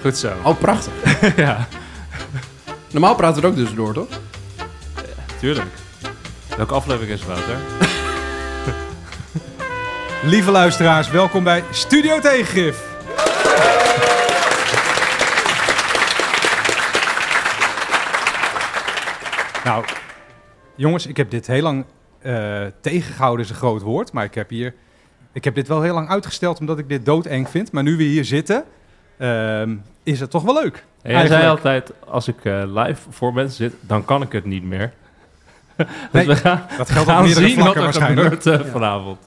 [0.00, 0.32] Goed zo.
[0.44, 0.92] Oh, prachtig.
[1.36, 1.66] ja,
[2.90, 4.08] Normaal praten we er ook tussendoor, toch?
[5.38, 5.70] tuurlijk.
[6.56, 7.56] Welke aflevering is het, Wouter?
[10.32, 12.90] Lieve luisteraars, welkom bij Studio Tegengif.
[19.64, 19.84] Nou,
[20.76, 21.84] jongens, ik heb dit heel lang
[22.18, 24.12] eh, tegengehouden, is een groot woord.
[24.12, 24.74] Maar ik heb, hier,
[25.32, 27.72] ik heb dit wel heel lang uitgesteld omdat ik dit doodeng vind.
[27.72, 28.64] Maar nu we hier zitten,
[29.16, 30.84] ehm, is het toch wel leuk.
[31.02, 34.44] En jij zei altijd, als ik eh, live voor mensen zit, dan kan ik het
[34.44, 34.92] niet meer.
[35.76, 39.18] dus Nee, we gaan, Dat geldt op gaan meerdere zien wat er gebeurt eh, vanavond.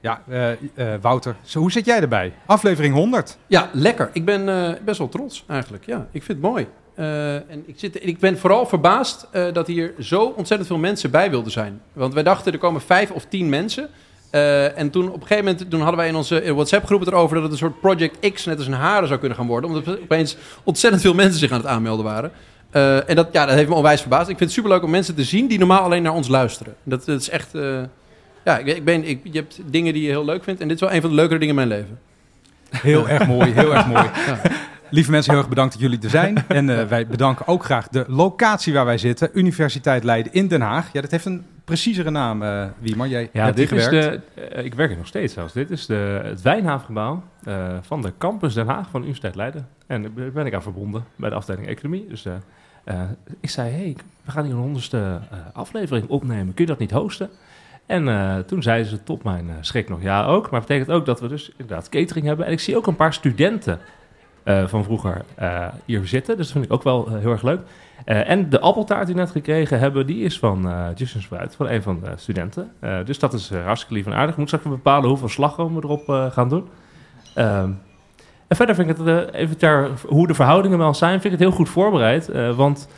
[0.00, 2.32] Ja, eh, eh, Wouter, zo, hoe zit jij erbij?
[2.46, 3.38] Aflevering 100.
[3.46, 4.10] Ja, lekker.
[4.12, 5.86] Ik ben eh, best wel trots eigenlijk.
[5.86, 6.66] Ja, ik vind het mooi.
[6.94, 11.10] Eh, en ik, zit, ik ben vooral verbaasd eh, dat hier zo ontzettend veel mensen
[11.10, 11.80] bij wilden zijn.
[11.92, 13.88] Want wij dachten er komen vijf of tien mensen.
[14.32, 17.34] Eh, en toen op een gegeven moment toen hadden wij in onze WhatsApp-groep het erover
[17.34, 19.70] dat het een soort Project X net als een haren zou kunnen gaan worden.
[19.70, 22.32] Omdat opeens ontzettend veel mensen zich aan het aanmelden waren.
[22.70, 24.28] Eh, en dat, ja, dat heeft me onwijs verbaasd.
[24.28, 26.74] Ik vind het superleuk om mensen te zien die normaal alleen naar ons luisteren.
[26.82, 27.54] Dat, dat is echt...
[27.54, 27.80] eh,
[28.44, 30.60] ja, ik, ik ben, ik, je hebt dingen die je heel leuk vindt.
[30.60, 31.98] En dit is wel een van de leukere dingen in mijn leven.
[32.70, 34.04] Heel erg mooi, heel erg mooi.
[34.26, 34.40] Ja.
[34.90, 36.44] Lieve mensen, heel erg bedankt dat jullie er zijn.
[36.48, 39.30] En eh, wij bedanken ook graag de locatie waar wij zitten.
[39.32, 40.92] Universiteit Leiden in Den Haag.
[40.92, 43.08] Ja, dat heeft een preciezere naam, eh Wiemar.
[43.08, 45.52] Jij Ja, hebt dit is de, eh, ik werk er nog steeds zelfs.
[45.52, 49.68] Dit is de, het Wijnhavengebouw eh, van de campus Den Haag van de Universiteit Leiden.
[49.86, 52.06] En daar ben ik aan verbonden bij de afdeling Economie.
[52.08, 52.26] Dus
[53.40, 55.20] ik zei, hey, we gaan hier een honderdste
[55.52, 56.54] aflevering opnemen.
[56.54, 57.30] Kun je dat niet hosten?
[57.86, 60.50] En toen zeiden ze tot mijn schrik nog ja ook.
[60.50, 62.46] Maar betekent ook dat we dus inderdaad catering hebben.
[62.46, 63.78] En ik zie ook een paar studenten
[64.44, 65.24] van vroeger
[65.84, 66.36] hier zitten.
[66.36, 67.60] Dus dat vind ik ook wel heel erg leug.
[68.04, 71.54] Eh, en de appeltaart die we net gekregen hebben, die is van eh Justin Spruit,
[71.54, 72.72] van een van de studenten.
[72.80, 74.30] Eh, dus dat is hartstikke lief en aardig.
[74.30, 76.68] Ik moet straks bepalen hoeveel slagroom we erop gaan doen.
[77.34, 77.70] Ehm,
[78.48, 81.40] en verder vind ik het, even ter hoe de verhoudingen wel zijn, vind ik het
[81.40, 82.54] heel goed voorbereid.
[82.56, 82.88] want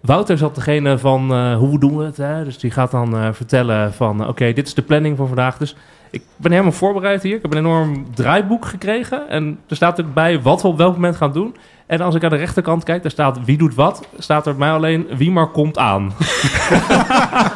[0.00, 2.16] Wouter is degene van hoe doen we het.
[2.16, 2.44] Hè?
[2.44, 5.56] Dus die gaat dan vertellen van oké, dit is de planning voor vandaag.
[5.56, 5.76] Dus
[6.10, 7.36] ik ben helemaal voorbereid hier.
[7.36, 9.28] Ik heb een enorm draaiboek gekregen.
[9.28, 11.56] En er staat erbij wat we op welk moment gaan doen.
[11.86, 14.08] En als ik aan de rechterkant kijk, daar staat wie doet wat.
[14.18, 16.12] Staat er bij mij alleen wie maar komt aan.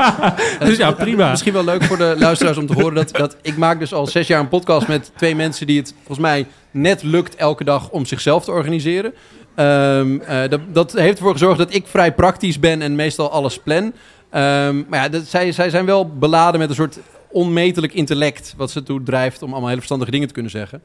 [0.58, 1.30] dus ja, prima.
[1.30, 4.06] Misschien wel leuk voor de luisteraars om te horen dat, dat ik maak dus al
[4.06, 7.90] zes jaar een podcast met twee mensen die het volgens mij net lukt elke dag
[7.90, 9.14] om zichzelf te organiseren.
[9.54, 13.58] Ehm, eh, dat, dat heeft ervoor gezorgd dat ik vrij praktisch ben en meestal alles
[13.58, 13.92] plan.
[14.30, 16.98] Ehm, maar ja, dat, zij, zij zijn wel beladen met een soort
[17.32, 20.82] onmetelijk intellect wat ze toe drijft om allemaal hele verstandige dingen te kunnen zeggen.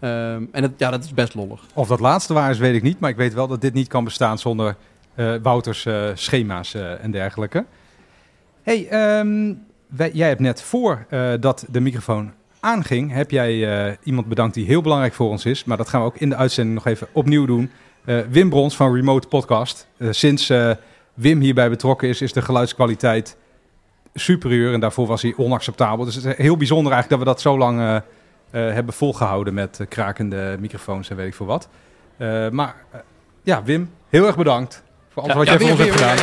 [0.00, 1.60] Ehm, en het, ja, dat is best lollig.
[1.74, 3.00] Of dat laatste waar is, weet ik niet.
[3.00, 4.76] Maar ik weet wel dat dit niet kan bestaan zonder
[5.14, 7.64] eh, Wouters eh, schema's eh, en dergelijke.
[8.62, 9.54] hey, ehm,
[10.12, 14.82] jij hebt net voor eh, dat de microfoon aanging, heb jij iemand bedankt die heel
[14.82, 15.64] belangrijk voor ons is.
[15.64, 17.70] Maar dat gaan we ook in de uitzending nog even opnieuw doen.
[18.30, 19.88] Wim Brons van Remote Podcast.
[20.10, 20.52] Sinds
[21.14, 23.36] Wim hierbij betrokken is, is de geluidskwaliteit
[24.14, 24.72] superieur.
[24.74, 26.04] En daarvoor was hij onacceptabel.
[26.04, 28.02] Dus het is heel bijzonder eigenlijk dat we dat zo lang eh, eh,
[28.74, 31.68] hebben volgehouden met eh, krakende microfoons en weet ik veel wat.
[32.16, 32.74] Eh, maar
[33.42, 34.82] ja, Wim, heel erg bedankt
[35.12, 36.16] voor alles Ja, wat Ja, jij voor ons hebt gedaan.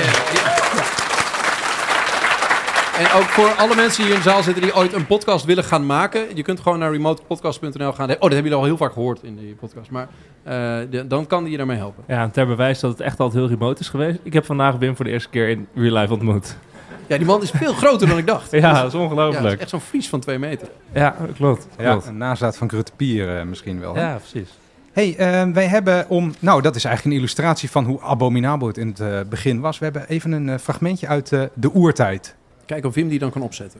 [2.97, 5.46] En ook voor alle mensen die hier in de zaal zitten die ooit een podcast
[5.46, 6.36] willen gaan maken.
[6.36, 8.09] Je kunt gewoon naar remotepodcast.nl gaan.
[8.09, 9.92] Oh, dat hebben jullie al heel vaak gehoord in die podcast.
[9.92, 10.08] Maar
[10.44, 10.53] eh,
[10.90, 12.03] de- dan kan die je daarmee helpen.
[12.08, 14.20] Ja, en ter bewijs dat het echt altijd heel remote is geweest.
[14.24, 16.58] Ik heb vandaag Wim voor de eerste keer in real life ontmoet.
[17.07, 18.51] Ja, die man is veel groter dan ik dacht.
[18.62, 19.53] Ja, dat is Ja, het ongelooflijk.
[19.56, 20.68] is echt zo'n Fries van twee meter.
[20.94, 21.68] Ja, klopt.
[21.78, 22.06] Ja, klopt.
[22.07, 23.95] een nazaat van Grutte Pier eh, misschien wel.
[23.95, 24.01] hè?
[24.01, 24.50] Ja, precies.
[24.91, 26.34] hey, eh, wij hebben om...
[26.40, 29.78] Nou, dat is eigenlijk een illustratie van hoe abominabel het in het eh, begin was.
[29.78, 32.35] We hebben even een eh, fragmentje uit eh, de oertijd.
[32.66, 33.79] Kijk of Wim die dan kan opzetten.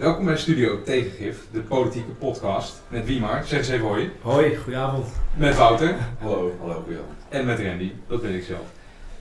[0.00, 2.82] Welkom bij Studio Tegengif, de politieke podcast.
[2.88, 4.10] Met Wiemar, zeg eens even hoi.
[4.22, 5.06] Hoi, goedenavond.
[5.36, 5.96] Met Wouter.
[6.18, 7.04] Hallo, hallo Wil.
[7.28, 8.72] En met Randy, dat ben ik zelf.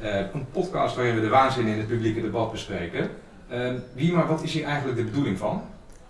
[0.01, 3.09] Eh, een podcast waarin we de waanzin in het publieke debat bespreken.
[3.51, 5.61] Uh, Wiemar, wat is hier eigenlijk de bedoeling van?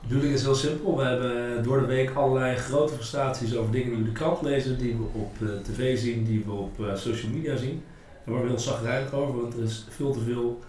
[0.01, 0.97] De bedoeling is heel simpel.
[0.97, 4.41] We hebben door de week allerlei grote frustraties over dingen die we in de krant
[4.41, 7.83] lezen, die we op eh, tv zien, die we op eh, social media zien.
[8.25, 10.59] En waar we heel zagrijnig over, want er is veel te veel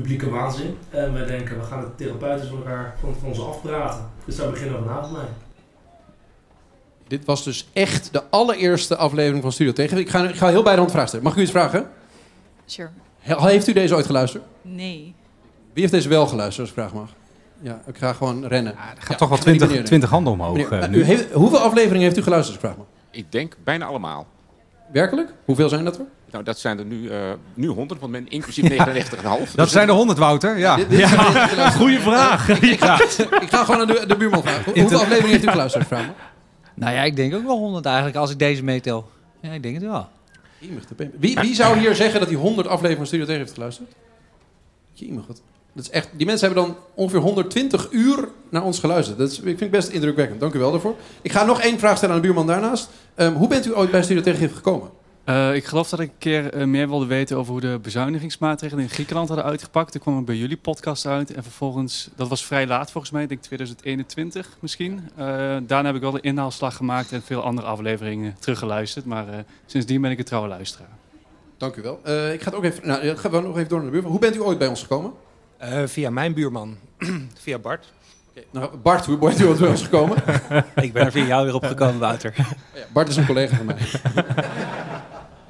[0.00, 0.76] publieke waanzin.
[0.90, 4.08] En wij denken, we gaan het therapeutisch van elkaar van, van ons afpraten.
[4.24, 5.26] Dus daar beginnen we vanavond mee.
[7.06, 9.98] Dit was dus echt de allereerste aflevering van Studio Tegen.
[9.98, 11.24] Ik ga, ik ga heel bij de hand vragen stellen.
[11.24, 11.88] Mag ik u iets vragen?
[12.64, 12.88] Sure.
[13.18, 14.44] He- Heeft u deze ooit geluisterd?
[14.62, 15.14] Nee.
[15.72, 17.10] Wie heeft deze wel geluisterd, als ik vraag mag?
[17.60, 18.72] Ja, ik ga gewoon rennen.
[18.72, 19.84] Er gaat Ja, toch wel meneer, 20, meneer.
[19.84, 20.98] 20 handen omhoog Meneer, eh, nu.
[20.98, 22.96] u heeft, hoeveel afleveringen heeft u geluisterd, als ik vraag mag?
[23.10, 24.26] Ik denk bijna allemaal.
[24.92, 25.32] Werkelijk?
[25.44, 26.04] Hoeveel zijn dat er?
[26.30, 27.18] Nou, dat zijn er nu, eh,
[27.54, 29.54] nu 100, want men inclusief 99,5.
[29.54, 30.58] Dat zijn er 100, Wouter.
[30.58, 30.76] Ja.
[30.76, 31.12] Dit- dit is-
[31.80, 32.48] Goeie vraag.
[32.72, 32.94] Ik ga,
[33.40, 34.64] ik ga gewoon aan de, de buurman vragen.
[34.64, 35.98] Hoe- Hoeveel afleveringen heeft u geluisterd, me?
[36.74, 39.10] Nou ja, ik denk ook wel 100 eigenlijk, als ik deze meetel.
[39.40, 40.08] Ja, ik denk het wel.
[41.18, 43.92] Wie, wie zou hier zeggen dat hij 100 afleveringen van Studio Tegen heeft geluisterd?
[44.92, 45.42] Jemig, wat.
[45.76, 49.18] Dat is echt, die mensen hebben dan ongeveer 120 uur naar ons geluisterd.
[49.18, 50.40] Dat is, ik vind het best indrukwekkend.
[50.40, 50.94] Dank u wel daarvoor.
[51.22, 52.88] Ik ga nog één vraag stellen aan de buurman daarnaast.
[53.14, 54.90] Ehm, hoe bent u ooit bij Studio Tegen gekomen?
[55.24, 58.84] Eh, ik geloof dat ik een keer eh, meer wilde weten over hoe de bezuinigingsmaatregelen
[58.84, 59.92] in Griekenland hadden uitgepakt.
[59.92, 63.22] Toen kwam ik bij jullie podcast uit en vervolgens, dat was vrij laat volgens mij,
[63.22, 65.10] ik denk 2021 misschien.
[65.16, 65.26] Eh,
[65.66, 69.04] daarna heb ik wel de inhaalslag gemaakt en veel andere afleveringen teruggeluisterd.
[69.04, 69.26] Maar
[69.66, 70.96] sindsdien ben ik een trouwe luisteraar.
[71.56, 71.98] Dank u wel.
[72.32, 74.10] Ik ga het ook even, nou, ik ga wel nog even door naar de buurman.
[74.10, 75.12] Hoe bent u ooit bij ons gekomen?
[75.58, 76.76] Eh, via mijn buurman,
[77.42, 77.92] via Bart.
[78.50, 80.16] Nou, Bart, hoe bent u ooit bij ons gekomen?
[80.76, 82.34] ik ben er via jou weer opgekomen, Wouter.
[82.36, 82.44] Ja,
[82.92, 83.76] Bart is een collega van mij.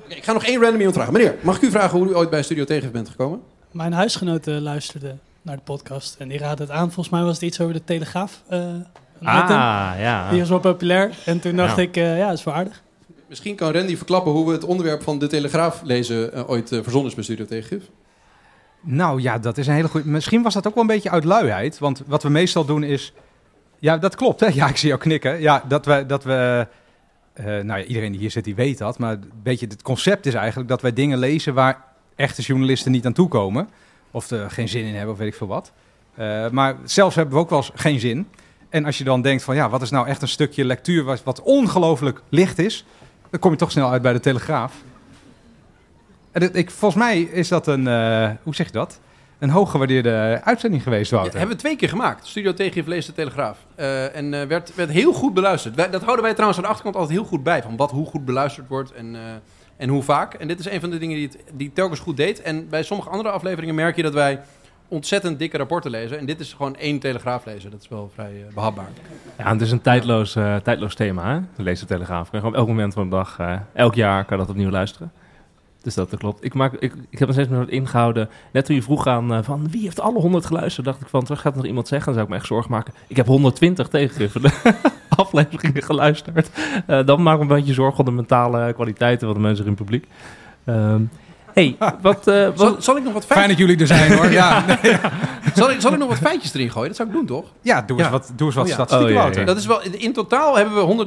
[0.04, 1.12] Oké, ik ga nog één random iemand vragen.
[1.12, 3.40] Meneer, mag ik u vragen hoe u ooit bij Studio Tegen bent gekomen?
[3.70, 6.84] Mijn huisgenoten luisterden naar de podcast en die raadden het aan.
[6.92, 8.42] Volgens mij was het iets over de Telegraaf.
[8.48, 8.64] eh.
[9.22, 10.30] Ah, ja.
[10.30, 11.10] Die was wel populair.
[11.24, 11.82] En toen dacht Ja.
[11.82, 12.82] ik, eh, ja, dat is wel aardig.
[13.28, 17.14] Misschien kan Randy verklappen hoe we het onderwerp van de Telegraaf lezen ooit verzonnen is
[17.14, 17.84] bij Studio Tegengif.
[18.88, 20.08] Nou ja, dat is een hele goede.
[20.08, 21.78] Misschien was dat ook wel een beetje uit luiheid.
[21.78, 23.12] Want wat we meestal doen is.
[23.78, 24.40] Ja, dat klopt.
[24.40, 24.46] Hè?
[24.60, 25.40] Ja, ik zie jou knikken.
[25.40, 26.06] Ja, dat we.
[26.06, 26.66] Dat we
[27.32, 28.98] eh, nou ja, iedereen die hier zit, die weet dat.
[28.98, 31.84] Maar beetje het concept is eigenlijk dat wij dingen lezen waar
[32.14, 33.68] echte journalisten niet aan toe komen.
[34.10, 35.72] Of er geen zin in hebben, of weet ik veel wat.
[36.14, 38.28] Eh, maar zelfs hebben we ook wel eens geen zin.
[38.68, 41.22] En als je dan denkt van ja, wat is nou echt een stukje lectuur wat,
[41.22, 42.84] wat ongelooflijk licht is,
[43.30, 44.74] dan kom je toch snel uit bij de Telegraaf.
[46.36, 49.00] En ik, volgens mij is dat een, eh, hoe zeg je dat?
[49.38, 51.38] Een hooggewaardeerde uitzending geweest, Ja, Wouter.
[51.38, 52.26] hebben we twee keer gemaakt.
[52.26, 53.58] Studio Tegengif leest de Telegraaf.
[53.74, 55.74] Eh, en eh, werd, werd heel goed beluisterd.
[55.74, 57.62] Wij- dat houden wij trouwens aan de achterkant altijd heel goed bij.
[57.62, 59.20] Van wat, hoe goed beluisterd wordt en, eh,
[59.76, 60.34] en hoe vaak.
[60.34, 62.42] En dit is een van de dingen die het die telkens goed deed.
[62.42, 64.40] En bij sommige andere afleveringen merk je dat wij
[64.88, 66.18] ontzettend dikke rapporten lezen.
[66.18, 67.70] En dit is gewoon één Telegraaf lezen.
[67.70, 68.88] Dat is wel vrij eh, behapbaar.
[69.38, 71.62] Ja, het is een tijdloos, eh, tijdloos thema, hè?
[71.62, 72.30] Lees de Telegraaf.
[72.30, 74.52] Kan je gewoon op elk moment van de dag, eh, elk jaar kan je dat
[74.54, 75.12] opnieuw luisteren.
[75.86, 76.44] Dus dat klopt.
[76.44, 78.28] Ik, maak, ik, ik heb er steeds meer ingehouden.
[78.52, 81.24] Net toen je vroeg aan eh, van wie heeft alle 100 geluisterd, dacht ik van
[81.24, 82.06] terug gaat nog iemand zeggen.
[82.06, 82.94] Dan zou ik me echt zorgen maken.
[83.06, 84.42] Ik heb 120 tegengriffen
[85.08, 86.50] afleveringen geluisterd.
[86.86, 89.64] Eh, dan maak ik me een beetje zorgen om de mentale kwaliteiten van de mensen
[89.64, 90.06] in het publiek.
[90.64, 91.02] Ehm
[91.56, 94.12] hey, wat, eh, wat, Zal, zal ik nog wat Fijn feitjes, dat jullie er zijn
[94.18, 94.30] hoor.
[94.32, 94.96] Ja, nee,
[95.54, 96.86] zal ik, zal ik nog wat feitjes erin gooien?
[96.88, 97.44] Dat zou ik doen, toch?
[97.62, 98.12] ja doe eens Ja.
[98.12, 98.74] wat, doe eens wat Oh ja.
[98.74, 99.40] statistieken, Oh, ja, Wouter.
[99.40, 99.46] ja.
[99.46, 101.06] Dat is wel, in totaal hebben we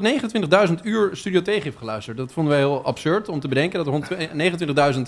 [0.67, 2.17] 129.000 uur Studio Tegengif geluisterd.
[2.17, 3.85] Dat vonden wij heel absurd om te bedenken.
[3.85, 5.01] Dat er 129.000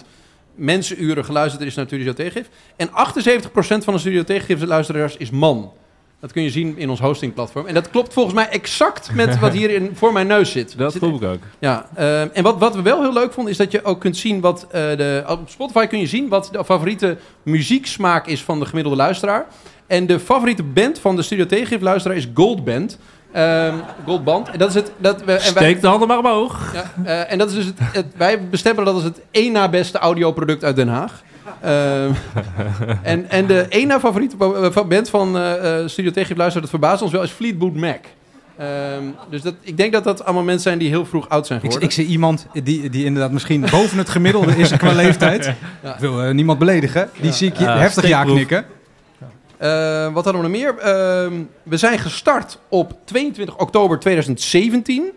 [0.56, 2.50] mensenuren geluisterd is naar Studio Tegengif.
[2.76, 2.92] En 78%
[3.84, 5.72] van de Studio Tegengif luisteraars is man.
[6.22, 7.66] Dat kun je zien in ons hostingplatform.
[7.68, 10.78] En dat klopt volgens mij exact met wat hier in, voor mijn neus zit.
[10.78, 11.40] dat Zit- ik ook.
[11.60, 14.18] Ja, ehm, en wat, wat we wel heel leuk vonden is dat je ook kunt
[14.18, 15.24] zien wat eh, de.
[15.28, 19.46] Op Spotify kun je zien wat de favoriete muzieksmaak is van de gemiddelde luisteraar.
[19.88, 22.98] En de favoriete band van de Studio Tegengif luisteraar is Gold Band.
[23.32, 23.76] Ehm,
[24.06, 24.50] Gold Band.
[24.50, 24.92] En dat is het.
[24.98, 26.74] Dat we, en wij, Steek de handen maar omhoog.
[26.74, 29.70] ja, eh, en dat is dus het, het- wij bestempelen dat als het één na
[29.70, 31.22] beste audioproduct uit Den Haag.
[31.62, 32.12] Ehm,
[33.04, 34.36] en, en de één na favoriete
[34.76, 38.00] eh, band van eh, eh, Studio Tegengif luisteraar, dat verbaast ons wel, is Fleetwood Mac.
[38.58, 41.60] Ehm, dus dat, ik denk dat dat allemaal mensen zijn die heel vroeg oud zijn
[41.60, 41.84] geworden.
[41.88, 45.46] ik zie iemand die, die inderdaad misschien boven het gemiddelde is qua leeftijd.
[45.84, 45.94] Ja.
[45.94, 47.10] Ik wil niemand beledigen.
[47.16, 47.32] Die Ja.
[47.32, 48.66] zie ik heftig ja knikken.
[49.58, 50.78] Eh, wat hadden we nog meer?
[50.78, 51.34] Ehm,
[51.64, 55.12] we zijn gestart op 22 oktober 2017.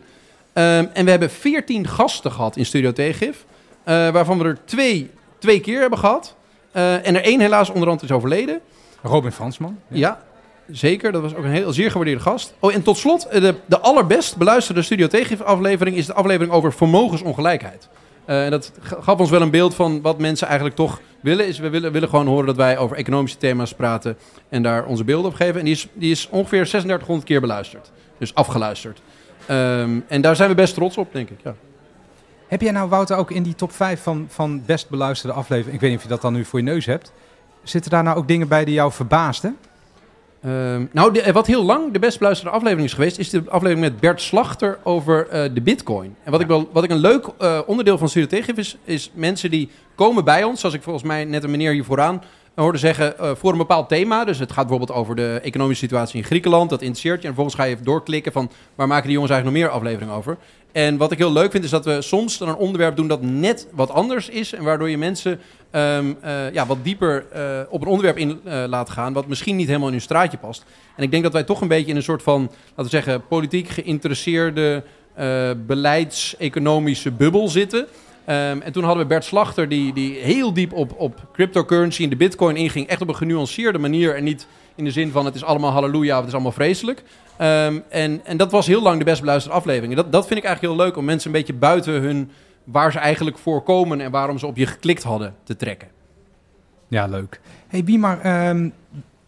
[0.52, 3.45] Ehm, en we hebben 14 gasten gehad in Studio Tegengif.
[3.85, 5.11] eh, waarvan we er twee,
[5.45, 6.35] twee keer hebben gehad.
[6.73, 8.61] Eh, en er één helaas onderhand is overleden.
[9.03, 9.79] Robin Fransman.
[9.89, 10.23] Ja,
[10.71, 11.13] zeker.
[11.13, 12.55] Dat was ook een heel zeer gewaardeerde gast.
[12.59, 15.09] Oh, en tot slot, eh, de, de allerbest beluisterde Studio
[15.45, 17.89] aflevering is de aflevering over vermogensongelijkheid.
[18.25, 21.47] Eh, en dat gaf ons wel een beeld van wat mensen eigenlijk toch willen.
[21.47, 24.17] Is we willen, willen gewoon horen dat wij over economische thema's praten
[24.49, 25.59] en daar onze beelden op geven.
[25.59, 27.91] En die is, die is ongeveer 3600 keer beluisterd.
[28.19, 29.01] Dus afgeluisterd.
[29.47, 31.39] Ehm, en daar zijn we best trots op, denk ik.
[31.45, 31.55] Ja.
[32.55, 35.75] Heb jij nou, Wouter, ook in die top 5 van, van best beluisterde afleveringen...
[35.75, 37.13] ik weet niet of je dat dan nu voor je neus hebt...
[37.63, 39.57] zitten daar nou ook dingen bij die jou verbaasden?
[40.43, 43.81] Ehm, nou, de- wat heel lang de best beluisterde aflevering is geweest, is de aflevering
[43.81, 46.17] met Bert Slachter over eh, de Bitcoin.
[46.23, 49.11] En wat ik, wel, wat ik een leuk eh, onderdeel van Studio Tegengif is, is
[49.15, 52.23] mensen die komen bij ons, zoals ik volgens mij net een meneer hier vooraan
[52.63, 54.25] hoorde zeggen, eh, voor een bepaald thema.
[54.25, 57.29] Dus het gaat bijvoorbeeld over de economische situatie in Griekenland, dat interesseert je.
[57.29, 60.15] En vervolgens ga je even doorklikken van, waar maken die jongens eigenlijk nog meer afleveringen
[60.15, 60.37] over?
[60.73, 63.23] En wat ik heel leuk vind, is dat we soms dan een onderwerp doen dat
[63.23, 64.53] net wat anders is.
[64.53, 68.95] En waardoor je mensen ehm, eh, ja, wat dieper eh, op een onderwerp in laten
[68.95, 69.13] gaan...
[69.13, 70.65] wat misschien niet helemaal in uw straatje past.
[70.97, 73.27] En ik denk dat wij toch een beetje in een soort van, laten we zeggen...
[73.27, 74.85] politiek geïnteresseerde
[75.67, 77.87] beleidseconomische bubbel zitten...
[78.25, 82.11] Ehm, en toen hadden we Bert Slachter, die, die heel diep op, op cryptocurrency en
[82.11, 82.87] de bitcoin inging.
[82.87, 86.16] Echt op een genuanceerde manier en niet in de zin van het is allemaal halleluja,
[86.16, 87.02] het is allemaal vreselijk.
[87.37, 89.95] Ehm, en, en dat was heel lang de best beluisterde aflevering.
[89.95, 92.31] Dat, dat vind ik eigenlijk heel leuk om mensen een beetje buiten hun,
[92.64, 95.88] waar ze eigenlijk voor komen en waarom ze op je geklikt hadden, te trekken.
[96.88, 97.40] Ja, leuk.
[97.69, 98.69] hey, Biemar, ehm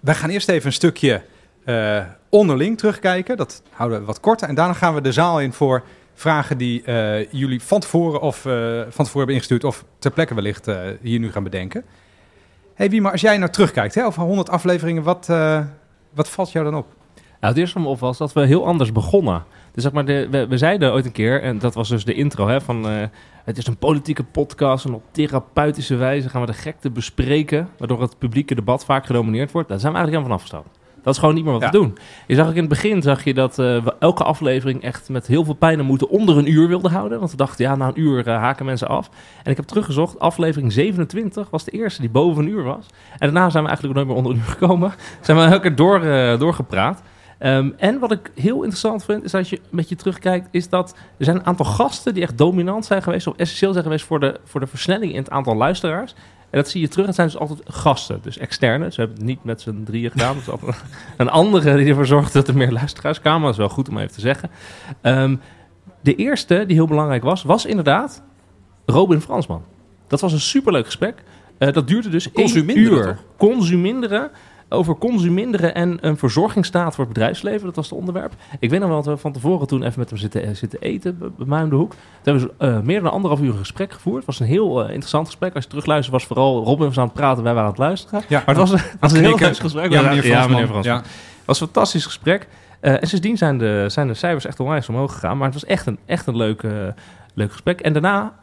[0.07, 1.23] wij gaan eerst even een stukje
[1.65, 3.37] eh, onderling terugkijken.
[3.37, 4.49] Dat houden we wat korter.
[4.49, 5.83] En daarna gaan we de zaal in voor
[6.17, 9.65] vragen die eh, jullie van tevoren, of, eh, van tevoren hebben ingestuurd...
[9.65, 11.85] of ter plekke wellicht eh, hier nu gaan bedenken.
[12.75, 15.27] hey, Biemar, als jij nou terugkijkt, hè, over 100 afleveringen, wat,
[16.15, 16.87] wat valt jou dan op?
[17.15, 19.45] Nou, het eerste wat me op was dat we heel anders begonnen.
[19.73, 22.15] Dus zeg maar, de, we, we zeiden ooit een keer, en dat was dus de
[22.15, 22.85] intro, hè, van
[23.45, 28.01] het is een politieke podcast en op therapeutische wijze gaan we de gekte bespreken, waardoor
[28.01, 29.69] het publieke debat vaak gedomineerd wordt.
[29.69, 30.86] Daar zijn we eigenlijk helemaal van afgestapt.
[31.07, 31.71] Dat is gewoon niet meer wat Ja.
[31.71, 31.99] we doen.
[32.27, 35.27] Je zag ook in het begin zag je dat eh, we elke aflevering echt met
[35.27, 37.19] heel veel pijn en moeite onder een uur wilden houden.
[37.19, 39.11] Want we dachten, ja, na een uur eh, haken mensen af.
[39.43, 42.87] En ik heb teruggezocht, aflevering 27 was de eerste die boven een uur was.
[43.13, 44.93] En daarna zijn we eigenlijk nooit meer onder een uur gekomen.
[45.21, 47.03] Zijn we elke keer door, eh, doorgepraat.
[47.39, 50.95] Ehm, en wat ik heel interessant vind, is als je een beetje terugkijkt, is dat
[51.19, 54.21] er zijn een aantal gasten die echt dominant zijn geweest, of essentieel zijn geweest voor
[54.21, 56.15] de, voor de versnelling in het aantal luisteraars.
[56.57, 57.07] En dat zie je terug.
[57.07, 58.93] Het zijn dus altijd gasten, dus externe.
[58.93, 60.35] Ze hebben het niet met z'n drieën gedaan.
[60.35, 60.77] Het is altijd
[61.17, 63.43] een andere die ervoor zorgt dat er meer luisteraars kwamen.
[63.43, 64.51] Dat is wel goed om even te zeggen.
[65.01, 65.37] Ehm,
[66.01, 68.23] de eerste, die heel belangrijk was, was inderdaad
[68.87, 69.65] Robin Fransman.
[70.07, 71.23] Dat was een superleuk gesprek.
[71.59, 73.19] Eh, dat duurde dus één uur.
[73.37, 74.31] Consuminderen.
[74.69, 77.67] Over consuminderen en een verzorgingsstaat voor het bedrijfsleven.
[77.67, 78.33] Dat was het onderwerp.
[78.59, 80.81] Ik weet nog wel dat we van tevoren toen even met hem zitten, eh, zitten
[80.81, 81.91] eten bij, mij om de hoek.
[81.91, 84.17] Toen hebben we eh, meer dan anderhalf uur een gesprek gevoerd.
[84.17, 85.55] Het was een heel eh, interessant gesprek.
[85.55, 88.23] Als je terugluistert was vooral Robin was aan het praten, wij waren aan het luisteren.
[88.29, 89.93] Ja, Maar het was, het was een heel leuk gesprek.
[89.93, 90.27] Ja, meneer.
[90.27, 90.83] Ja, meneer.
[90.83, 90.97] Ja.
[90.97, 91.07] Het
[91.45, 92.49] was een fantastisch gesprek.
[92.81, 95.37] En sindsdien zijn de, zijn de cijfers echt onwijs omhoog gegaan.
[95.37, 96.63] Maar het was echt een, echt een leuk,
[97.35, 97.81] leuk gesprek.
[97.81, 98.35] En daarna,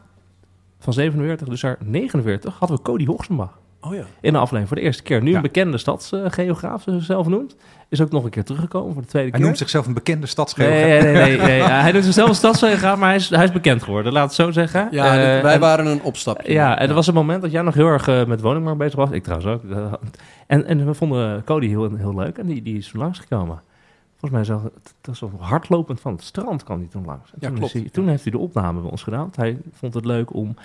[0.80, 4.04] van 47 dus naar 49, hadden we Cody Hoogsenbach Oh ja.
[4.22, 5.22] in de aflevering voor de eerste keer.
[5.22, 5.36] Nu Ja.
[5.36, 7.56] een bekende stadsgeograaf, zoals hij zelf noemt.
[7.90, 9.46] Is ook nog een keer teruggekomen voor de tweede Hij keer.
[9.48, 10.80] noemt zichzelf een bekende stadsgeograaf.
[10.80, 11.38] Nee, nee, nee.
[11.38, 11.58] nee, nee.
[11.58, 14.14] Ja, hij doet zichzelf een stadsgeograaf, maar hij is, hij is bekend geworden.
[14.14, 14.88] Laat het zo zeggen.
[14.92, 16.52] Ja, Eh, wij en- waren een opstapje.
[16.52, 18.96] ja, en er was een moment dat jij nog heel erg eh, met woningmarkt bezig
[18.96, 19.10] was.
[19.12, 19.72] Ik trouwens ook.
[20.48, 23.62] En, en we vonden Cody heel, heel leuk en die, die is toen langsgekomen.
[24.20, 27.32] Volgens mij zo, het was zo hardlopend van het strand kwam hij toen langs.
[27.32, 27.74] En Ja, toen, klopt.
[27.74, 29.30] hij- toen heeft hij de opname bij ons gedaan.
[29.36, 30.56] Hij vond het leuk om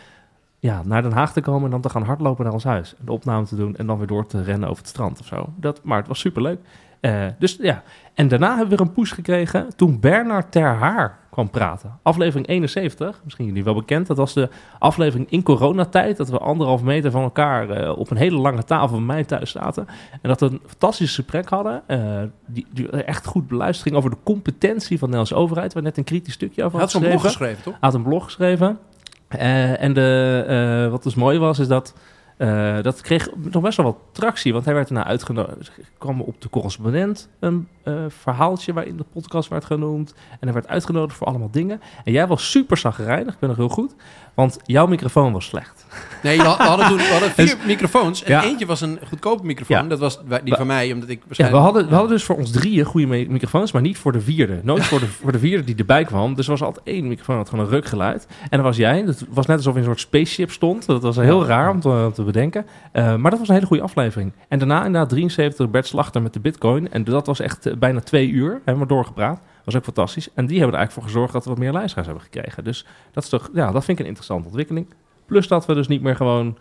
[0.59, 2.95] ja, naar Den Haag te komen en dan te gaan hardlopen naar ons huis.
[3.05, 5.49] De opname te doen en dan weer door te rennen over het strand of zo.
[5.57, 6.59] Dat, maar het was superleuk.
[7.01, 7.83] Eh dus ja,
[8.15, 11.99] en daarna hebben we weer een push gekregen toen Bernard Ter Haar kwam praten.
[12.03, 14.07] Aflevering 71, misschien jullie wel bekend.
[14.07, 14.49] Dat was de
[14.79, 16.17] aflevering in coronatijd.
[16.17, 19.51] Dat we anderhalf meter van elkaar eh, op een hele lange tafel bij mij thuis
[19.51, 19.87] zaten.
[20.23, 21.83] En dat we een fantastisch gesprek hadden.
[21.87, 25.73] eh, die, die echt goed beluisterd ging over de competentie van de Nederlandse overheid.
[25.75, 27.47] Waar net een kritisch stukje over Hij had had zo'n blog geschreven.
[27.57, 27.73] geschreven, toch?
[27.81, 28.79] Hij had een blog geschreven.
[29.29, 31.95] Eh, en de, eh, wat dus mooi was, is dat
[32.39, 34.53] eh, dat kreeg nog best wel wat tractie.
[34.53, 35.59] Want hij werd daarna uitgenodigd.
[35.77, 40.15] Er kwam op de correspondent een eh, verhaaltje waarin de podcast werd genoemd.
[40.31, 41.81] En hij werd uitgenodigd voor allemaal dingen.
[42.05, 43.95] En jij was super zagrijnig, ik ben nog heel goed.
[44.35, 45.87] Want jouw microfoon was slecht.
[46.23, 48.23] Nee, we hadden toen we hadden vier microfoons.
[48.23, 48.45] En Ja.
[48.45, 49.77] eentje was een goedkope microfoon.
[49.77, 49.83] Ja.
[49.89, 52.51] Dat was die van mij, omdat ik Ja, we, hadden, we hadden dus voor ons
[52.51, 54.61] drieën goede mi- microfoons, maar niet voor de vierde.
[54.63, 56.35] Nooit voor de, voor de vierde die erbij kwam.
[56.35, 58.27] Dus er was altijd één microfoon, dat had gewoon een rukgeluid.
[58.43, 58.99] En dat was jij.
[59.07, 60.87] Het was net alsof je in een soort spaceship stond.
[60.87, 62.67] Dat was heel raar om te, om te bedenken.
[62.93, 64.33] Eh, maar dat was een hele goede aflevering.
[64.49, 66.91] En daarna inderdaad 73 Bert Slachter met de bitcoin.
[66.93, 68.61] En dat was echt eh, bijna twee uur.
[68.65, 69.41] Hebben we doorgepraat.
[69.65, 70.29] Was ook fantastisch.
[70.35, 72.65] En die hebben er eigenlijk voor gezorgd dat we wat meer luisteraars hebben gekregen.
[72.65, 74.87] Dus dat is toch, ja, dat vind ik een interessante ontwikkeling.
[75.27, 76.59] Plus dat we dus niet meer gewoon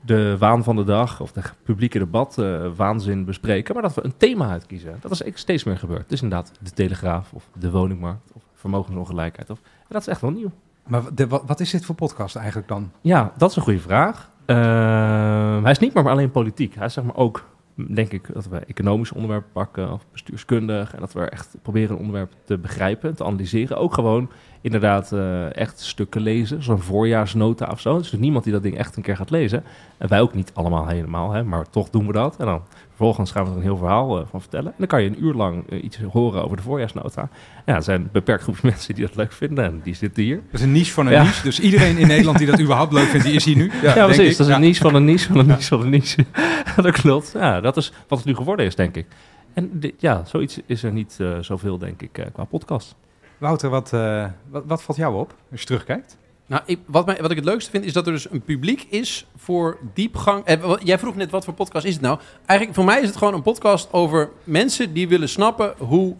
[0.00, 4.04] de waan van de dag of de publieke debat eh, waanzin bespreken, maar dat we
[4.04, 4.96] een thema uitkiezen.
[5.00, 6.08] Dat is steeds meer gebeurd.
[6.08, 9.50] Dus inderdaad de Telegraaf of de woningmarkt of vermogensongelijkheid.
[9.50, 10.50] Of, en dat is echt wel nieuw.
[10.86, 12.90] Maar de- wat, wat is dit voor podcast eigenlijk dan?
[13.00, 14.30] Ja, dat is een goede vraag.
[14.46, 16.74] Ehm, hij is niet maar alleen politiek.
[16.74, 20.94] Hij is zeg maar ook, denk ik, dat we economische onderwerpen pakken of bestuurskundig.
[20.94, 23.78] En dat we echt proberen een onderwerp te begrijpen, te analyseren.
[23.78, 24.30] Ook gewoon
[24.66, 27.98] inderdaad eh, echt stukken lezen, zo'n voorjaarsnota of zo.
[27.98, 29.64] Dus niemand die dat ding echt een keer gaat lezen.
[29.98, 32.36] En wij ook niet allemaal helemaal, hè, maar toch doen we dat.
[32.38, 34.66] En dan vervolgens gaan we er een heel verhaal eh, van vertellen.
[34.66, 37.28] En dan kan je een uur lang eh, iets horen over de voorjaarsnota.
[37.66, 40.36] Ja, er zijn een beperkt groep mensen die dat leuk vinden en die zitten hier.
[40.36, 41.22] Dat is een niche van een Ja.
[41.22, 41.42] niche.
[41.42, 43.70] Dus iedereen in Nederland die dat überhaupt leuk vindt, die is hier nu.
[43.82, 44.18] Ja, precies.
[44.30, 44.36] ik.
[44.36, 44.54] Dat is Ja.
[44.54, 46.24] een niche van een niche van een niche van een niche.
[46.82, 47.32] dat klopt.
[47.38, 49.06] Ja, dat is wat het nu geworden is, denk ik.
[49.54, 52.94] En dit- ja, zoiets is er niet zoveel, denk ik, qua podcast.
[53.38, 56.16] Wouter, wat, eh, wat, wat valt jou op als je terugkijkt?
[56.46, 59.26] Nou, ik, wat, wat ik het leukste vind, is dat er dus een publiek is
[59.36, 60.44] voor diepgang.
[60.44, 62.18] Eh, jij vroeg net, wat voor podcast is het nou?
[62.46, 66.14] Eigenlijk, voor mij is het gewoon een podcast over mensen die willen snappen hoe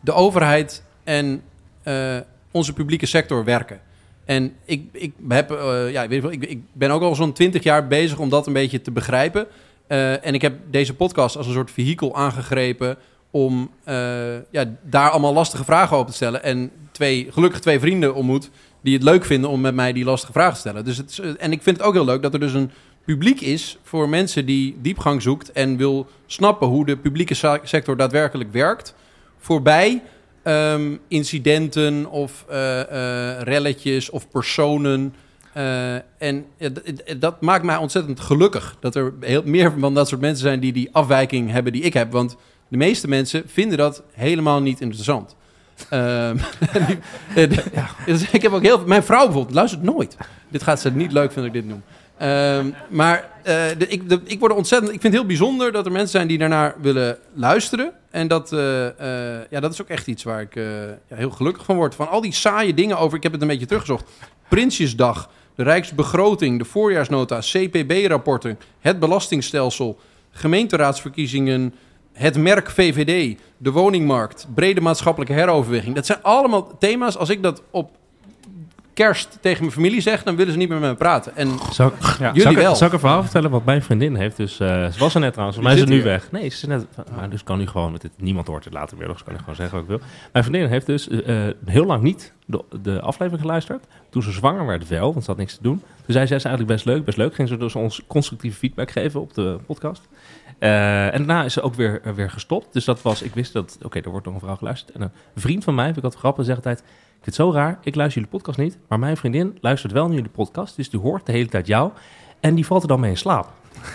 [0.00, 1.42] de overheid en
[1.82, 2.16] eh,
[2.50, 3.80] onze publieke sector werken.
[4.24, 5.50] En ik, ik, heb,
[5.90, 8.80] ja, weet ik, ik ben ook al zo'n twintig jaar bezig om dat een beetje
[8.80, 9.46] te begrijpen.
[9.86, 12.98] En ik heb deze podcast als een soort vehikel aangegrepen
[13.30, 13.94] om eh,
[14.50, 16.42] ja, daar allemaal lastige vragen over te stellen.
[16.42, 18.50] En twee, gelukkig twee vrienden ontmoet
[18.82, 20.84] die het leuk vinden om met mij die lastige vragen te stellen.
[20.84, 22.70] Dus het eh, en ik vind het ook heel leuk dat er dus een
[23.04, 28.52] publiek is voor mensen die diepgang zoekt en wil snappen hoe de publieke sector daadwerkelijk
[28.52, 28.94] werkt.
[29.38, 30.02] Voorbij
[30.42, 32.80] ehm, incidenten of eh,
[33.40, 35.14] relletjes of personen.
[36.18, 36.46] En
[37.18, 38.76] dat maakt mij ontzettend gelukkig.
[38.80, 41.94] Dat er heel, meer van dat soort mensen zijn die die afwijking hebben die ik
[41.94, 42.12] heb.
[42.12, 42.36] Want
[42.70, 45.36] de meeste mensen vinden dat helemaal niet interessant.
[45.90, 46.36] Ehm,
[47.34, 47.50] eh,
[48.06, 50.16] dus ik heb ook heel veel- Mijn vrouw bijvoorbeeld luistert nooit.
[50.48, 51.82] Dit gaat ze niet leuk vinden dat ik dit noem.
[52.18, 54.92] Ehm, maar eh, de- ik, de- ik word ontzettend.
[54.92, 57.92] Ik vind het heel bijzonder dat er mensen zijn die daarnaar willen luisteren.
[58.10, 58.60] En dat, eh,
[59.50, 60.54] ja, dat is ook echt iets waar ik
[61.08, 61.94] ja, heel gelukkig van word.
[61.94, 63.16] Van al die saaie dingen over.
[63.16, 64.04] Ik heb het een beetje teruggezocht.
[64.48, 69.98] Prinsjesdag, de Rijksbegroting, de voorjaarsnota, CPB-rapporten, het belastingstelsel,
[70.30, 71.74] gemeenteraadsverkiezingen,
[72.20, 75.94] het merk VVD, de woningmarkt, brede maatschappelijke heroverweging.
[75.94, 77.16] Dat zijn allemaal thema's.
[77.16, 77.90] Als ik dat op
[78.94, 81.36] kerst tegen mijn familie zeg, dan willen ze niet meer met me praten.
[81.36, 82.74] En Zal ik, jullie zal ik, wel.
[82.74, 84.36] Zal ik een verhaal vertellen wat mijn vriendin heeft?
[84.36, 86.04] Dus, eh, ze was er net trouwens, mij is ze nu hier.
[86.04, 86.30] weg.
[86.32, 86.86] Nee, ze is net...
[87.16, 89.38] Maar dus kan nu gewoon, met dit, niemand hoort het later weer, dus kan ik
[89.38, 90.08] gewoon zeggen wat ik wil.
[90.32, 93.84] Mijn vriendin heeft dus eh, heel lang niet de, de aflevering geluisterd.
[94.10, 95.78] Toen ze zwanger werd wel, want ze had niks te doen.
[95.78, 97.34] Toen zei ze, is eigenlijk best leuk, best leuk.
[97.34, 100.08] Ging ze dus ons constructieve feedback geven op de podcast.
[100.60, 102.72] Eh, en daarna is ze ook weer, eh, weer gestopt.
[102.72, 104.96] Dus dat was, ik wist dat, oké, er wordt nog een vrouw geluisterd.
[104.96, 106.78] En een vriend van mij, vind ik altijd grappig, zegt altijd...
[106.78, 110.06] Ik vind het zo raar, ik luister jullie podcast niet, maar mijn vriendin luistert wel
[110.06, 111.90] naar jullie podcast, dus die hoort de hele tijd jou
[112.40, 113.48] en die valt er dan mee in slaap.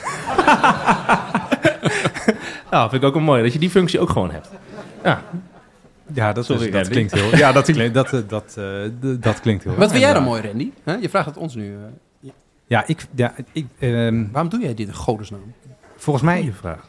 [2.71, 4.49] nou, vind ik ook wel mooi dat je die functie ook gewoon hebt.
[5.03, 5.21] Ja,
[6.13, 7.35] Ja, dat, Sorry, is, dat klinkt heel.
[7.35, 8.65] Ja, dat klinkt, dat, eh, dat, eh,
[9.15, 9.75] d- dat klinkt heel.
[9.75, 10.71] wat vind jij dan mooi, Randy?
[10.83, 11.01] Huh?
[11.01, 11.75] Je vraagt het ons nu.
[12.67, 15.53] Ja, ik, ja, ik, ehm, waarom doe jij dit in godesnaam?
[16.05, 16.87] Volgens mij goede vraag.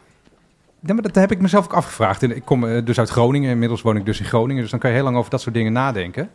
[0.81, 2.23] Ja, maar dat heb ik mezelf ook afgevraagd.
[2.23, 3.51] En ik kom eh, dus uit Groningen.
[3.51, 4.63] Inmiddels woon ik dus in Groningen.
[4.63, 6.31] Dus dan kan je heel lang over dat soort dingen nadenken.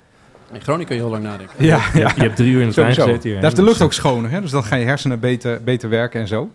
[0.53, 1.65] In Groningen kun je heel lang nadenken.
[1.65, 3.41] Ja, Je hebt drie uur in de trein gezeten hier.
[3.41, 4.31] Daar is de lucht ook schoner.
[4.31, 4.41] Hè?
[4.41, 6.49] Dus dan gaan je hersenen beter, beter werken en zo.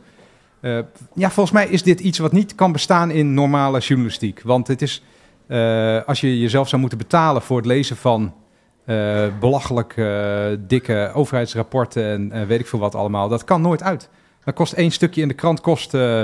[0.60, 0.78] Eh,
[1.14, 4.40] ja, volgens mij is dit iets wat niet kan bestaan in normale journalistiek.
[4.42, 5.02] Want het is,
[5.46, 8.34] eh, als je jezelf zou moeten betalen voor het lezen van
[8.86, 13.28] eh, belachelijk eh, dikke overheidsrapporten en weet ik veel wat allemaal.
[13.28, 14.08] Dat kan nooit uit.
[14.46, 16.22] Dan kost één stukje in de krant kost, eh,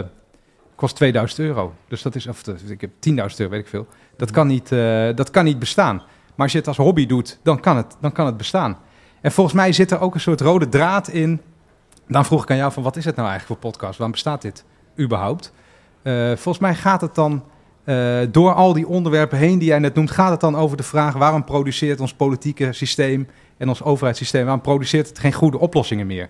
[0.75, 1.75] kost 2000 euro.
[1.89, 3.87] Dus dat is, of ik heb 10.000 euro, weet ik veel.
[4.17, 5.97] Dat kan, niet, eh, dat kan niet bestaan.
[5.97, 8.79] Maar als je het als hobby doet, dan kan het, dan kan het bestaan.
[9.21, 11.41] En volgens mij zit er ook een soort rode draad in.
[12.09, 13.93] Dan vroeg ik aan jou van wat is het nou eigenlijk voor podcast?
[13.99, 14.65] Waarom bestaat dit
[14.99, 15.53] überhaupt?
[16.03, 17.45] Eh, volgens mij gaat het dan
[18.31, 21.15] door al die onderwerpen heen die jij net noemt, gaat het dan over de vraag
[21.15, 26.29] waarom produceert ons politieke systeem en ons overheidssysteem, waarom produceert het geen goede oplossingen meer?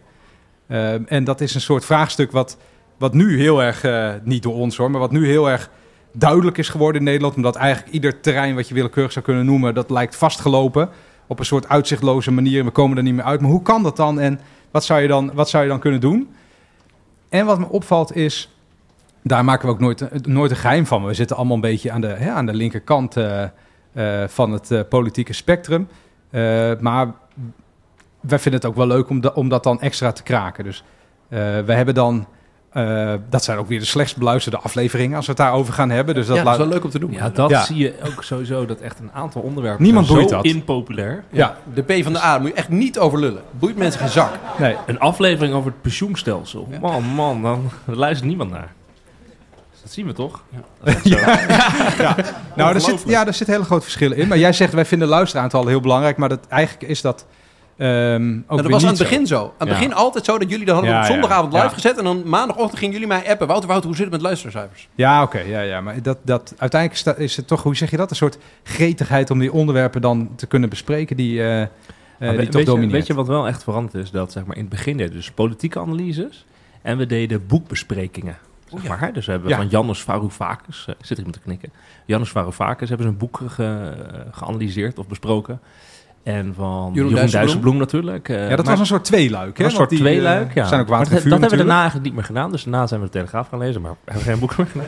[0.67, 2.57] Eh, en dat is een soort vraagstuk wat,
[2.99, 5.71] wat nu heel erg, eh, niet door ons hoor, maar wat nu heel erg
[6.13, 7.37] duidelijk is geworden in Nederland.
[7.37, 10.89] Omdat eigenlijk ieder terrein wat je willekeurig zou kunnen noemen, dat lijkt vastgelopen
[11.27, 12.65] op een soort uitzichtloze manier.
[12.65, 13.41] We komen er niet meer uit.
[13.41, 16.01] Maar hoe kan dat dan en wat zou je dan, wat zou je dan kunnen
[16.01, 16.35] doen?
[17.29, 18.57] En wat me opvalt is,
[19.23, 21.05] daar maken we ook nooit, nooit een geheim van.
[21.05, 24.89] We zitten allemaal een beetje aan de, hè, aan de linkerkant eh, eh, van het
[24.89, 25.89] politieke spectrum.
[26.81, 27.13] Maar
[28.23, 30.65] wij vinden het ook wel leuk om, da- om dat dan extra te kraken.
[30.65, 30.85] Dus
[31.29, 32.27] eh, we hebben dan,
[32.73, 36.15] eh, dat zijn ook weer de slechtst beluisterde afleveringen als we het daarover gaan hebben.
[36.15, 37.13] Dus dat ja, dat is wel leuk om te doen.
[37.13, 37.63] Ja, dat Ja.
[37.65, 40.45] zie je ook sowieso, dat echt een aantal onderwerpen Niemand boeit zo dat.
[40.45, 41.25] impopulair.
[41.31, 43.43] Ja, de P van de A, moet je echt niet over lullen.
[43.51, 44.31] Boeit mensen geen zak.
[44.59, 46.69] nee, Een aflevering over het pensioenstelsel.
[46.71, 46.79] Ja.
[46.79, 48.73] Man, man, dan daar luistert niemand naar.
[49.83, 50.43] Dat zien we toch?
[50.85, 50.95] Ja.
[51.05, 51.17] Zo.
[52.57, 54.29] Nou, er zit, ja, er zit hele grote verschillen in.
[54.29, 56.17] Maar jij zegt, wij vinden luisteraantallen heel belangrijk.
[56.17, 57.27] Maar dat, eigenlijk is dat
[57.83, 59.43] ehm ook Nou, dat weer was aan het begin zo.
[59.45, 59.75] Aan het Ja.
[59.75, 61.13] begin altijd zo dat jullie dat hadden Ja, op ja.
[61.13, 61.71] zondagavond live Ja.
[61.73, 61.99] gezet.
[61.99, 63.47] En dan maandagochtend gingen jullie mij appen.
[63.47, 64.89] Wouter, Wouter, hoe zit het met luistercijfers?
[64.95, 65.39] Ja, oké.
[65.41, 68.11] ja, ja, maar dat, dat, uiteindelijk is het toch, hoe zeg je dat?
[68.11, 71.69] Een soort gretigheid om die onderwerpen dan te kunnen bespreken die, eh, eh,
[72.19, 72.93] Maar die we- toch weet, je, domineert.
[72.93, 74.11] weet je wat wel echt veranderd is?
[74.11, 76.47] Dat zeg maar, in het begin deden we dus politieke analyses.
[76.83, 78.37] En we deden boekbesprekingen.
[78.75, 79.13] Zeg maar, hè?
[79.13, 79.57] Dus we hebben Ja.
[79.57, 81.73] van Janus Varoufakis, ik zit om te knikken.
[82.07, 83.95] Janus Varoufakis hebben ze een boek ge-
[84.31, 85.61] geanalyseerd of besproken.
[86.23, 87.31] En van Jeroen, Dijsselbloem.
[87.31, 88.29] Dijsselbloem natuurlijk.
[88.29, 89.59] eh, ja, dat was een soort tweeluik.
[89.59, 89.65] Hè?
[89.65, 90.67] een soort die, tweeluik, eh, ja.
[90.67, 92.51] zijn ook water dat, en hebben we daarna eigenlijk niet meer gedaan.
[92.51, 94.87] Dus daarna zijn we de Telegraaf gaan lezen, maar we hebben geen boek meer gedaan.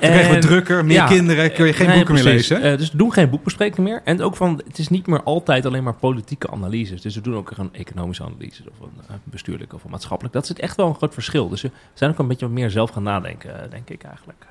[0.00, 2.62] Dan krijgen we En- drukker, meer ja, kinderen, kun je geen Nee, boeken meer lezen.
[2.62, 4.00] Eh, dus we doen geen boekbesprekingen meer.
[4.04, 7.00] En ook van, het is niet meer altijd alleen maar politieke analyses.
[7.00, 10.34] Dus we doen ook een economische analyses of een eh, bestuurlijke of een maatschappelijk.
[10.34, 11.48] Dat is echt wel een groot verschil.
[11.48, 14.46] Dus we zijn ook een beetje wat meer zelf gaan nadenken, eh, denk ik eigenlijk.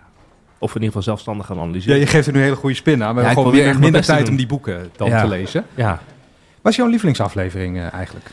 [0.64, 2.00] Of in ieder geval zelfstandig gaan Ja, analyseren.
[2.00, 3.16] je geeft er nu een hele goede spin aan.
[3.16, 5.22] Maar we Ja, ik hebben gewoon weer echt minder tijd om die boeken dan Ja.
[5.22, 5.66] te lezen.
[5.76, 6.00] Ja.
[6.62, 8.26] Wat is jouw lievelingsaflevering eh, eigenlijk?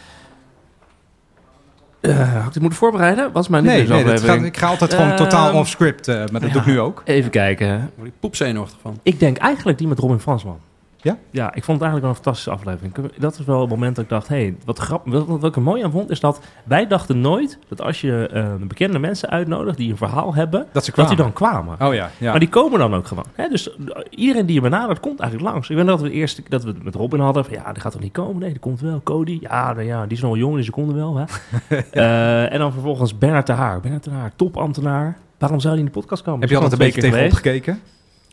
[2.01, 3.33] Eh, had ik het moeten voorbereiden?
[3.33, 4.55] Wat is mijn Nee, nee dat lievelingsaflevering?
[4.57, 6.49] gaat, ik ga altijd gewoon Ehm, totaal off-script, eh, maar dat ja.
[6.49, 7.03] doe ik nu ook.
[7.05, 7.91] Even kijken.
[7.97, 8.99] Word ik poepzenuwachtig van.
[9.03, 10.59] Ik denk eigenlijk die met Robin Fransman.
[11.03, 11.17] Ja?
[11.31, 13.19] Ja, ik vond het eigenlijk wel een fantastische aflevering.
[13.19, 15.13] Dat is wel het moment dat ik dacht, hé, hey, wat grappig.
[15.13, 18.29] Wat, wat ik er mooi aan vond, is dat wij dachten nooit dat als je
[18.33, 21.77] eh, bekende mensen uitnodigt die een verhaal hebben, Dat ze dat die dan kwamen.
[21.81, 22.31] Oh ja, ja.
[22.31, 23.27] Maar die komen dan ook gewoon.
[23.35, 23.49] Hè?
[23.49, 23.77] Dus eh,
[24.11, 25.71] iedereen die je benadert, komt eigenlijk langs.
[25.71, 27.45] Ik weet dat we eerst dat we het met Robin hadden.
[27.45, 28.39] Van, ja, die gaat toch niet komen?
[28.39, 29.01] Nee, die komt wel.
[29.03, 29.39] Cody?
[29.41, 31.17] Ja, nou ja die is nog jong, dus die komt er wel.
[31.17, 31.25] Hè?
[31.91, 33.81] Eh, en dan vervolgens Bernard de Haar.
[33.81, 35.19] Bernard de Haar, topambtenaar.
[35.39, 36.41] Waarom zou die in de podcast komen?
[36.41, 37.81] Heb je altijd een beetje tegenop gekeken?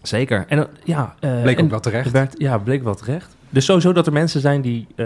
[0.02, 0.46] Zeker.
[0.48, 2.12] En dan- ja, eh, Bleek en ook wel terecht.
[2.12, 3.36] werd, ja, bleek wel terecht.
[3.50, 5.06] Dus sowieso dat er mensen zijn die eh,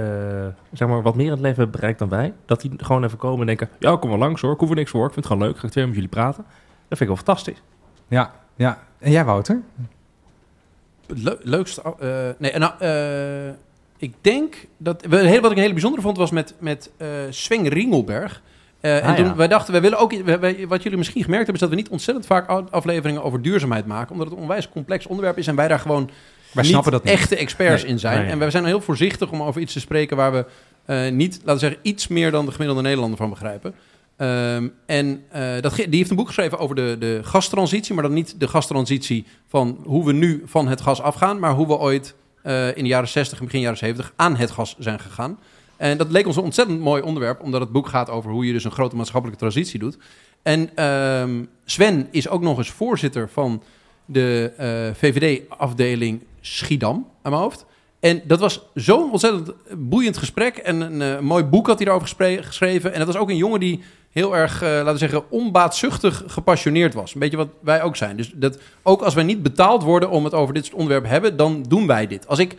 [0.74, 2.34] zeg maar wat meer in het leven hebben bereikt dan wij.
[2.46, 3.70] Dat die gewoon even komen en denken...
[3.80, 4.54] Ja, kom wel langs hoor.
[4.54, 5.06] Ik hoef er niks voor.
[5.08, 5.58] Ik vind het gewoon leuk.
[5.60, 6.44] Ga ik twee met jullie praten.
[6.88, 7.62] Dat vind ik wel fantastisch.
[8.08, 8.80] Ja, ja.
[9.00, 9.62] En jij, Wouter?
[11.44, 11.82] Leukste...
[12.00, 13.54] eh, nee, nou, eh,
[13.98, 15.06] ik denk dat...
[15.06, 18.42] Wat ik een hele bijzondere vond was met, met eh Sven Ringelberg.
[18.82, 19.36] Eh, en Ah, toen, ja.
[19.36, 20.14] wij dachten, wij willen ook...
[20.24, 23.42] wij- wij- wat jullie misschien gemerkt hebben, is dat we niet ontzettend vaak afleveringen over
[23.42, 24.12] duurzaamheid maken.
[24.12, 26.06] Omdat het een onwijs complex onderwerp is en wij daar gewoon
[26.52, 27.14] Wij niet snappen dat niet.
[27.14, 28.22] echte experts Nee, in zijn.
[28.22, 28.32] nee.
[28.32, 30.46] En we zijn heel voorzichtig om over iets te spreken waar we
[30.86, 33.74] eh, niet, laten we zeggen, iets meer dan de gemiddelde Nederlander van begrijpen.
[34.18, 38.14] Ehm, en eh, dat, die heeft een boek geschreven over de, de gastransitie, maar dan
[38.14, 42.16] niet de gastransitie van hoe we nu van het gas afgaan, maar hoe we ooit
[42.76, 45.40] in de jaren 60 en begin jaren 70 aan het gas zijn gegaan.
[45.82, 48.54] En dat leek ons een ontzettend mooi onderwerp, omdat het boek gaat over hoe je
[48.54, 49.98] dus een grote maatschappelijke transitie doet.
[50.42, 53.64] En ehm, Sven is ook nog eens voorzitter van
[54.06, 57.66] de eh, VVD-afdeling Schiedam aan mijn hoofd.
[58.00, 60.58] En dat was zo'n ontzettend boeiend gesprek.
[60.58, 62.92] En een eh, mooi boek had hij daarover geschreven.
[62.94, 66.94] En dat was ook een jongen die heel erg, eh, laten we zeggen, onbaatzuchtig gepassioneerd
[66.94, 67.14] was.
[67.14, 68.18] Een beetje wat wij ook zijn.
[68.18, 71.38] Dus dat, ook als wij niet betaald worden om het over dit soort onderwerpen hebben,
[71.38, 72.28] dan doen wij dit.
[72.28, 72.56] Als ik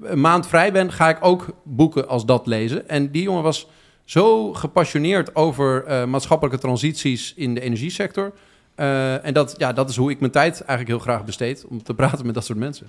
[0.00, 2.88] een maand vrij ben, ga ik ook boeken als dat lezen.
[2.88, 3.66] En die jongen was
[4.04, 8.32] zo gepassioneerd over eh, maatschappelijke transities in de energiesector.
[8.74, 11.64] Eh, en dat, ja, dat is hoe ik mijn tijd eigenlijk heel graag besteed.
[11.68, 12.86] Om te praten met dat soort mensen.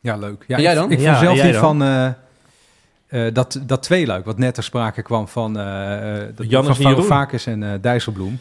[0.00, 0.44] Ja, leuk.
[0.46, 0.90] Ja, En jij ik- dan?
[0.90, 2.06] Ik, Ja, vond zelf die van eh,
[3.26, 6.74] eh, dat, dat tweeluik, wat net ter sprake kwam van, eh eh, dat- van Jeroen.
[6.74, 8.38] Varoufakis en Dijsselbloem.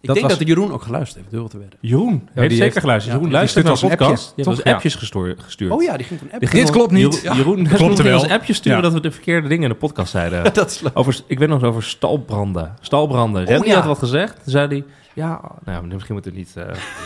[0.00, 1.78] Ik Dat denk was- dat Jeroen ook geluisterd heeft, durf te wedden.
[1.80, 3.14] Jeroen heeft die zeker heeft- geluisterd.
[3.14, 4.32] ja, Jeroen luistert naar de een podcast.
[4.36, 5.70] Je hebt appjes gestuurd.
[5.72, 6.40] Oh ja, die ging toen app.
[6.40, 7.20] Die ging Dit klopt niet.
[7.22, 8.20] Jeroen, klopt wel.
[8.20, 8.84] ons appjes sturen Ja.
[8.84, 10.44] dat we de verkeerde dingen in de podcast zeiden.
[10.54, 10.98] dat is leuk.
[10.98, 12.74] Over, ik weet nog eens over stalbranden.
[12.80, 13.46] Stalbranden.
[13.46, 13.74] Randy ja.
[13.74, 14.34] had wat gezegd.
[14.34, 14.84] Toen zei hij...
[15.16, 16.54] Ja, nou, misschien moet het niet...
[16.56, 16.64] eh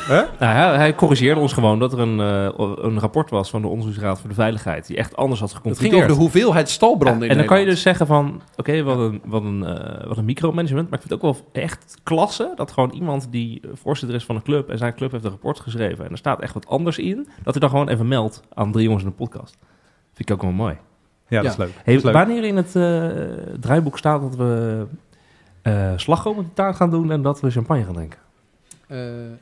[0.08, 3.68] nou, hij, hij corrigeerde ons gewoon dat er een, eh, een rapport was van de
[3.68, 4.86] Onderzoeksraad voor de Veiligheid...
[4.86, 5.92] die echt anders had Het geconcludeerd.
[5.94, 8.40] ging over de hoeveelheid stalbranden Ja, in en dan kan je dus zeggen van...
[8.56, 10.90] Oké, wat, een, wat, een, eh, wat een micromanagement.
[10.90, 12.52] Maar ik vind het ook wel echt klasse...
[12.56, 14.68] dat gewoon iemand die voorzitter is van een club...
[14.70, 16.04] en zijn club heeft een rapport geschreven...
[16.04, 17.28] en er staat echt wat anders in...
[17.42, 19.56] dat hij dan gewoon even meldt aan drie jongens in de podcast.
[20.12, 20.76] Vind ik ook wel mooi.
[21.28, 21.50] Ja, dat Ja.
[21.50, 21.72] is leuk.
[21.74, 22.12] Hey, Dat is leuk.
[22.14, 23.08] wanneer in het eh,
[23.60, 24.86] draaiboek staat dat we
[25.62, 28.18] eh slagroom op de taart gaan doen en dat we champagne gaan drinken?
[28.88, 28.98] Eh,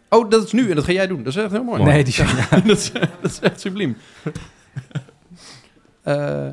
[0.08, 1.22] oh, dat is nu en dat ga jij doen.
[1.22, 1.82] Dat is echt heel mooi.
[1.82, 2.14] Nee, die,
[2.50, 3.96] dat, is, dat is echt subliem.
[6.02, 6.46] Eh,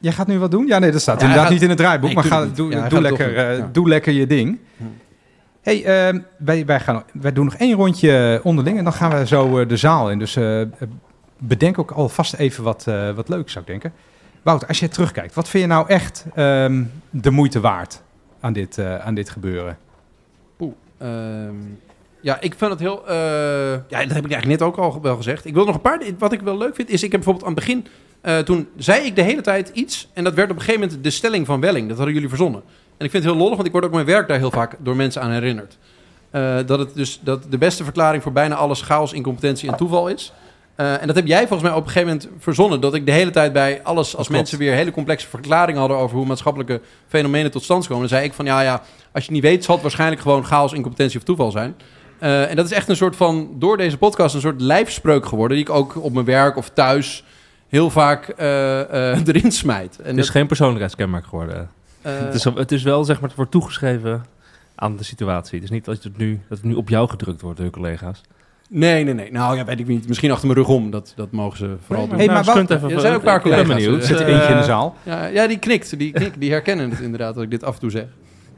[0.00, 0.66] Jij gaat nu wat doen?
[0.66, 2.06] Ja, nee, dat staat Ja, inderdaad gaat- niet in het draaiboek.
[2.14, 2.70] Nee, maar doe ga, doe.
[2.70, 3.58] Ja, lekker, eh.
[3.58, 3.68] Ja.
[3.72, 4.58] doe lekker je ding.
[4.76, 4.84] Hm.
[5.62, 9.26] hey, ehm, wij, wij, gaan, wij doen nog één rondje onderling en dan gaan we
[9.26, 10.18] zo eh, de zaal in.
[10.18, 10.62] Dus eh,
[11.38, 13.92] bedenk ook alvast even wat, eh, wat leuks, zou ik denken.
[14.42, 18.02] Wouter, als je terugkijkt, wat vind je nou echt ehm, de moeite waard
[18.40, 19.78] aan dit, eh, aan dit gebeuren?
[20.98, 21.54] Ehm,
[22.20, 23.08] ja, ik vind het heel...
[23.08, 23.16] eh,
[23.72, 25.44] ja, dat heb ik eigenlijk net ook al wel gezegd.
[25.44, 26.02] Ik wil nog een paar...
[26.18, 27.02] Wat ik wel leuk vind, is...
[27.02, 27.86] Ik heb bijvoorbeeld aan het begin...
[28.20, 30.08] eh, toen zei ik de hele tijd iets...
[30.12, 31.88] En dat werd op een gegeven moment de stelling van Welling.
[31.88, 32.62] Dat hadden jullie verzonnen.
[32.96, 34.76] En ik vind het heel lollig, want ik word ook mijn werk daar heel vaak
[34.78, 35.78] door mensen aan herinnerd.
[36.66, 40.32] Dat het dus dat de beste verklaring voor bijna alles chaos, incompetentie en toeval is.
[40.78, 42.80] Eh, en dat heb jij volgens mij op een gegeven moment verzonnen.
[42.80, 46.16] Dat ik de hele tijd bij alles, als mensen weer hele complexe verklaringen hadden over
[46.16, 47.98] hoe maatschappelijke fenomenen tot stand komen.
[47.98, 50.44] Dan zei ik van ja, ja, als je het niet weet, zal het waarschijnlijk gewoon
[50.44, 51.76] chaos, incompetentie of toeval zijn.
[52.18, 55.56] Eh, en dat is echt een soort van, door deze podcast, een soort lijfspreuk geworden.
[55.56, 57.24] Die ik ook op mijn werk of thuis
[57.68, 59.98] heel vaak eh, erin smijt.
[59.98, 61.70] En Het is dat, geen persoonlijkheidskenmerk geworden.
[62.02, 64.24] het, is, het is wel, zeg maar, het wordt toegeschreven
[64.74, 65.54] aan de situatie.
[65.54, 68.20] Het is niet dat het nu, dat het nu op jou gedrukt wordt door collega's.
[68.68, 69.32] Nee, nee, nee.
[69.32, 70.08] Nou ja, weet ik niet.
[70.08, 70.90] Misschien achter mijn rug om.
[70.90, 72.16] Dat, dat mogen ze vooral doen.
[72.16, 74.00] Hey, maar nou, even, er zijn ook een paar ik ben collega's, benieuwd.
[74.00, 74.96] Er zit er eentje in de zaal.
[75.02, 75.98] Ja, ja, die knikt.
[75.98, 78.06] Die, knikt, die herkennen het inderdaad dat ik dit af en toe zeg.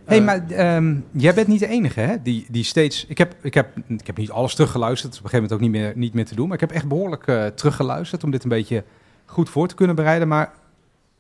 [0.05, 2.15] hey, Eh, maar ehm, jij bent niet de enige, hè?
[2.23, 3.07] Die, die steeds...
[3.09, 5.13] Ik heb, ik, heb, ik heb niet alles teruggeluisterd.
[5.13, 6.47] Dat is op een gegeven moment ook niet meer, niet meer te doen.
[6.47, 8.85] Maar ik heb echt behoorlijk eh, teruggeluisterd om dit een beetje
[9.27, 10.29] goed voor te kunnen bereiden.
[10.29, 10.53] Maar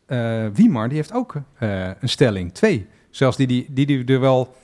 [0.06, 2.54] eh Wiemar, die heeft ook eh, een stelling.
[2.54, 2.86] Twee.
[3.10, 4.54] Zelfs die die, die, die er wel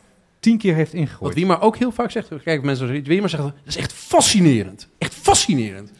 [0.46, 1.35] tien keer heeft Wat ingegooid.
[1.35, 4.88] Wiemar ook heel vaak zegt, kijk mensen zoals Wiemar zegt, dat is echt fascinerend.
[4.98, 5.90] Echt fascinerend.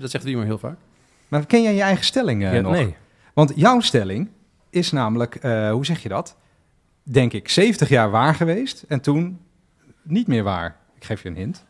[0.00, 0.76] Dat zegt Wiemar heel vaak.
[1.28, 2.72] Maar ken jij je eigen stelling eh, Ja, nog?
[2.72, 2.94] nee.
[3.34, 4.28] Want jouw stelling
[4.70, 6.36] is namelijk, eh, hoe zeg je dat?
[7.02, 9.40] Denk ik, 70 jaar waar geweest en toen
[10.02, 10.76] niet meer waar.
[10.96, 11.64] Ik geef je een hint.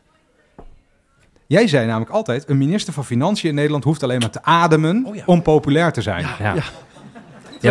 [1.47, 5.05] Jij zei namelijk altijd, een minister van Financiën in Nederland hoeft alleen maar te ademen
[5.05, 5.23] Oh ja.
[5.25, 6.21] om populair te zijn.
[6.39, 6.53] Ja.
[6.55, 6.63] Ja,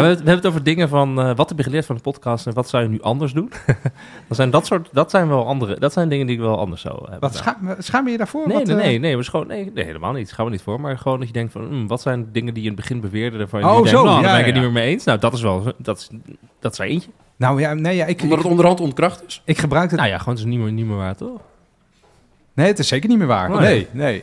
[0.01, 2.03] we, hebben- we hebben het over dingen van eh, wat heb je geleerd van de
[2.03, 3.53] podcast en wat zou je nu anders doen?
[4.29, 6.81] dat zijn dat soort, dat zijn wel andere, dat zijn dingen die ik wel anders
[6.83, 7.21] zou hebben.
[7.21, 7.43] Wat
[7.79, 8.49] schaam je je daarvoor?
[8.49, 10.33] Nee, Wat, nee, eh, nee, nee, maar gewoon, nee, nee, helemaal niet.
[10.33, 10.81] Gaan we niet voor.
[10.81, 13.01] Maar gewoon dat je denkt van, hmm, wat zijn dingen die je in het begin
[13.01, 14.61] beweerde waarvan je Oh, nu denkt, zo, nou, daar ja, ben ik het ja.
[14.63, 15.05] niet meer mee eens.
[15.05, 16.09] Nou, dat is wel, dat is,
[16.61, 17.11] dat is er eentje.
[17.37, 19.43] Nou ja, nee, ja, ik, Omdat het onderhand ontkracht is.
[19.45, 19.99] ik gebruik het.
[20.01, 21.41] Nou ja, gewoon het is niet meer, niet meer waar, toch?
[22.55, 23.51] Nee, het is zeker niet meer waar.
[23.51, 23.59] Nee.
[23.61, 24.23] Nee, nee.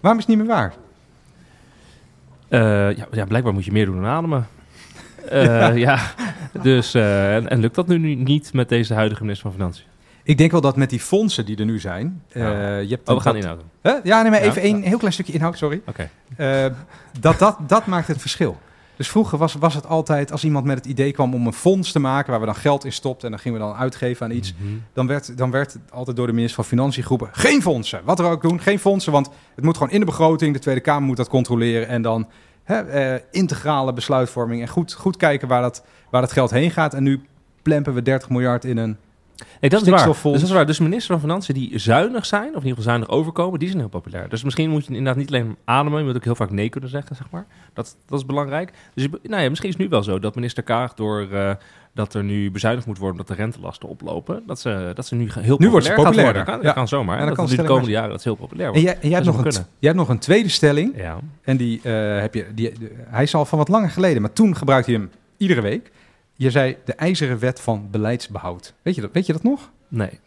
[0.00, 0.74] Waarom is het niet meer waar?
[2.48, 4.46] Eh, ja, ja, blijkbaar moet je meer doen dan ademen.
[5.28, 5.98] Eh, ja.
[6.62, 9.84] dus, eh, en, en lukt dat nu niet met deze huidige minister van Financiën?
[10.24, 12.22] Ik denk wel dat met die fondsen die er nu zijn.
[12.28, 12.76] eh, Ja.
[12.78, 13.66] je hebt Oh, we gaan dat- inhouden.
[14.04, 14.46] Ja, nee, maar Ja.
[14.50, 15.80] even één heel klein stukje inhoud, sorry.
[15.86, 16.08] Oké.
[17.20, 18.58] Dat, dat, dat maakt het verschil.
[18.96, 21.92] Dus vroeger was, was het altijd, als iemand met het idee kwam om een fonds
[21.92, 24.32] te maken, waar we dan geld in stopten en dan gingen we dan uitgeven aan
[24.32, 24.72] iets, Mhm.
[24.92, 28.00] dan werd, dan werd het altijd door de minister van Financiën geroepen, geen fondsen.
[28.04, 30.80] Wat er ook doen, geen fondsen, want het moet gewoon in de begroting, de Tweede
[30.80, 32.26] Kamer moet dat controleren en dan
[32.64, 36.94] eh, integrale besluitvorming en goed, goed kijken waar dat, waar dat geld heen gaat.
[36.94, 37.20] En nu
[37.62, 38.96] plempen we 30 miljard in een...
[39.60, 40.06] Nee, dat is waar.
[40.06, 40.66] Dus dat is waar.
[40.66, 43.80] Dus minister van Financiën die zuinig zijn, of in ieder geval zuinig overkomen, die zijn
[43.80, 44.28] heel populair.
[44.28, 46.90] Dus misschien moet je inderdaad niet alleen ademen, je moet ook heel vaak nee kunnen
[46.90, 47.46] zeggen, zeg maar.
[47.72, 48.72] Dat, dat is belangrijk.
[48.94, 51.54] Dus nou ja, misschien is het nu wel zo dat minister Kaag door eh,
[51.94, 55.28] dat er nu bezuinigd moet worden omdat de rentelasten oplopen, dat ze, dat ze nu
[55.32, 56.34] heel populair wordt ze gaat worden.
[56.34, 57.18] Dat kan, dat kan zomaar.
[57.18, 58.86] En dat kan de komende jaren dat is heel populair En wordt.
[58.88, 60.92] jij, en jij, hebt Dat nog een, jij hebt nog een tweede stelling.
[60.96, 61.18] Ja.
[61.42, 64.32] En die, eh, heb je, die, de- hij is al van wat langer geleden, maar
[64.32, 65.90] toen gebruikte hij hem iedere week.
[66.36, 68.74] Je zei de ijzeren wet van beleidsbehoud.
[68.82, 69.70] Weet je dat, weet je dat nog?
[69.88, 70.20] Nee.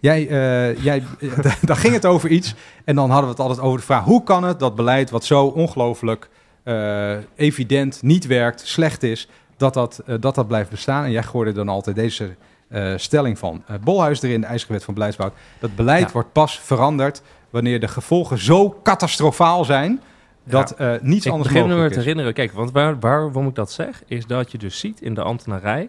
[0.00, 1.02] Jij, eh, jij,
[1.62, 2.54] daar ging het over iets.
[2.84, 5.24] En dan hadden we het altijd over de vraag: hoe kan het dat beleid, wat
[5.24, 6.28] zo ongelooflijk
[6.62, 11.04] eh, evident niet werkt, slecht is, dat dat, eh, dat dat blijft bestaan?
[11.04, 12.34] En jij gooide dan altijd deze
[12.68, 15.34] eh, stelling van eh, Bolhuis erin, de ijzeren wet van beleidsbehoud.
[15.58, 16.12] Dat beleid Ja.
[16.12, 20.00] wordt pas veranderd wanneer de gevolgen zo catastrofaal zijn.
[20.44, 22.04] Dat eh, niets Ik anders begin me mogelijk te is.
[22.04, 22.34] herinneren.
[22.34, 25.88] Kijk, want waar, waarom ik dat zeg, is dat je dus ziet in de ambtenarij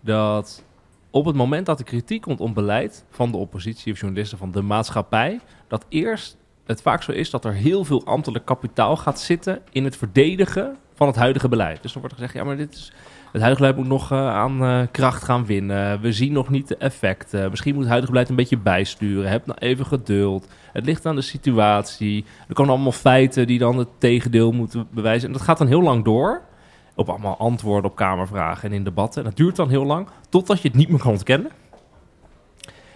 [0.00, 0.62] dat
[1.10, 4.50] op het moment dat de kritiek komt op beleid van de oppositie of journalisten van
[4.50, 9.20] de maatschappij, dat eerst het vaak zo is dat er heel veel ambtelijk kapitaal gaat
[9.20, 11.82] zitten in het verdedigen van het huidige beleid.
[11.82, 12.92] Dus dan wordt er gezegd, ja, maar dit is,
[13.32, 16.00] het huidige beleid moet nog eh, aan eh, kracht gaan winnen.
[16.00, 17.50] We zien nog niet de effecten.
[17.50, 19.30] Misschien moet het huidige beleid een beetje bijsturen.
[19.30, 20.48] Heb nou even geduld.
[20.72, 22.24] Het ligt aan de situatie.
[22.48, 25.26] Er komen allemaal feiten die dan het tegendeel moeten bewijzen.
[25.26, 26.42] En dat gaat dan heel lang door.
[26.94, 29.22] Op allemaal antwoorden op kamervragen en in debatten.
[29.22, 31.50] En dat duurt dan heel lang, totdat je het niet meer kan ontkennen.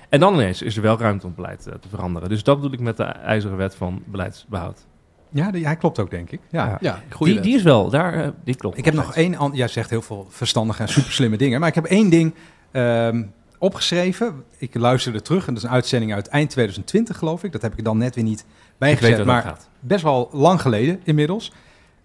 [0.09, 2.29] En dan ineens is er wel ruimte om beleid eh, te veranderen.
[2.29, 4.87] Dus dat bedoel ik met de ijzeren wet van beleidsbehoud.
[5.31, 6.41] Ja, die, hij klopt ook, denk ik.
[6.51, 6.67] Ja.
[6.67, 6.79] Ja.
[6.81, 8.79] Ja, goede Die, die is wel, daar, eh, die klopt.
[8.79, 9.51] Ik heb nog één...
[9.53, 11.61] Jij zegt heel veel verstandige en super slimme dingen.
[11.61, 12.35] Maar ik heb één ding
[12.71, 13.23] ehm,
[13.59, 14.45] opgeschreven.
[14.59, 15.47] Ik luisterde terug.
[15.47, 17.53] En dat is een uitzending uit eind 2020, geloof ik.
[17.53, 18.47] Dat heb ik er dan net weer niet Ik
[18.79, 19.27] weet bijgezet.
[19.27, 21.53] Maar best wel lang geleden inmiddels.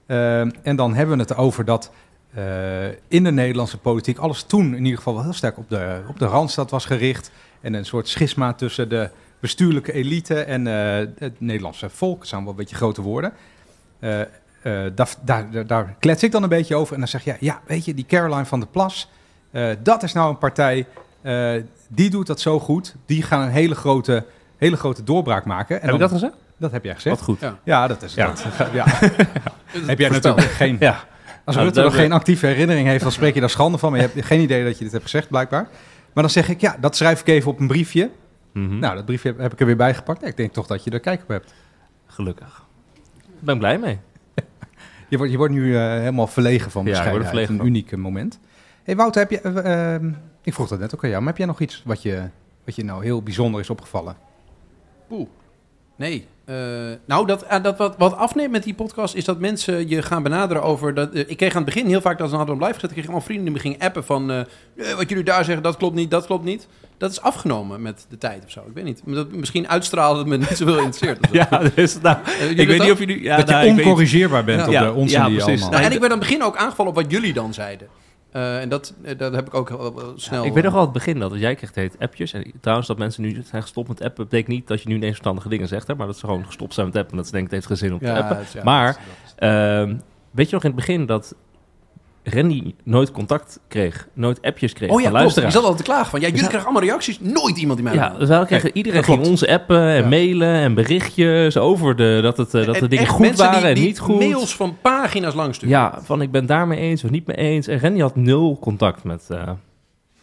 [0.05, 1.91] Ehm, en dan hebben we het erover dat
[2.33, 6.01] eh, in de Nederlandse politiek alles toen in ieder geval wel heel sterk op de,
[6.07, 7.31] op de Randstad was gericht.
[7.61, 9.09] En een soort schisma tussen de
[9.41, 12.19] bestuurlijke elite en eh, het Nederlandse volk.
[12.19, 13.33] Dat zijn wel een beetje grote woorden.
[13.99, 14.27] Eh, eh,
[14.95, 16.93] daar, daar, daar, daar klets ik dan een beetje over.
[16.93, 19.09] En dan zeg je, ja, weet je, die Caroline van der Plas,
[19.51, 20.85] eh, dat is nou een partij,
[21.21, 21.51] eh,
[21.87, 22.95] die doet dat zo goed.
[23.05, 24.25] Die gaan een hele grote,
[24.57, 25.75] hele grote doorbraak maken.
[25.75, 26.33] En Heb dan- dat gezegd?
[26.57, 27.15] dat heb jij gezegd.
[27.15, 27.39] Wat goed.
[27.39, 27.57] Ja.
[27.63, 28.27] Ja, dat is Ja.
[28.27, 28.45] dat.
[28.73, 28.85] Ja.
[29.91, 30.77] heb jij natuurlijk geen.
[30.79, 31.03] Ja.
[31.45, 33.91] Als Nou, Rutte nog geen actieve herinnering heeft, dan spreek je daar schande van.
[33.91, 35.67] Maar je hebt geen idee dat je dit hebt gezegd, blijkbaar.
[36.13, 38.09] Maar dan zeg ik, ja, dat schrijf ik even op een briefje.
[38.51, 38.79] Mhm.
[38.79, 40.21] Nou, dat briefje heb, heb ik er weer bij gepakt.
[40.21, 41.53] Ja, ik denk toch dat je er kijk op hebt.
[42.05, 42.65] Gelukkig.
[43.23, 43.99] Ik ben blij mee.
[45.09, 47.29] Je wordt, je wordt nu eh, helemaal verlegen van Ja, ik word bescheidenheid.
[47.47, 48.39] verlegen een uniek moment.
[48.83, 50.11] hey, Wouter, heb je, eh, ehm,
[50.43, 52.23] ik vroeg dat net ook aan jou, maar heb jij nog iets wat je,
[52.65, 54.15] wat je nou heel bijzonder is opgevallen?
[55.95, 56.27] Nee.
[56.51, 56.57] Eh,
[57.05, 60.23] nou, dat, eh, dat wat, wat afneemt met die podcast is dat mensen je gaan
[60.23, 60.93] benaderen over...
[60.93, 62.89] Dat, eh, ik kreeg aan het begin heel vaak, dat ze hadden hem live gezet...
[62.89, 64.45] ik kreeg allemaal vrienden die me gingen appen van...
[64.95, 66.67] wat jullie daar zeggen, dat klopt niet, dat klopt niet.
[66.97, 68.59] Dat is afgenomen met de tijd of zo.
[68.59, 69.01] Ik weet niet.
[69.05, 71.19] Dat, misschien uitstraalde het me niet zoveel interesseert.
[71.19, 71.35] of zo.
[71.35, 73.23] Ja, dus nou, jullie ik weet dat niet of je nu...
[73.23, 74.65] Ja, dat nou, je oncorrigeerbaar bent Ja.
[74.65, 75.61] op Ja, de onzin ja, die precies.
[75.61, 75.79] allemaal...
[75.79, 77.87] Nou, en ik werd aan het begin ook aangevallen op wat jullie dan zeiden.
[78.31, 80.45] Eh, en dat, eh, dat heb ik ook heel, heel snel...
[80.45, 82.33] ik weet nog wel het begin dat jij kreeg het appjes.
[82.33, 85.11] En trouwens, dat mensen nu zijn gestopt met appen, betekent niet dat je nu ineens
[85.11, 85.87] verstandige dingen zegt.
[85.87, 87.11] Hè, maar dat ze gewoon gestopt zijn met appen.
[87.11, 88.37] En dat ze denken, het heeft geen zin om te appen.
[88.53, 89.95] ja, Maar- dat is- dat is- Ehm,
[90.31, 91.35] weet je nog in het begin dat
[92.23, 95.35] Randy nooit contact kreeg, nooit appjes kreeg Oh ja, van klopt.
[95.35, 95.53] Je luisteraars?
[95.53, 96.47] zat altijd te klagen van, ja, jullie Ja.
[96.47, 97.19] krijgen allemaal reacties.
[97.19, 100.07] Nooit iemand die mij Ja, dus wij kregen, iedereen ging ons appen en Ja.
[100.07, 103.67] mailen en berichtjes over de, dat, het, eh, dat de En dingen goed waren die,
[103.69, 104.19] en die niet goed.
[104.19, 105.75] mails van pagina's lang sturen.
[105.77, 107.67] Ja, van ik ben daarmee eens of niet mee eens.
[107.67, 109.49] En Randy had nul contact met, eh,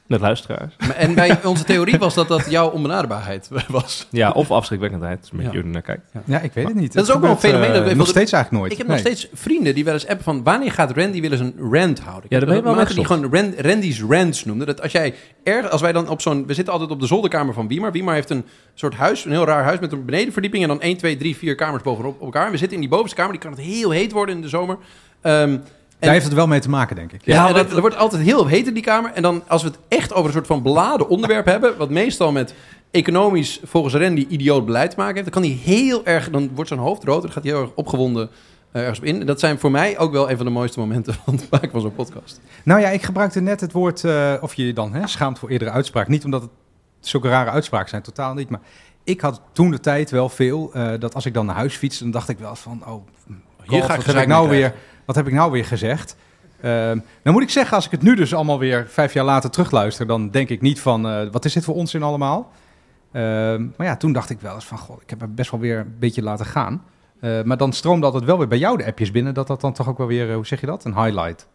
[0.09, 0.75] met luisteraars.
[0.79, 4.07] Maar- En bij onze theorie was dat dat jouw onbenaderbaarheid was.
[4.11, 5.21] Ja, of afschrikwekkendheid.
[5.23, 5.59] Dat beetje Ja.
[5.59, 6.11] er naar kijkt.
[6.25, 6.93] Ja, ik weet het niet.
[6.93, 7.69] Dat is ook wel een fenomeen.
[7.73, 8.73] eh, Dat- nog dat- steeds eigenlijk nooit.
[8.73, 8.97] Ik heb Nee.
[8.97, 10.43] nog steeds vrienden die wel eens appen van...
[10.43, 12.27] wanneer gaat Randy willen een rant houden?
[12.31, 14.67] Ja, daar ben je wel die gewoon Ran- Randy's rants noemden.
[14.67, 16.47] Dat als jij erg, als wij dan op zo'n...
[16.47, 17.93] We zitten altijd op de zolderkamer van Wiemar.
[17.93, 18.45] Wiemar heeft een
[18.75, 20.63] soort huis, een heel raar huis met een benedenverdieping...
[20.63, 22.47] en dan 1, 2, 3, 4 kamers bovenop op elkaar.
[22.47, 23.33] En we zitten in die bovenste kamer.
[23.33, 24.79] Die kan het heel heet worden in de zomer.
[25.21, 25.59] Ehm,
[25.99, 27.25] Daar heeft het wel mee te maken, denk ik.
[27.25, 29.13] ja, en dat, er wordt altijd heel heet in die kamer.
[29.13, 31.77] En dan als we het echt over een soort van beladen onderwerp hebben...
[31.77, 32.55] wat meestal met
[32.91, 35.33] economisch volgens Randy idioot beleid te maken heeft...
[35.33, 36.31] dan kan hij heel erg...
[36.31, 38.31] dan wordt zijn hoofd rood en dan gaat hij heel erg opgewonden
[38.73, 39.21] eh, ergens op in.
[39.21, 41.71] En dat zijn voor mij ook wel een van de mooiste momenten van het maken
[41.71, 42.41] van zo'n podcast.
[42.65, 45.49] Nou ja, ik gebruikte net het woord, eh, of je je dan hè, schaamt voor
[45.49, 46.09] eerdere uitspraak.
[46.09, 46.51] Niet omdat het
[47.01, 48.49] zulke rare uitspraken zijn, totaal niet.
[48.49, 48.61] Maar
[49.05, 52.03] ik had toen de tijd wel veel, eh, dat als ik dan naar huis fietste,
[52.03, 54.75] dan dacht ik wel van, oh, Hier ga ik wat, heb gezeik ik nou weer,
[55.09, 56.17] wat heb ik nou weer gezegd?
[56.61, 59.51] Ehm nou moet ik zeggen, als ik het nu dus allemaal weer vijf jaar later
[59.51, 62.53] terugluister, dan denk ik niet van, eh, wat is dit voor onzin allemaal?
[63.13, 65.61] Ehm, maar ja, toen dacht ik wel eens van, god, ik heb er best wel
[65.61, 66.85] weer een beetje laten gaan.
[67.21, 69.73] Eh, maar dan stroomde altijd wel weer bij jou de appjes binnen, dat dat dan
[69.73, 71.49] toch ook wel weer, eh, hoe zeg je dat, een highlight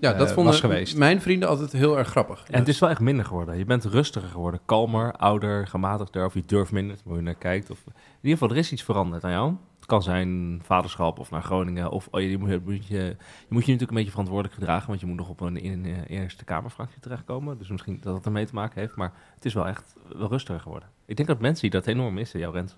[0.00, 0.96] Ja, dat vonden was geweest.
[0.96, 2.44] mijn vrienden altijd heel erg grappig.
[2.50, 3.58] En het is wel echt minder geworden.
[3.58, 6.24] Je bent rustiger geworden, kalmer, ouder, gematigder.
[6.24, 7.70] Of je durft minder, hoe je naar kijkt.
[7.70, 9.54] Of, in ieder geval, er is iets veranderd aan jou.
[9.82, 11.90] Het kan zijn vaderschap of naar Groningen.
[11.90, 13.16] Of oh, je, moet, je, moet je, je
[13.48, 14.88] moet je natuurlijk een beetje verantwoordelijk gedragen.
[14.88, 17.58] Want je moet nog op een, in een Eerste Kamerfractie terechtkomen.
[17.58, 18.96] Dus misschien dat het ermee te maken heeft.
[18.96, 20.88] Maar het is wel echt wel rustiger geworden.
[21.06, 22.76] Ik denk dat mensen die dat enorm missen, jouw Rens.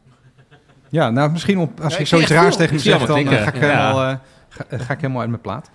[0.88, 3.42] Ja, nou misschien op, als Ja, ik ik zoiets raars tegen je zeg, dan eh,
[3.42, 3.54] ga, ik.
[3.54, 3.60] Ja.
[3.60, 4.16] helemaal, eh,
[4.48, 5.70] ga, eh, ga ik helemaal uit mijn plaat.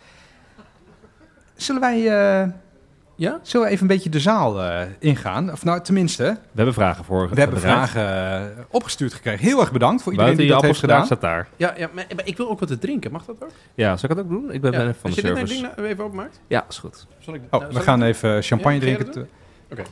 [1.56, 2.50] Zullen wij, eh,
[3.20, 3.40] Ja?
[3.42, 5.52] zullen we even een beetje de zaal eh, ingaan?
[5.52, 7.30] Of nou, tenminste, We hebben vragen voor.
[7.30, 9.46] we hebben vragen eh, opgestuurd gekregen.
[9.46, 11.06] Heel erg bedankt voor iedereen Buiten die dat heeft gedaan.
[11.06, 11.48] staat daar.
[11.56, 13.12] Ja, ja maar, maar ik wil ook wat te drinken.
[13.12, 13.50] Mag dat ook?
[13.76, 14.52] Ja, zal ik het ook doen?
[14.54, 14.78] Ik ben Ja.
[14.78, 15.62] ben even van Als de je dit nou service.
[15.66, 16.40] ding nou even openmaakt?
[16.48, 17.08] Ja, is goed.
[17.20, 19.28] Zal ik, Oh, nou, we gaan ik- even champagne Ja, ga je drinken.
[19.76, 19.88] dat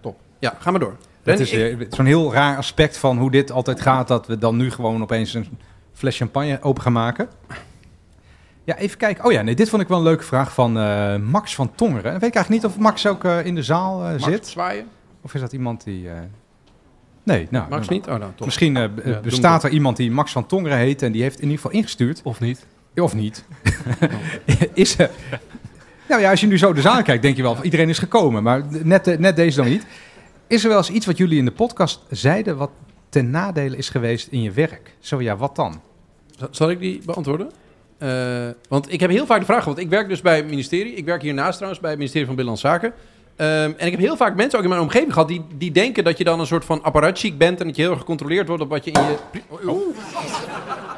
[0.00, 0.16] Top.
[0.38, 0.96] Ja, ga maar door.
[1.22, 4.38] Het is ik- eh, zo'n heel raar aspect van hoe dit altijd gaat, dat we
[4.38, 5.58] dan nu gewoon opeens een
[5.92, 7.28] fles champagne open gaan maken.
[8.64, 9.24] Ja, even kijken.
[9.24, 12.12] Oh ja, nee, dit vond ik wel een leuke vraag van eh, Max van Tongeren.
[12.12, 14.46] Weet ik eigenlijk niet of Max ook eh, in de zaal eh, Max, zit.
[14.46, 14.86] zwaaien.
[15.22, 16.08] Of is dat iemand die...
[16.08, 16.14] eh,
[17.22, 17.68] Nee, nou...
[17.70, 18.08] Max nou, niet?
[18.08, 18.46] Oh, nou, top.
[18.46, 18.88] Misschien Ja,
[19.22, 22.20] bestaat er iemand die Max van Tongeren heet en die heeft in ieder geval ingestuurd.
[22.24, 22.66] Of niet?
[22.96, 23.44] Of niet.
[24.74, 25.10] is er...
[26.08, 28.42] Nou ja, als je nu zo de zaal kijkt, denk je wel, iedereen is gekomen.
[28.42, 29.86] Maar net, net deze dan niet.
[30.46, 32.70] Is er wel eens iets wat jullie in de podcast zeiden wat
[33.08, 34.96] ten nadele is geweest in je werk?
[34.98, 35.80] Zo ja, wat dan?
[36.50, 37.50] Zal ik die beantwoorden?
[38.04, 38.10] Eh,
[38.68, 40.94] want ik heb heel vaak de vraag, want ik werk dus bij het ministerie.
[40.94, 42.92] Ik werk hiernaast trouwens bij het ministerie van Binnenlandse Zaken.
[43.36, 46.04] Ehm, en ik heb heel vaak mensen ook in mijn omgeving gehad die, die denken
[46.04, 48.62] dat je dan een soort van apparatchic bent en dat je heel erg gecontroleerd wordt
[48.62, 49.16] op wat je in je.
[49.30, 49.96] pri- Oeh.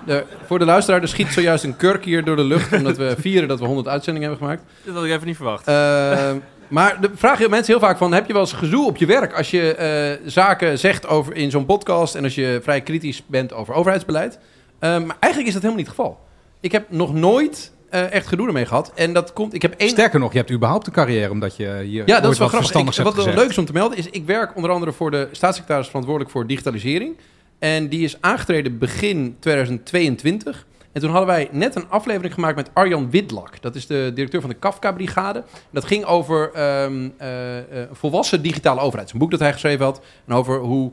[0.07, 3.14] De, voor de luisteraar, er schiet zojuist een kurk hier door de lucht omdat we
[3.19, 4.69] vieren dat we 100 uitzendingen hebben gemaakt.
[4.85, 5.66] Dat had ik even niet verwacht.
[5.66, 6.37] Ehm,
[6.69, 8.12] maar de vraag je mensen heel vaak van...
[8.12, 11.51] heb je wel eens gezoe op je werk als je eh, zaken zegt over in
[11.51, 12.14] zo'n podcast...
[12.14, 14.38] en als je vrij kritisch bent over overheidsbeleid?
[14.79, 16.19] Ehm, maar eigenlijk is dat helemaal niet het geval.
[16.66, 18.92] Ik heb nog nooit eh, echt gedoe ermee gehad.
[18.94, 19.55] En dat komt...
[19.55, 19.88] Ik heb één...
[19.88, 22.70] Sterker nog, je hebt überhaupt een carrière omdat je hier Ja, dat is wel grappig.
[22.70, 23.37] Ik, wat wel gezegd.
[23.37, 24.11] leuk is om te melden is...
[24.11, 27.16] ik werk onder andere voor de staatssecretaris verantwoordelijk voor digitalisering.
[27.59, 30.66] En die is aangetreden begin 2022.
[30.92, 33.62] En toen hadden wij net een aflevering gemaakt met Arjan Widlak.
[33.62, 35.44] Dat is de directeur van de Kafka-brigade.
[35.70, 36.90] Dat ging over eh,
[37.92, 39.12] volwassen digitale overheid.
[39.12, 40.00] Een boek dat hij geschreven had.
[40.26, 40.92] En over hoe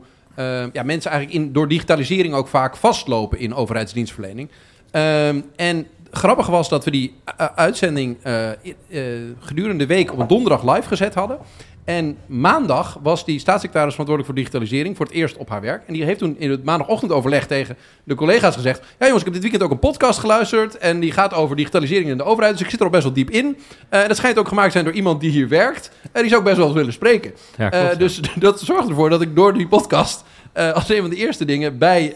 [0.72, 4.50] ja, mensen eigenlijk in, door digitalisering ook vaak vastlopen in overheidsdienstverlening.
[4.94, 8.48] Ehm, en grappig was dat we die uh, uitzending uh,
[8.88, 9.02] uh,
[9.40, 11.38] gedurende de week op een donderdag live gezet hadden.
[11.84, 15.86] En maandag was die staatssecretaris verantwoordelijk voor digitalisering voor het eerst op haar werk.
[15.86, 18.80] En die heeft toen in het maandagochtend overleg tegen de collega's gezegd...
[18.80, 22.08] Ja jongens, ik heb dit weekend ook een podcast geluisterd en die gaat over digitalisering
[22.08, 22.52] in de overheid.
[22.52, 23.56] Dus ik zit er al best wel diep in.
[23.90, 25.90] Uh, dat schijnt ook gemaakt zijn door iemand die hier werkt.
[26.12, 27.34] En die zou ook best wel eens willen spreken.
[27.56, 27.94] Ja, klopt, ja.
[27.94, 30.24] Dus dat zorgde ervoor dat ik door die podcast...
[30.56, 32.14] Uh, als een van de eerste dingen bij uh,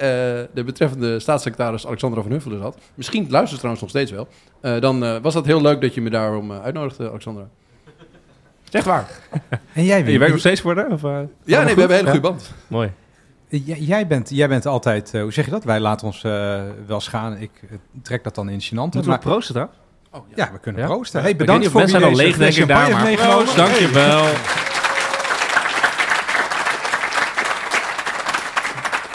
[0.55, 2.79] de betreffende staatssecretaris Alexandra van Huffelen zat.
[2.95, 4.29] Misschien luistert ze trouwens nog steeds wel.
[4.63, 7.49] Uh, dan was dat heel leuk dat je me daarom uitnodigde, Alexandra.
[8.71, 9.09] Zeg waar.
[9.73, 10.91] En jij, je werkt nog steeds voor haar?
[10.91, 12.53] Of, uh, ja, nee, we hebben een hele goede band.
[12.67, 12.93] Mooi.
[13.49, 15.65] Jij, jij, bent, jij bent altijd, uh, hoe zeg je dat?
[15.65, 17.37] Wij laten ons uh, wel gaan.
[17.37, 17.71] Ik uh,
[18.03, 18.75] trek dat dan in gênante.
[18.75, 19.69] Moeten we proosten dan?
[20.11, 20.45] Oh, ja.
[20.45, 20.87] Ja, we kunnen Ja?
[20.87, 21.19] proosten.
[21.19, 21.25] Ja.
[21.25, 24.25] Hey, Ik bedankt voor mensen al leeg fles denken daar, maar proost, dankjewel.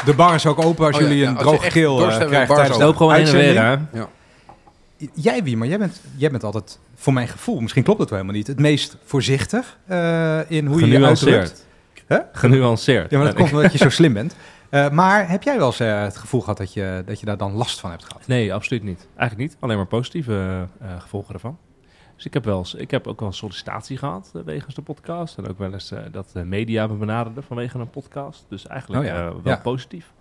[0.06, 2.00] De bar is ook open als Oh ja, jullie ja, een als je droge keel
[2.00, 4.06] eh, is tijdens de gewoon heen en weer, hè?
[5.14, 8.20] Jij, Wie, maar jij bent, jij bent altijd, voor mijn gevoel, misschien klopt het wel
[8.20, 11.20] helemaal niet, het meest voorzichtig eh, in hoe je je uitdrukt.
[11.20, 11.66] Genuanceerd.
[12.08, 12.20] Hè?
[12.32, 13.12] Genuanceerd.
[13.12, 14.36] Ja, maar dat komt omdat je zo slim bent.
[14.70, 17.52] Eh, maar heb jij wel eens het gevoel gehad dat je, dat je daar dan
[17.52, 18.28] last van hebt gehad?
[18.28, 19.08] Nee, absoluut niet.
[19.16, 19.62] Eigenlijk niet.
[19.62, 21.58] Alleen maar positieve eh, gevolgen ervan.
[22.16, 24.82] Dus ik heb, wel eens, ik heb ook wel een sollicitatie gehad eh, wegens de
[24.82, 25.38] podcast.
[25.38, 28.46] En ook wel eens eh, dat de media me benaderde vanwege een podcast.
[28.50, 29.56] Dus eigenlijk Oh ja, eh, wel ja.
[29.58, 30.12] positief.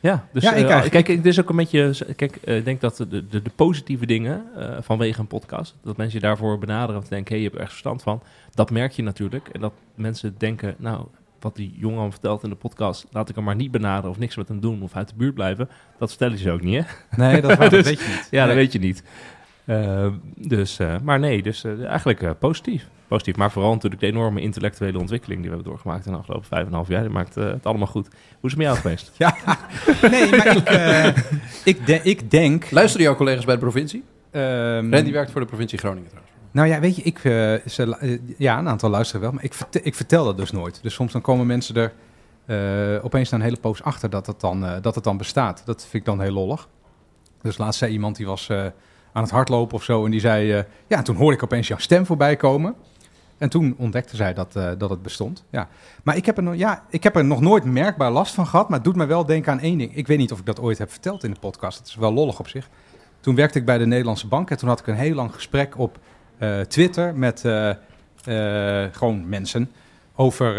[0.00, 1.94] Ja, dus Ja, ik eh, eigenlijk- kijk, het is ook een beetje...
[2.16, 5.74] Kijk, eh, ik denk dat de, de, de positieve dingen eh, vanwege een podcast...
[5.82, 7.34] dat mensen je daarvoor benaderen of denken...
[7.34, 8.22] hé, hey, je hebt er echt verstand van.
[8.54, 9.48] Dat merk je natuurlijk.
[9.48, 10.74] En dat mensen denken...
[10.78, 11.06] nou,
[11.40, 13.06] wat die jongen vertelt in de podcast...
[13.10, 14.82] laat ik hem maar niet benaderen of niks met hem doen...
[14.82, 15.68] of uit de buurt blijven.
[15.98, 17.16] Dat vertellen ze ook niet, hè?
[17.24, 18.28] Nee, dat, dat Dus- weet je niet.
[18.30, 18.46] Ja, Nee.
[18.46, 19.02] dat weet je niet.
[19.66, 20.06] Eh,
[20.36, 22.88] dus, eh, maar nee, dus eh, eigenlijk eh, positief.
[23.08, 26.46] Positief, maar vooral natuurlijk de enorme intellectuele ontwikkeling die we hebben doorgemaakt in de afgelopen
[26.46, 27.00] vijf en een half jaar.
[27.02, 28.06] Die maakt het allemaal goed.
[28.40, 29.12] Hoe is het met jou geweest?
[30.10, 31.06] Nee, maar ik, eh,
[31.64, 32.70] ik, de- ik denk...
[32.70, 34.04] Luisteren jouw collega's bij de provincie?
[34.30, 36.34] ehm, Randy werkt voor de provincie Groningen trouwens.
[36.50, 37.18] Nou ja, weet je, ik,
[37.70, 40.82] ze, ja, een aantal luisteren wel, maar ik, verte- ik vertel dat dus nooit.
[40.82, 41.92] Dus soms dan komen mensen er
[42.96, 45.62] eh, opeens na een hele poos achter dat het, dan, eh, dat het dan bestaat.
[45.64, 46.68] Dat vind ik dan heel lollig.
[47.42, 48.64] Dus laatst zei iemand die was eh,
[49.16, 50.52] aan het hardlopen of zo en die zei...
[50.52, 52.74] eh, ja, en toen hoorde ik opeens jouw stem voorbij komen.
[53.38, 55.44] En toen ontdekte zij dat, eh, dat het bestond.
[55.50, 55.68] Ja.
[56.02, 58.68] Maar ik heb, er nog, ja, ik heb er nog nooit merkbaar last van gehad,
[58.68, 59.96] maar het doet me wel denken aan één ding.
[59.96, 61.78] Ik weet niet of ik dat ooit heb verteld in de podcast.
[61.78, 62.68] Het is wel lollig op zich.
[63.20, 65.78] Toen werkte ik bij de Nederlandse Bank en toen had ik een heel lang gesprek
[65.78, 65.98] op
[66.38, 67.44] eh, Twitter met
[68.92, 69.70] gewoon mensen
[70.14, 70.54] over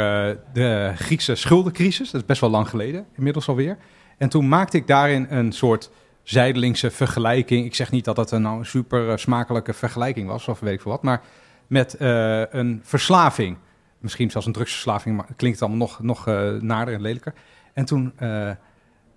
[0.54, 2.12] de Griekse schuldencrisis.
[2.12, 3.78] Dat is best wel lang geleden, inmiddels alweer.
[4.18, 5.90] En toen maakte ik daarin een soort
[6.30, 7.66] zijdelingse vergelijking.
[7.66, 10.82] Ik zeg niet dat dat een nou super eh, smakelijke vergelijking was, of weet ik
[10.82, 11.22] veel wat, maar
[11.68, 13.58] met eh, een verslaving.
[14.00, 17.34] Misschien zelfs een drugsverslaving, maar het klinkt allemaal nog, nog eh, nader en lelijker.
[17.74, 18.14] En toen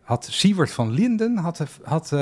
[0.02, 2.12] had Siewert van Linden, had, had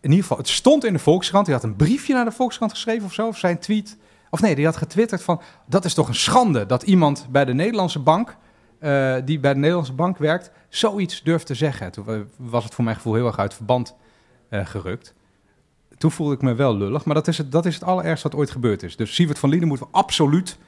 [0.00, 1.44] in ieder geval, het stond in de Volkskrant.
[1.44, 3.96] Die had een briefje naar de Volkskrant geschreven of zo, of zijn tweet.
[4.30, 7.54] Of nee, die had getwitterd van, dat is toch een schande dat iemand bij de
[7.54, 8.36] Nederlandse bank,
[8.80, 11.90] eh, die bij de Nederlandse bank werkt, zoiets durft te zeggen.
[11.92, 13.94] Toen was het voor mijn gevoel heel erg uit verband
[14.48, 15.14] eh, gerukt.
[15.98, 18.38] Toen voelde ik me wel lullig, maar dat is het, dat is het allerergste wat
[18.38, 18.96] ooit gebeurd is.
[18.96, 20.58] Dus Siewert van Linden moeten we absoluut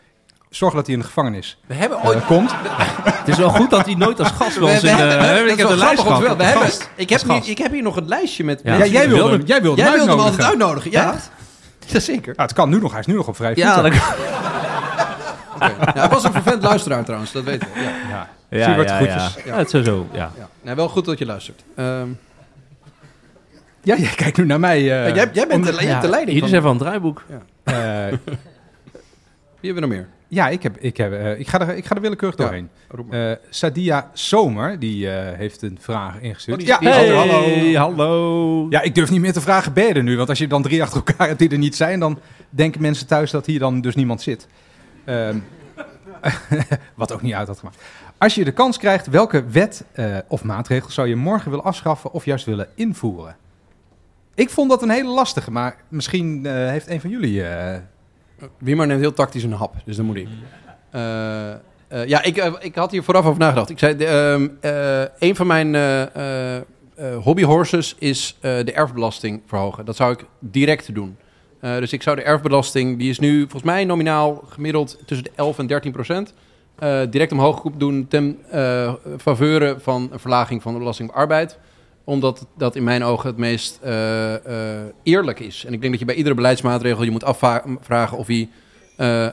[0.48, 2.24] zorgen dat hij in de gevangenis We hebben eh, ooit...
[2.24, 2.50] komt.
[3.20, 5.58] Het is wel goed dat hij nooit als gast ons we in hebben, ik heb
[5.58, 6.36] wel de lijst grappig, want gehad.
[6.36, 7.48] we- we hebben, ik, heb Als nu, gast.
[7.48, 8.70] ik heb hier nog een lijstje met Ja.
[8.72, 10.90] Ja, mensen jij wilde, hem- jij wilde Jij hem wilde hem altijd uitnodigen.
[10.90, 11.14] ja?
[11.86, 12.32] Jazeker.
[12.36, 13.62] Ja, het kan nu nog, hij is nu nog op vrij voet.
[13.62, 13.92] Ja, dat
[15.94, 17.80] Ja, hij was een vervent luisteraar trouwens, dat weten we.
[17.80, 17.90] Ja.
[18.08, 18.28] ja.
[18.50, 19.34] Ja, Siewert, ja, groetjes.
[19.44, 19.52] Ja.
[19.52, 20.30] Ja, het is sowieso, ja.
[20.38, 20.48] Ja.
[20.62, 21.64] Nou, wel goed dat je luistert.
[21.76, 22.08] Ehm,
[23.82, 24.78] Ja, jij kijkt nu naar mij.
[24.78, 26.58] eh, ja, jij, jij bent de, jij hebt de leiding Hier is van...
[26.58, 27.24] even een draaiboek.
[27.64, 27.74] eh,
[29.60, 30.08] Wie hebben we nog meer?
[30.28, 32.44] ja, ik, heb, ik, heb, eh, ik, ga er, ik ga er willekeurig Ja.
[32.44, 32.68] doorheen.
[33.10, 36.60] Eh, Sadia Somer, die eh, heeft een vraag ingestuurd.
[36.60, 36.78] Oh, ja.
[36.80, 38.66] Hey, hallo.
[38.70, 40.16] ja, ik durf niet meer te vragen, ben je er nu?
[40.16, 42.18] Want als je dan drie achter elkaar hebt die er niet zijn, dan
[42.50, 44.46] denken mensen thuis dat hier dan dus niemand zit.
[45.04, 45.38] Ehm,
[46.94, 47.78] wat ook niet uit had gemaakt.
[48.18, 52.12] Als je de kans krijgt, welke wet eh, of maatregel zou je morgen willen afschaffen
[52.12, 53.36] of juist willen invoeren?
[54.34, 57.44] Ik vond dat een hele lastige, maar misschien eh, heeft een van jullie...
[57.44, 57.78] eh,
[58.58, 60.28] Wie maar neemt heel tactisch een hap, dus dan moet ik.
[60.90, 61.58] Eh, eh,
[62.06, 63.70] ja, ik, eh, ik had hier vooraf over nagedacht.
[63.70, 69.42] Ik zei, ehm, eh, een van mijn eh, eh, eh, hobbyhorses is eh, de erfbelasting
[69.46, 69.84] verhogen.
[69.84, 71.16] Dat zou ik direct doen.
[71.60, 75.32] Eh, dus ik zou de erfbelasting, die is nu volgens mij nominaal gemiddeld tussen de
[75.34, 76.34] 11 en 13 procent,
[76.78, 81.58] eh, direct omhoog doen ten eh faveur van een verlaging van de belasting op arbeid
[82.04, 83.80] omdat dat in mijn ogen het meest
[85.02, 85.64] eerlijk is.
[85.64, 88.50] En ik denk dat je bij iedere beleidsmaatregel je moet afvragen of die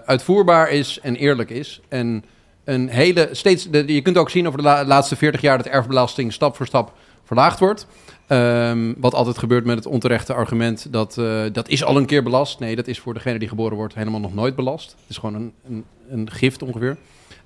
[0.06, 1.82] uitvoerbaar is en eerlijk is.
[1.88, 2.24] En
[2.64, 5.72] een hele, steeds, je kunt ook zien over de la- laatste 40 jaar dat de
[5.72, 7.88] erfbelasting stap voor stap verlaagd wordt.
[8.28, 12.24] Ehm, wat altijd gebeurt met het onterechte argument dat eh, dat is al een keer
[12.24, 12.60] belast.
[12.60, 14.92] Nee, dat is voor degene die geboren wordt helemaal nog nooit belast.
[14.92, 16.98] Het is gewoon een, een, een gift ongeveer.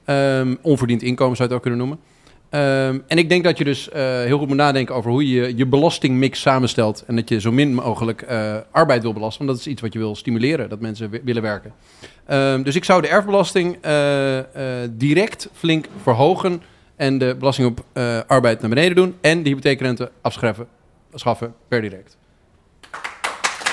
[0.05, 1.99] Ehm, onverdiend inkomen zou je het ook kunnen noemen.
[2.49, 5.57] Ehm, en ik denk dat je dus eh, heel goed moet nadenken over hoe je
[5.57, 7.03] je belastingmix samenstelt.
[7.07, 9.45] En dat je zo min mogelijk eh, arbeid wil belasten.
[9.45, 11.73] Want dat is iets wat je wil stimuleren, dat mensen wi- willen werken.
[12.63, 13.77] Dus ik zou de erfbelasting
[14.97, 16.61] direct flink verhogen.
[17.01, 19.15] En de belasting op eh, arbeid naar beneden doen.
[19.21, 20.67] En de hypotheekrente afschaffen,
[21.13, 22.17] schaffen per direct.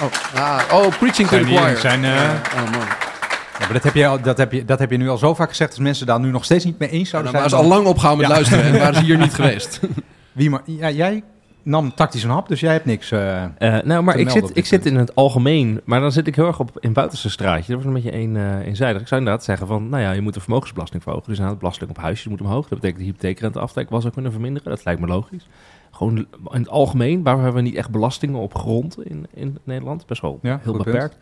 [0.03, 1.76] Oh, ah, oh preaching to the choir.
[1.76, 2.72] zijn, eh, Ja, oh.
[2.72, 5.35] Ja, maar dat heb, je al, dat, heb je, dat heb je nu al zo
[5.35, 5.70] vaak gezegd.
[5.70, 7.51] Als mensen daar nu nog steeds niet mee eens Ja, zouden dan zijn.
[7.53, 9.81] waren ze al lang opgehouden met luisteren en waren ze hier niet geweest.
[10.33, 11.22] Wie maar, ja, jij
[11.68, 13.10] nam tactisch een hap, dus jij hebt niks.
[13.10, 16.34] eh, Eh, nou, maar ik zit, ik zit in het algemeen, maar dan zit ik
[16.36, 17.66] heel erg op in buitenste straatje.
[17.72, 19.00] Dat was een beetje een, eh eenzijdig.
[19.02, 21.26] Ik zou inderdaad zeggen van, nou ja, je moet de vermogensbelasting verhogen.
[21.28, 22.68] Dus inderdaad, de belasting op huisjes moet omhoog.
[22.68, 24.70] Dat betekent de hypotheekrenteaftrek was ook kunnen verminderen.
[24.70, 25.48] Dat lijkt me logisch.
[25.90, 26.26] Gewoon in
[26.60, 30.06] het algemeen, waar hebben we niet echt belastingen op grond in, in Nederland?
[30.06, 31.16] Best wel Ja, heel beperkt.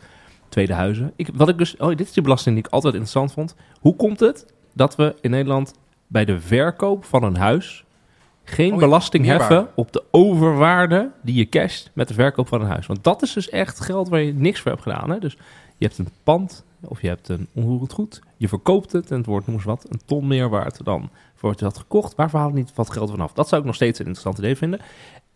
[0.49, 1.13] Tweede huizen.
[1.17, 3.55] Ik, wat ik dus, oh, dit is die belasting die ik altijd interessant vond.
[3.81, 5.75] Hoe komt het dat we in Nederland
[6.07, 7.85] bij de verkoop van een huis
[8.49, 9.55] geen Oh belasting meerwaarde.
[9.55, 12.87] heffen op de overwaarde die je casht met de verkoop van een huis.
[12.87, 15.11] Want dat is dus echt geld waar je niks voor hebt gedaan.
[15.11, 15.19] Hè?
[15.19, 15.37] Dus
[15.77, 18.21] je hebt een pand of je hebt een onroerend goed.
[18.37, 21.55] Je verkoopt het en het wordt, noem eens wat, een ton meer waard dan voor
[21.57, 22.15] je had gekocht.
[22.15, 23.33] Waarvoor haal je niet wat geld vanaf?
[23.33, 24.81] Dat zou ik nog steeds een interessant idee vinden.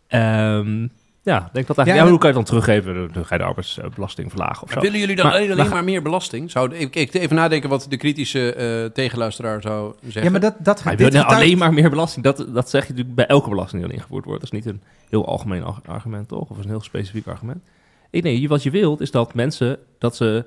[0.06, 0.86] Ehm,
[1.22, 2.06] ja, ik denk dat eigenlijk.
[2.06, 3.12] Ja, hoe kan je dan teruggeven?
[3.12, 4.80] Dan- ga je de arbeidsbelasting verlagen of zo.
[4.80, 6.50] Willen jullie dan Maar- alleen, maar- maar meer belasting?
[6.50, 10.22] Zou, ik, ik even nadenken wat de kritische eh, tegenluisteraar zou zeggen.
[10.22, 12.24] Ja, maar dat, dat Maar dit getuigt- alleen maar meer belasting.
[12.24, 14.40] Dat, dat zeg je natuurlijk bij elke belasting die dan ingevoerd wordt.
[14.40, 16.50] Dat is niet een heel algemeen ar- argument, toch?
[16.50, 17.62] Of is een heel specifiek argument.
[18.10, 20.44] Ik nee, wat je wilt is dat mensen, dat ze,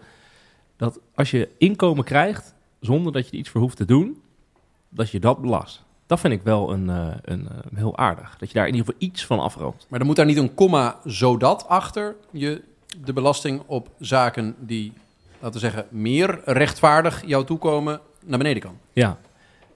[0.77, 4.21] dat als je inkomen krijgt, zonder dat je er iets voor hoeft te doen,
[4.89, 5.83] dat je dat belast.
[6.13, 8.35] Dat vind ik wel een, eh, een, eh, heel aardig.
[8.39, 9.85] Dat je daar in ieder geval iets van afroomt.
[9.89, 12.61] Maar dan moet daar niet een komma zodat achter je
[13.03, 14.93] de belasting op zaken die,
[15.39, 18.77] laten we zeggen, meer rechtvaardig jou toekomen, naar beneden kan.
[18.91, 19.17] Ja.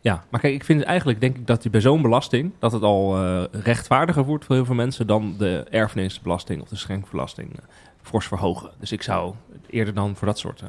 [0.02, 2.84] Ja, maar kijk, ik vind eigenlijk, denk ik, dat die bij zo'n belasting, dat het
[2.84, 7.60] al eh, rechtvaardiger wordt voor heel veel mensen dan de erfenisbelasting of de schenkbelasting
[8.02, 8.72] fors verhogen.
[8.80, 9.34] Dus ik zou
[9.70, 10.64] eerder dan voor dat soort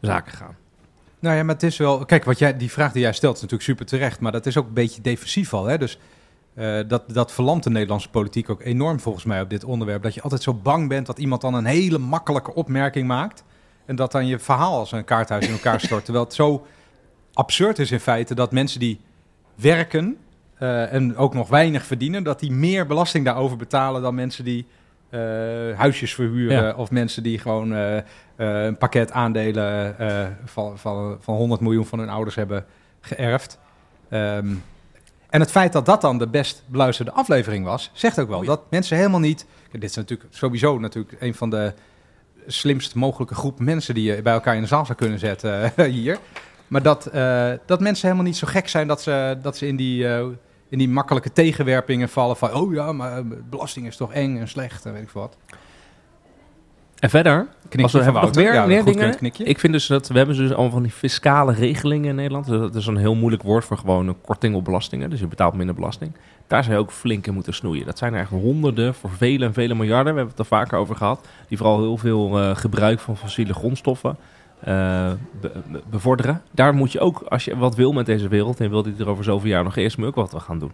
[0.00, 0.56] zaken gaan.
[1.26, 2.04] Nou ja, maar het is wel...
[2.04, 4.20] Kijk, wat jij, die vraag die jij stelt is natuurlijk super terecht.
[4.20, 5.64] Maar dat is ook een beetje defensief al.
[5.64, 5.78] Hè?
[5.78, 5.98] Dus
[6.54, 10.02] eh, dat, dat verlamt de Nederlandse politiek ook enorm volgens mij op dit onderwerp.
[10.02, 13.44] Dat je altijd zo bang bent dat iemand dan een hele makkelijke opmerking maakt.
[13.86, 16.04] En dat dan je verhaal als een kaarthuis in elkaar stort.
[16.04, 16.66] Terwijl het zo
[17.32, 19.00] absurd is in feite dat mensen die
[19.54, 20.16] werken
[20.58, 22.22] eh, en ook nog weinig verdienen...
[22.22, 24.66] dat die meer belasting daarover betalen dan mensen die...
[25.10, 25.20] eh,
[25.78, 26.74] huisjes verhuren Ja.
[26.74, 28.04] of mensen die gewoon eh, eh,
[28.36, 29.96] een pakket aandelen
[30.44, 32.64] van, van, van 100 miljoen van hun ouders hebben
[33.00, 33.58] geërfd.
[34.08, 34.54] Ehm,
[35.30, 38.60] en het feit dat dat dan de best beluisterde aflevering was, zegt ook wel dat
[38.70, 39.46] mensen helemaal niet.
[39.70, 41.72] Dit is natuurlijk sowieso natuurlijk een van de
[42.46, 46.18] slimst mogelijke groep mensen die je bij elkaar in de zaal zou kunnen zetten hier.
[46.66, 47.10] Maar dat,
[47.66, 50.06] dat mensen helemaal niet zo gek zijn dat ze, dat ze in, die,
[50.68, 52.54] in die makkelijke tegenwerpingen vallen van...
[52.54, 55.36] oh ja, maar eh, belasting is toch eng en slecht en weet ik wat.
[56.98, 59.16] En verder, Knikje als we hebben nog meer, Ja, meer dingen.
[59.46, 62.46] Ik vind dus dat we hebben dus allemaal van die fiscale regelingen in Nederland.
[62.46, 65.10] Dat is een heel moeilijk woord voor gewoon een korting op belastingen.
[65.10, 66.12] Dus je betaalt minder belasting.
[66.46, 67.86] Daar zou je ook flink in moeten snoeien.
[67.86, 70.12] Dat zijn er echt honderden voor vele en vele miljarden.
[70.12, 71.28] We hebben het er vaker over gehad.
[71.48, 74.16] Die vooral heel veel eh, gebruik van fossiele grondstoffen
[74.60, 76.42] eh, be- be- bevorderen.
[76.50, 78.60] Daar moet je ook, als je wat wil met deze wereld...
[78.60, 80.72] en wil dit er over zoveel jaar nog eerst, moet ook wat gaan doen.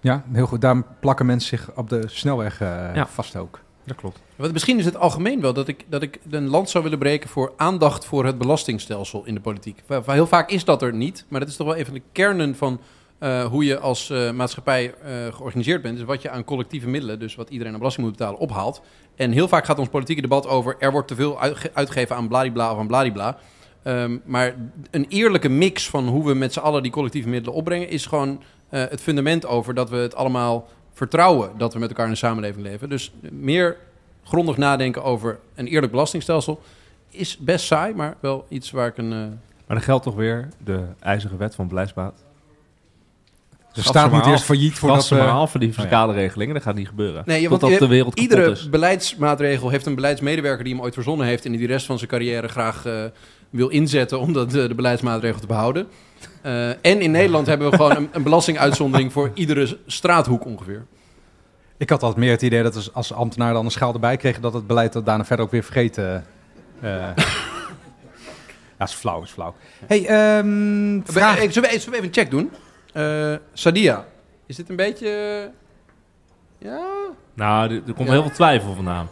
[0.00, 0.60] Ja, heel goed.
[0.60, 3.06] Daarom plakken mensen zich op de snelweg eh, Ja.
[3.06, 3.60] vast ook.
[3.86, 4.22] Dat klopt.
[4.36, 7.28] Want misschien is het algemeen wel dat ik, dat ik een land zou willen breken
[7.28, 9.82] voor aandacht voor het belastingstelsel in de politiek.
[10.06, 12.56] Heel vaak is dat er niet, maar dat is toch wel een van de kernen
[12.56, 12.80] van
[13.24, 15.96] eh, hoe je als eh, maatschappij eh, georganiseerd bent.
[15.96, 18.82] Dus wat je aan collectieve middelen, dus wat iedereen aan belasting moet betalen, ophaalt.
[19.16, 22.28] En heel vaak gaat ons politieke debat over er wordt te veel uitge- uitgegeven aan
[22.28, 23.38] bladibla of aan bladibla.
[23.82, 24.54] Ehm, maar
[24.90, 28.42] een eerlijke mix van hoe we met z'n allen die collectieve middelen opbrengen, is gewoon
[28.68, 32.64] het fundament over dat we het allemaal vertrouwen dat we met elkaar in een samenleving
[32.64, 32.88] leven.
[32.88, 33.76] Dus meer
[34.24, 36.60] grondig nadenken over een eerlijk belastingstelsel
[37.10, 39.08] is best saai, maar wel iets waar ik een.
[39.66, 42.23] Maar dan geldt toch weer de ijzeren wet van beleidsbaat.
[43.74, 46.54] De Schaf staat moet eerst failliet voordat Voordat ze maar af voor die fiscale regelingen.
[46.54, 47.22] Dat gaat niet gebeuren.
[47.26, 48.70] Nee, ja, want Totdat de wereld iedere is.
[48.70, 52.10] beleidsmaatregel heeft een beleidsmedewerker die hem ooit verzonnen heeft en die de rest van zijn
[52.10, 53.04] carrière graag eh,
[53.50, 55.86] wil inzetten om dat, eh, de beleidsmaatregel te behouden.
[56.42, 60.84] Eh, en in Nederland hebben we gewoon een, een belastinguitzondering voor iedere straathoek ongeveer.
[61.76, 64.42] Ik had altijd meer het idee dat als ambtenaar dan een schaal erbij kregen...
[64.42, 66.24] dat het beleid dat daarna verder ook weer vergeten...
[66.80, 66.90] eh
[68.78, 69.54] ja, is flauw, is flauw.
[69.86, 71.38] hey, ehm vraag...
[71.38, 72.50] Eh, Zullen we, zullen we even een check doen?
[72.94, 74.04] Eh, Sadia,
[74.46, 75.08] is dit een beetje...
[75.08, 76.80] eh, ja?
[77.34, 78.12] Nou, er, er komt Ja.
[78.14, 79.08] heel veel twijfel vandaan.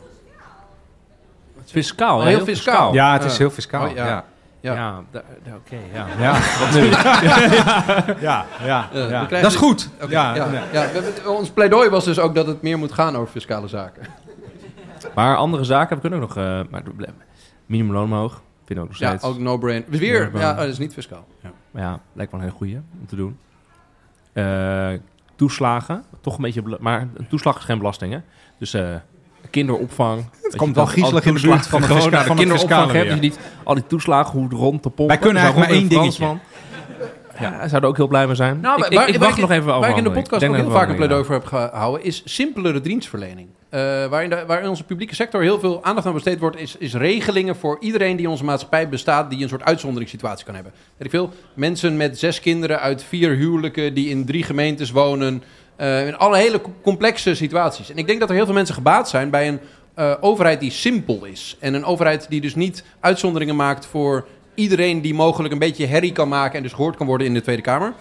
[1.65, 2.93] Fiscaal, Oh, ja, heel fiscaal.
[2.95, 3.89] Ja, het is heel fiscaal.
[3.89, 4.07] oh, ja.
[4.07, 4.25] ja.
[4.61, 4.75] Ja.
[5.45, 6.07] Ja, oké, ja.
[6.19, 6.85] Ja, wat nu?
[8.21, 9.25] ja, ja, ja.
[9.27, 9.89] Dat is goed.
[10.09, 10.63] Ja, ja, ja.
[10.73, 11.29] ja.
[11.31, 14.03] ons pleidooi was dus ook dat het meer moet gaan over fiscale zaken.
[15.15, 16.37] Maar andere zaken, we kunnen ook nog...
[16.45, 16.83] eh maar
[17.67, 18.33] minimumloon omhoog,
[18.65, 19.25] vind ik ook nog Ja, steeds.
[19.25, 19.85] ook no-brain.
[19.89, 21.27] Weer, ja, oh, dat is niet fiscaal.
[21.43, 21.51] Ja.
[21.71, 23.39] Maar ja, lijkt wel een hele goeie om te doen.
[24.33, 24.89] Eh,
[25.37, 26.63] toeslagen, toch een beetje...
[26.81, 28.19] Maar een toeslag is geen belasting, hè?
[28.59, 28.95] Dus eh,
[29.51, 30.25] kinderopvang...
[30.43, 33.39] Het komt wel griezelig in de buurt van de fisca- van het kinderopvang je niet
[33.63, 35.07] al die toeslagen hoe rond te pompen.
[35.07, 36.23] Wij kunnen eigenlijk maar één in dingetje.
[36.25, 36.41] Fransman.
[37.41, 38.61] Ja, zou er ook heel blij mee zijn.
[38.61, 40.43] Nou, ik, waar- ik, ik waar wacht nog even over Waar ik in de podcast
[40.43, 43.49] Ik ook heel vaak een pleidooi voor heb gehouden, is simpelere dienstverlening.
[43.73, 47.57] Eh, waarin, de, onze publieke sector heel veel aandacht aan besteed wordt, is, is regelingen
[47.57, 50.73] voor iedereen die in onze maatschappij bestaat, die een soort uitzonderingssituatie kan hebben.
[50.97, 55.43] Weet ik veel, mensen met zes kinderen uit vier huwelijken, die in drie gemeentes wonen,
[55.77, 57.91] eh, in alle hele co- complexe situaties.
[57.91, 59.61] En ik denk dat er heel veel mensen gebaat zijn bij een
[59.95, 61.57] eh, overheid die simpel is.
[61.61, 66.13] En een overheid die dus niet uitzonderingen maakt voor iedereen die mogelijk een beetje herrie
[66.13, 67.93] kan maken en dus gehoord kan worden in de Tweede Kamer.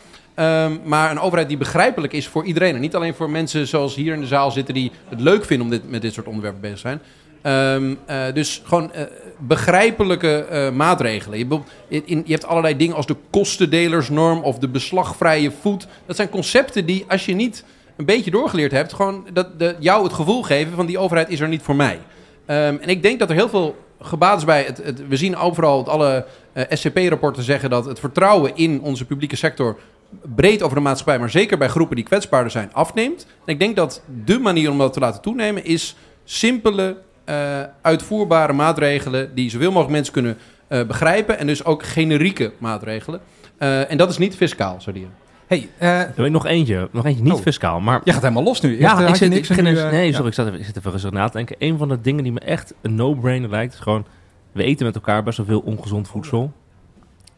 [0.42, 2.76] Ehm, maar een overheid die begrijpelijk is voor iedereen.
[2.76, 5.66] En niet alleen voor mensen zoals hier in de zaal zitten die het leuk vinden
[5.66, 7.02] om dit, met dit soort onderwerpen bezig te zijn.
[7.42, 9.04] Ehm, eh, dus gewoon eh,
[9.40, 11.38] begrijpelijke eh, maatregelen.
[11.40, 11.62] Je,
[12.06, 15.88] je hebt allerlei dingen als de kostendelersnorm of de beslagvrije voet.
[16.06, 17.64] Dat zijn concepten die, als je niet
[17.96, 21.40] een beetje doorgeleerd hebt, gewoon dat, de, jou het gevoel geven van die overheid is
[21.40, 22.00] er niet voor mij.
[22.46, 24.64] Ehm, en ik denk dat er heel veel gebaat is bij.
[24.64, 26.26] Het, het- we zien overal dat alle
[26.70, 29.78] SCP-rapporten zeggen dat het vertrouwen in onze publieke sector
[30.36, 33.28] breed over de maatschappij, maar zeker bij groepen die kwetsbaarder zijn, afneemt.
[33.46, 38.54] En ik denk dat de manier om dat te laten toenemen is simpele, eh, uitvoerbare
[38.54, 40.38] maatregelen die zoveel mogelijk mensen kunnen
[40.68, 43.20] eh, begrijpen en dus ook generieke maatregelen.
[43.58, 45.08] Eh, en dat is niet fiscaal, zou die.
[45.48, 47.42] Hey, eh, nog eentje, nog eentje niet Oh.
[47.42, 48.02] fiscaal, maar...
[48.04, 48.70] je gaat helemaal los nu.
[48.70, 50.12] Eerst, Ja, ik zit, niks ik nu, nee, ja.
[50.14, 51.56] sorry, ik, zat even, ik zit even rustig na te denken.
[51.60, 54.06] Een van de dingen die me echt een no-brainer lijkt, is gewoon...
[54.52, 56.52] We eten met elkaar best wel veel ongezond voedsel.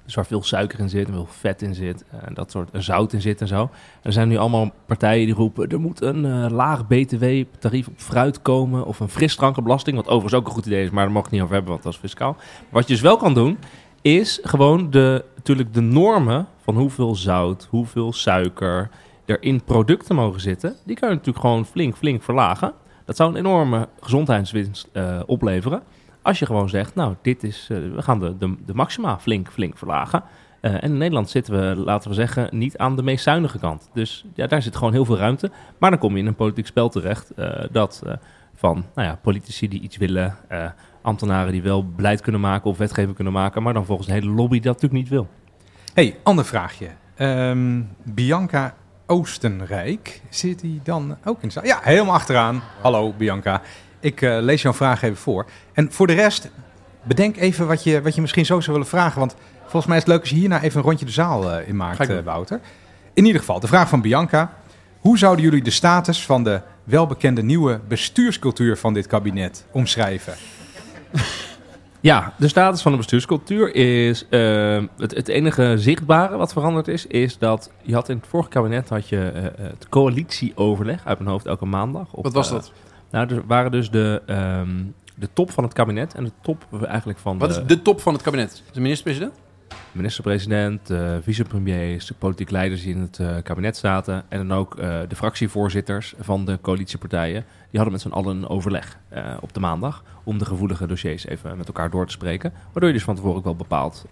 [0.05, 2.69] Dus waar veel suiker in zit, en veel vet in zit, eh, en dat soort
[2.71, 3.69] en zout in zit en zo.
[4.01, 5.69] Er zijn nu allemaal partijen die roepen...
[5.69, 8.85] er moet een eh, laag btw-tarief op fruit komen...
[8.85, 10.89] of een frisdrankenbelasting, wat overigens ook een goed idee is...
[10.89, 12.35] maar daar mag ik niet over hebben, want dat is fiscaal.
[12.69, 13.57] Wat je dus wel kan doen,
[14.01, 16.47] is gewoon de, natuurlijk de normen...
[16.63, 18.89] van hoeveel zout, hoeveel suiker
[19.25, 20.75] er in producten mogen zitten...
[20.85, 22.73] die kan je natuurlijk gewoon flink, flink verlagen.
[23.05, 25.83] Dat zou een enorme gezondheidswinst eh, opleveren...
[26.23, 29.51] Als je gewoon zegt, nou, dit is, eh, we gaan de, de, de maxima flink,
[29.51, 30.23] flink verlagen.
[30.61, 33.89] Eh, en in Nederland zitten we, laten we zeggen, niet aan de meest zuinige kant.
[33.93, 35.51] Dus ja, daar zit gewoon heel veel ruimte.
[35.77, 38.01] Maar dan kom je in een politiek spel terecht eh, dat
[38.55, 40.35] van nou ja, politici die iets willen,
[41.01, 44.29] ambtenaren die wel beleid kunnen maken of wetgeving kunnen maken, maar dan volgens een hele
[44.29, 45.27] lobby dat natuurlijk niet wil.
[45.93, 46.89] Hey, ander vraagje.
[47.15, 51.65] Ehm, Bianca Oostenrijk, zit die dan ook in de zaal?
[51.65, 52.61] Ja, helemaal achteraan.
[52.81, 53.61] Hallo Bianca.
[54.03, 55.45] Ik eh, lees jouw vraag even voor.
[55.73, 56.49] En voor de rest,
[57.03, 59.19] bedenk even wat je, wat je misschien zo zou willen vragen.
[59.19, 61.67] Want volgens mij is het leuk als je hierna even een rondje de zaal eh,
[61.67, 62.59] in maakt, eh, Wouter.
[63.13, 64.53] In ieder geval, de vraag van Bianca.
[64.99, 70.33] Hoe zouden jullie de status van de welbekende nieuwe bestuurscultuur van dit kabinet omschrijven?
[71.99, 77.37] Ja, de status van de bestuurscultuur is het, het enige zichtbare wat veranderd is, is
[77.37, 81.45] dat je had in het vorige kabinet had je eh, het coalitieoverleg uit mijn hoofd
[81.45, 82.13] elke maandag.
[82.13, 82.71] Op, Wat was dat?
[83.13, 84.83] Nou, er waren dus de, ehm,
[85.15, 88.01] de top van het kabinet en de top eigenlijk van Wat de, is de top
[88.01, 88.63] van het kabinet?
[88.71, 89.33] De minister-president?
[89.91, 94.75] minister-president, de vicepremiers, de politiek leiders die in het eh, kabinet zaten en dan ook
[94.77, 97.45] eh, de fractievoorzitters van de coalitiepartijen.
[97.69, 98.99] Die hadden met z'n allen een overleg
[99.39, 102.53] op de maandag om de gevoelige dossiers even met elkaar door te spreken.
[102.63, 104.05] Waardoor je dus van tevoren ook wel bepaalt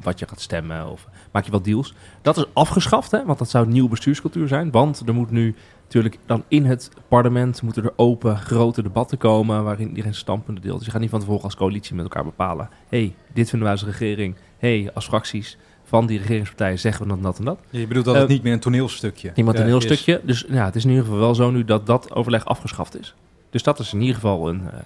[0.00, 1.94] wat je gaat stemmen of maak je wel deals.
[2.22, 4.70] Dat is afgeschaft, hè, want dat zou een nieuwe bestuurscultuur zijn.
[4.70, 9.64] Want er moet nu natuurlijk dan in het parlement moeten er open, grote debatten komen
[9.64, 10.76] waarin iedereen standpunten deelt.
[10.76, 12.68] Dus je gaat niet van tevoren als coalitie met elkaar bepalen.
[12.88, 14.34] hey, dit vinden wij als regering.
[14.58, 17.58] hey, als fracties van die regeringspartijen zeggen we dat, dat en dat.
[17.70, 19.84] Je bedoelt dat het Eh, niet meer een toneelstukje Niemand een eh, heel is.
[19.84, 20.20] stukje.
[20.24, 23.14] Dus ja, het is in ieder geval wel zo nu dat dat overleg afgeschaft is.
[23.50, 24.62] Dus dat is in ieder geval een...
[24.70, 24.78] eh,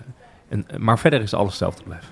[0.49, 2.07] een maar verder is alles hetzelfde gebleven.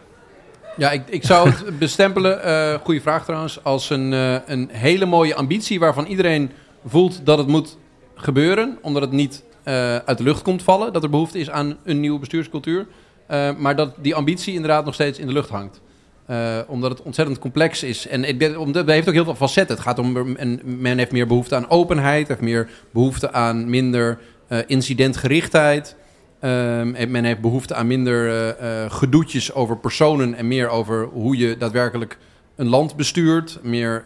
[0.76, 5.04] Ja, ik, ik zou het bestempelen, eh goede vraag trouwens, als een, eh, een hele
[5.06, 6.50] mooie ambitie waarvan iedereen
[6.86, 7.76] voelt dat het moet
[8.16, 11.76] gebeuren, omdat het niet eh, uit de lucht komt vallen, dat er behoefte is aan
[11.84, 12.86] een nieuwe bestuurscultuur,
[13.26, 15.80] Eh, maar dat die ambitie inderdaad nog steeds in de lucht hangt.
[16.26, 18.06] Eh, omdat het ontzettend complex is.
[18.06, 19.76] En het heeft ook heel veel facetten.
[19.76, 24.18] Het gaat om, en men heeft meer behoefte aan openheid, heeft meer behoefte aan minder
[24.66, 25.96] incidentgerichtheid.
[26.40, 28.56] Ehm, en men heeft behoefte aan minder
[28.90, 32.18] gedoetjes over personen en meer over hoe je daadwerkelijk
[32.56, 33.58] een land bestuurt.
[33.62, 34.04] Meer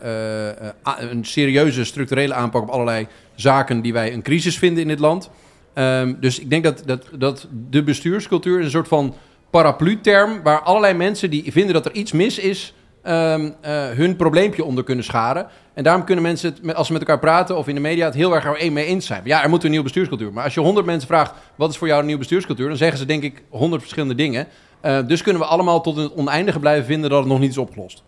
[1.11, 3.06] een serieuze structurele aanpak op allerlei
[3.41, 5.30] zaken die wij een crisis vinden in dit land.
[5.74, 9.14] Ehm, dus ik denk dat, dat, dat de bestuurscultuur een soort van
[9.51, 14.64] paraplu-term waar allerlei mensen die vinden dat er iets mis is, ehm, eh, hun probleempje
[14.64, 15.47] onder kunnen scharen.
[15.74, 18.14] En daarom kunnen mensen, het, als ze met elkaar praten of in de media, het
[18.14, 19.22] heel erg er mee eens zijn.
[19.24, 20.32] Ja, er moet een nieuwe bestuurscultuur.
[20.32, 22.68] Maar als je honderd mensen vraagt, wat is voor jou een nieuwe bestuurscultuur?
[22.68, 24.47] Dan zeggen ze denk ik honderd verschillende dingen.
[24.80, 27.59] Eh, dus kunnen we allemaal tot het oneindige blijven vinden dat het nog niet is
[27.59, 28.03] opgelost.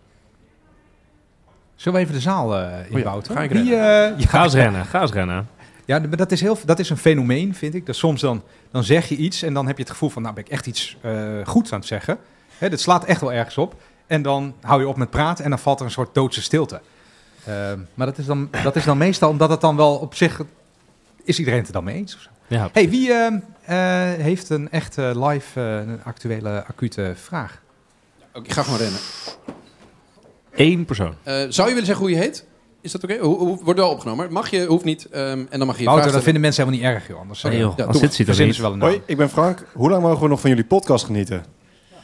[1.75, 3.33] Zullen we even de zaal eh in, Oh ja, Wouter?
[3.35, 4.13] ga ik Wie, rennen.
[4.13, 5.47] eh, ja, Ga eens rennen, ga eens rennen.
[5.85, 7.85] Ja, maar dat is, heel, dat is een fenomeen, vind ik.
[7.85, 10.21] Dat soms dan, dan zeg je iets en dan heb je het gevoel van...
[10.21, 11.11] nou ben ik echt iets eh
[11.43, 12.17] goeds aan het zeggen.
[12.57, 13.75] Hè, dat slaat echt wel ergens op.
[14.07, 16.81] En dan hou je op met praten en dan valt er een soort doodse stilte.
[17.45, 20.41] Ehm, maar dat is, dan, dat is dan meestal omdat het dan wel op zich...
[21.23, 22.15] Is iedereen het er dan mee eens?
[22.15, 22.29] Of zo?
[22.47, 23.77] Ja, hey, wie ehm, eh,
[24.23, 27.61] heeft een echt eh, live, eh, een actuele, acute vraag?
[28.33, 28.99] Ik ga gewoon rennen.
[30.55, 31.13] Één persoon.
[31.23, 32.45] Eh, zou je willen zeggen hoe je heet?
[32.81, 33.19] Is dat oké?
[33.63, 34.31] Wordt wel opgenomen.
[34.31, 35.05] Mag je, hoeft niet.
[35.05, 37.19] ehm, en dan mag je je Wouter, dat vinden mensen helemaal niet erg, joh.
[37.19, 38.55] Anders Nee, joh, ja, als dit ziet er niet.
[38.55, 38.87] ze wel een naam.
[38.87, 39.65] Hoi, ik ben Frank.
[39.73, 41.45] Hoe lang mogen we nog van jullie podcast genieten?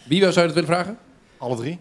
[0.08, 0.98] Wie zou je dat willen vragen?
[1.38, 1.80] Alle drie?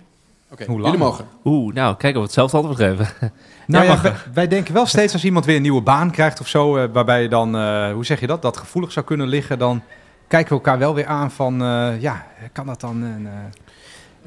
[0.51, 0.85] Oké, Hoe lang?
[0.85, 1.27] jullie mogen.
[1.45, 3.09] Oeh, nou, kijk of we hetzelfde antwoord geven.
[3.66, 6.49] Nou Ja, wij, wij denken wel steeds als iemand weer een nieuwe baan krijgt of
[6.49, 9.59] zo, eh, waarbij je dan, eh, hoe zeg je dat, dat gevoelig zou kunnen liggen,
[9.59, 9.83] dan
[10.29, 13.29] kijken we elkaar wel weer aan van, eh, ja, kan dat dan?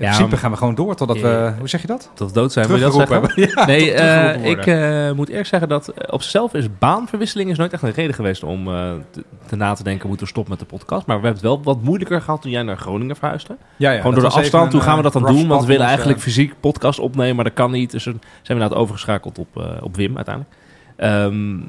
[0.02, 2.12] Ja, principe gaan we gewoon door totdat we, hoe zeg je dat?
[2.14, 3.32] Tot we dood zijn, wil je dat zeggen?
[3.56, 7.58] Ja, nee, eh, ik eh, moet eerlijk zeggen dat eh, op zichzelf is baanverwisseling is
[7.58, 10.52] nooit echt een reden geweest om eh, te, te na te denken, moeten we stoppen
[10.58, 11.06] met de podcast.
[11.06, 13.58] Maar we hebben het wel wat moeilijker gehad toen jij naar Groningen verhuisde.
[13.78, 15.48] ja, ja, Gewoon door de afstand, hoe gaan we dat dan doen?
[15.48, 17.92] Want we willen eigenlijk fysiek podcast opnemen, maar dat kan niet.
[17.92, 20.56] Dus zijn we inderdaad overgeschakeld op, eh, op Wim uiteindelijk.
[20.96, 21.60] Ehm,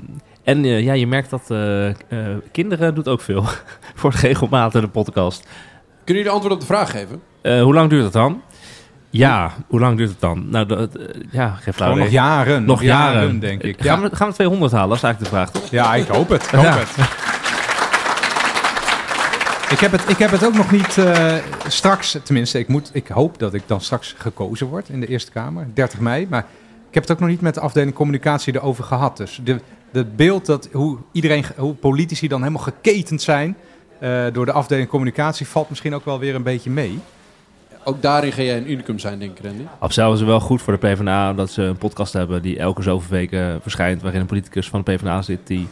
[0.43, 1.47] en ja, je merkt dat
[2.53, 3.45] kinderen doet ook veel
[3.95, 5.49] voor het regelmatig de podcast.
[6.05, 7.20] Kunnen jullie antwoord op de vraag geven?
[7.43, 8.43] Eh, hoe lang duurt het dan?
[9.11, 10.49] Ja, hoe lang duurt het dan?
[10.51, 13.76] Nou, dat, eh, ja, Gewoon nog jaren, Nog jaren, denk ik.
[13.82, 14.09] Gaan, Ja.
[14.11, 14.88] we, gaan we 200 halen?
[14.88, 15.70] Dat is eigenlijk de vraag, toch?
[15.70, 16.43] ja, ik hoop het.
[16.43, 16.76] Ik hoop Ja.
[16.78, 17.20] het.
[19.70, 21.34] Ik heb, het, ik heb het ook nog niet eh,
[21.66, 25.30] straks, tenminste, ik, moet, ik hoop dat ik dan straks gekozen word in de Eerste
[25.30, 26.26] Kamer, 30 mei.
[26.30, 26.45] Maar
[26.88, 29.16] ik heb het ook nog niet met de afdeling communicatie erover gehad.
[29.16, 29.61] Dus de,
[29.93, 33.57] het beeld dat hoe, iedereen, hoe politici dan helemaal geketend zijn
[34.32, 37.01] door de afdeling communicatie valt misschien ook wel weer een beetje mee.
[37.85, 39.62] Ook daarin ga jij een unicum zijn, denk ik, Randy.
[39.80, 42.59] Op zich is het wel goed voor de PvdA dat ze een podcast hebben die
[42.59, 44.03] elke zoveel weken verschijnt.
[44.03, 45.68] Waarin een politicus van de PvdA zit die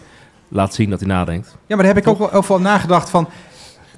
[0.49, 1.49] laat zien dat hij nadenkt.
[1.67, 3.29] Ja, maar daar heb ik ook wel over nagedacht van.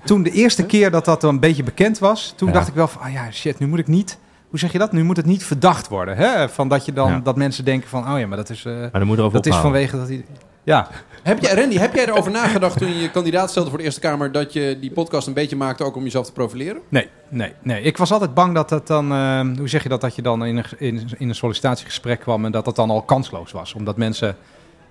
[0.04, 2.54] Toen de eerste keer dat dat een beetje bekend was, toen Ja.
[2.54, 4.18] dacht ik wel van, ah ja, shit, nu moet ik niet.
[4.48, 4.92] Hoe zeg je dat?
[4.92, 6.16] Nu moet het niet verdacht worden.
[6.16, 6.48] Hè?
[6.48, 7.20] Van dat je dan Ja.
[7.24, 9.42] dat mensen denken van, oh ja, maar dat is, eh, Maar dan moet er over
[9.42, 10.24] dat is vanwege dat hij.
[10.64, 10.88] Ja,
[11.22, 14.00] Heb jij, Randy, heb jij erover nagedacht toen je je kandidaat stelde voor de Eerste
[14.00, 14.32] Kamer...
[14.32, 16.82] dat je die podcast een beetje maakte ook om jezelf te profileren?
[16.88, 17.82] nee, nee, nee.
[17.82, 20.44] Ik was altijd bang dat het dan, eh, hoe zeg je dat, dat je dan
[20.44, 23.74] in een, in, in een sollicitatiegesprek kwam en dat het dan al kansloos was.
[23.74, 24.36] Omdat mensen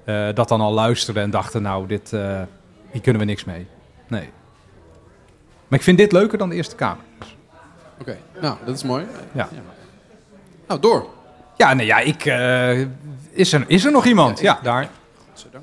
[0.03, 2.41] eh, dat dan al luisterden en dachten, nou, dit, eh,
[2.91, 3.67] hier kunnen we niks mee.
[4.07, 4.29] Nee.
[5.67, 7.03] Maar ik vind dit leuker dan de Eerste Kamer.
[7.99, 9.05] Oké, nou, dat is mooi.
[9.31, 9.49] Ja.
[10.67, 11.07] Nou, door.
[11.57, 12.25] Ja, nee, ja, ik.
[13.31, 14.39] is, er, is er nog iemand?
[14.39, 14.89] Ja, daar.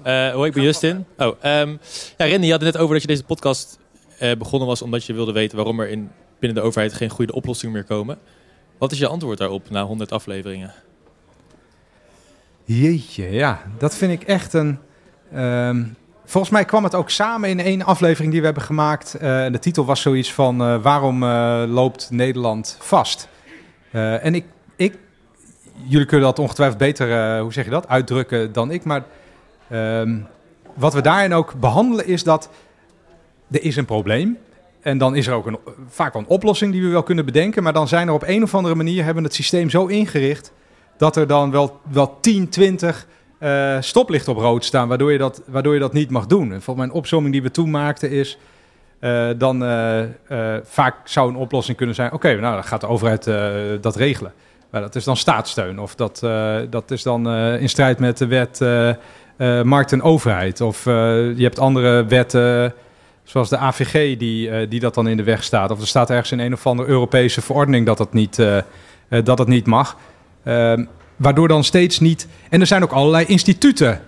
[0.03, 1.05] Eh hoi, ik ben Justin.
[1.18, 1.76] Oh, ehm,
[2.16, 3.79] ja, Randy, je had het net over dat je deze podcast
[4.18, 7.33] eh, begonnen was omdat je wilde weten waarom er in, binnen de overheid geen goede
[7.33, 8.18] oplossingen meer komen.
[8.79, 10.72] Wat is je antwoord daarop na 100 afleveringen?
[12.64, 14.79] Jeetje, ja, dat vind ik echt een.
[15.33, 15.85] ehm,
[16.24, 19.14] volgens mij kwam het ook samen in één aflevering die we hebben gemaakt.
[19.14, 19.20] Eh,
[19.51, 23.29] de titel was zoiets van: eh, Waarom eh, loopt Nederland vast?
[23.93, 24.45] Eh, en ik,
[24.76, 24.99] ik,
[25.87, 28.85] jullie kunnen dat ongetwijfeld beter, eh, hoe zeg je dat, uitdrukken dan ik.
[28.85, 29.05] Maar
[29.70, 30.16] ehm,
[30.74, 32.48] wat we daarin ook behandelen is dat
[33.50, 34.38] er is een probleem.
[34.80, 35.58] En dan is er ook een,
[35.88, 37.62] vaak wel een oplossing die we wel kunnen bedenken.
[37.62, 40.52] Maar dan zijn er op een of andere manier hebben het systeem zo ingericht
[40.96, 43.06] dat er dan wel, wel 10, 20
[43.38, 46.52] eh, stoplichten op rood staan, waardoor je, dat, waardoor je dat niet mag doen.
[46.52, 48.38] En volgens mij een opzomming die we toen maakten is,
[49.00, 50.04] eh, dan eh,
[50.62, 53.24] vaak zou een oplossing kunnen zijn, oké, nou dan gaat de overheid
[53.82, 54.32] dat regelen.
[54.70, 56.20] Maar dat is dan staatssteun of dat,
[56.70, 58.58] dat is dan in strijd met de wet
[59.39, 60.61] eh, markt en overheid.
[60.61, 60.95] Of eh,
[61.36, 62.74] je hebt andere wetten,
[63.22, 65.70] zoals de AVG, die, eh, die dat dan in de weg staat.
[65.70, 68.43] Of er staat ergens in een of andere Europese verordening dat dat niet,
[69.09, 69.97] dat het niet mag.
[70.45, 70.84] Ehm,
[71.16, 72.28] waardoor dan steeds niet.
[72.51, 74.01] En er zijn ook allerlei instituten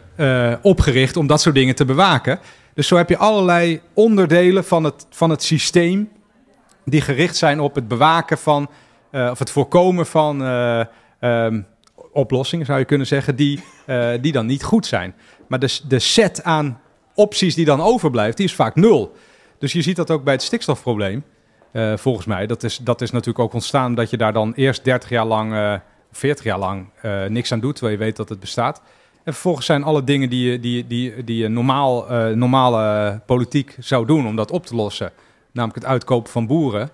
[0.62, 2.38] opgericht om dat soort dingen te bewaken.
[2.74, 6.08] Dus zo heb je allerlei onderdelen van het, van het systeem.
[6.84, 8.68] die gericht zijn op het bewaken van.
[9.12, 10.42] of het voorkomen van.
[11.20, 11.60] eh, ehm,
[12.12, 13.36] oplossingen zou je kunnen zeggen.
[13.36, 15.14] Die, eh, die dan niet goed zijn.
[15.48, 16.80] Maar de, de set aan
[17.14, 19.16] opties die dan overblijft, die is vaak nul.
[19.58, 21.24] Dus je ziet dat ook bij het stikstofprobleem.
[21.72, 22.46] eh, volgens mij.
[22.46, 25.52] Dat is, dat is natuurlijk ook ontstaan dat je daar dan eerst 30 jaar lang.
[25.52, 25.74] eh,
[26.12, 26.86] 40 jaar lang
[27.28, 28.82] niks aan doet, terwijl je weet dat het bestaat.
[29.24, 34.26] En vervolgens zijn alle dingen die je, die, die, die normaal, normale politiek zou doen
[34.26, 35.12] om dat op te lossen,
[35.52, 36.90] namelijk het uitkopen van boeren,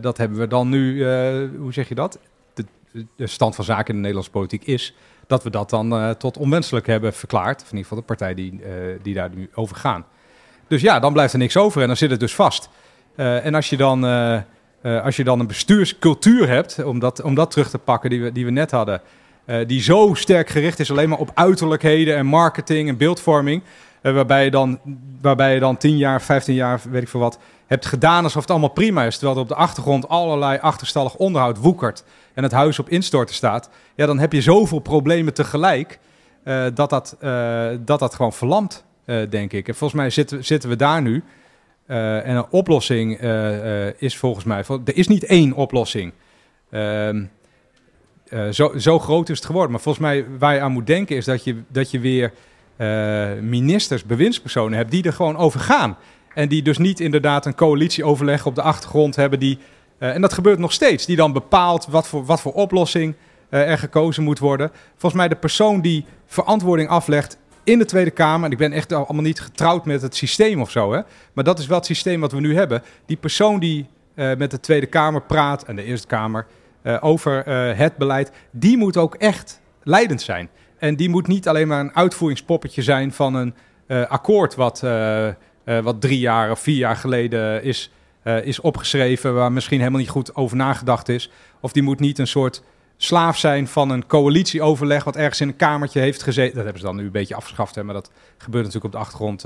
[0.00, 1.04] dat hebben we dan nu,
[1.58, 2.18] hoe zeg je dat?
[3.16, 4.94] De, stand van zaken in de Nederlandse politiek is
[5.26, 7.62] dat we dat dan eh, tot onwenselijk hebben verklaard.
[7.62, 8.70] Of in ieder geval de partij die, eh,
[9.02, 10.06] die daar nu over gaan.
[10.68, 12.68] Dus ja, dan blijft er niks over en dan zit het dus vast.
[13.16, 14.04] Eh, en als je dan...
[14.82, 18.32] als je dan een bestuurscultuur hebt, om dat, om dat terug te pakken die we,
[18.32, 19.00] die we net hadden,
[19.66, 23.62] die zo sterk gericht is alleen maar op uiterlijkheden en marketing en beeldvorming,
[24.02, 24.78] waarbij, je dan,
[25.20, 28.50] waarbij je dan 10 jaar, 15 jaar, weet ik veel wat, hebt gedaan alsof het
[28.50, 29.14] allemaal prima is.
[29.18, 33.70] Terwijl er op de achtergrond allerlei achterstallig onderhoud woekert en het huis op instorten staat.
[33.94, 35.98] Ja, dan heb je zoveel problemen tegelijk
[36.44, 39.68] eh, dat, dat, eh, dat dat gewoon verlamt, eh, denk ik.
[39.68, 41.24] En volgens mij zitten, zitten we daar nu.
[41.86, 44.64] Eh, en een oplossing eh, eh, is volgens mij...
[44.84, 46.12] Er is niet één oplossing.
[46.70, 47.24] Ehm,
[48.28, 49.70] eh, zo, zo groot is het geworden.
[49.70, 52.30] Maar volgens mij waar je aan moet denken is dat je, dat je weer eh,
[53.40, 55.96] ministers, bewindspersonen hebt die er gewoon over gaan.
[56.34, 59.38] En die dus niet inderdaad een coalitieoverleg op de achtergrond hebben.
[59.38, 59.58] Die,
[59.98, 61.06] eh, en dat gebeurt nog steeds.
[61.06, 63.14] Die dan bepaalt wat voor, wat voor oplossing
[63.48, 64.70] eh, er gekozen moet worden.
[64.90, 68.44] Volgens mij de persoon die verantwoording aflegt in de Tweede Kamer.
[68.46, 70.92] En ik ben echt al- allemaal niet getrouwd met het systeem of zo.
[70.92, 71.00] Hè?
[71.32, 72.82] Maar dat is wel het systeem wat we nu hebben.
[73.06, 76.46] Die persoon die eh, met de Tweede Kamer praat en de Eerste Kamer
[76.82, 78.30] eh, over eh, het beleid.
[78.50, 80.48] Die moet ook echt leidend zijn.
[80.82, 83.54] En die moet niet alleen maar een uitvoeringspoppetje zijn van een
[83.86, 87.90] eh, akkoord wat, eh, eh, wat drie jaar of vier jaar geleden is,
[88.42, 91.30] is opgeschreven, waar misschien helemaal niet goed over nagedacht is.
[91.60, 92.62] Of die moet niet een soort
[92.96, 96.54] slaaf zijn van een coalitieoverleg wat ergens in een kamertje heeft gezeten.
[96.54, 99.06] Dat hebben ze dan nu een beetje afgeschaft, hè, maar dat gebeurt natuurlijk op de
[99.06, 99.42] achtergrond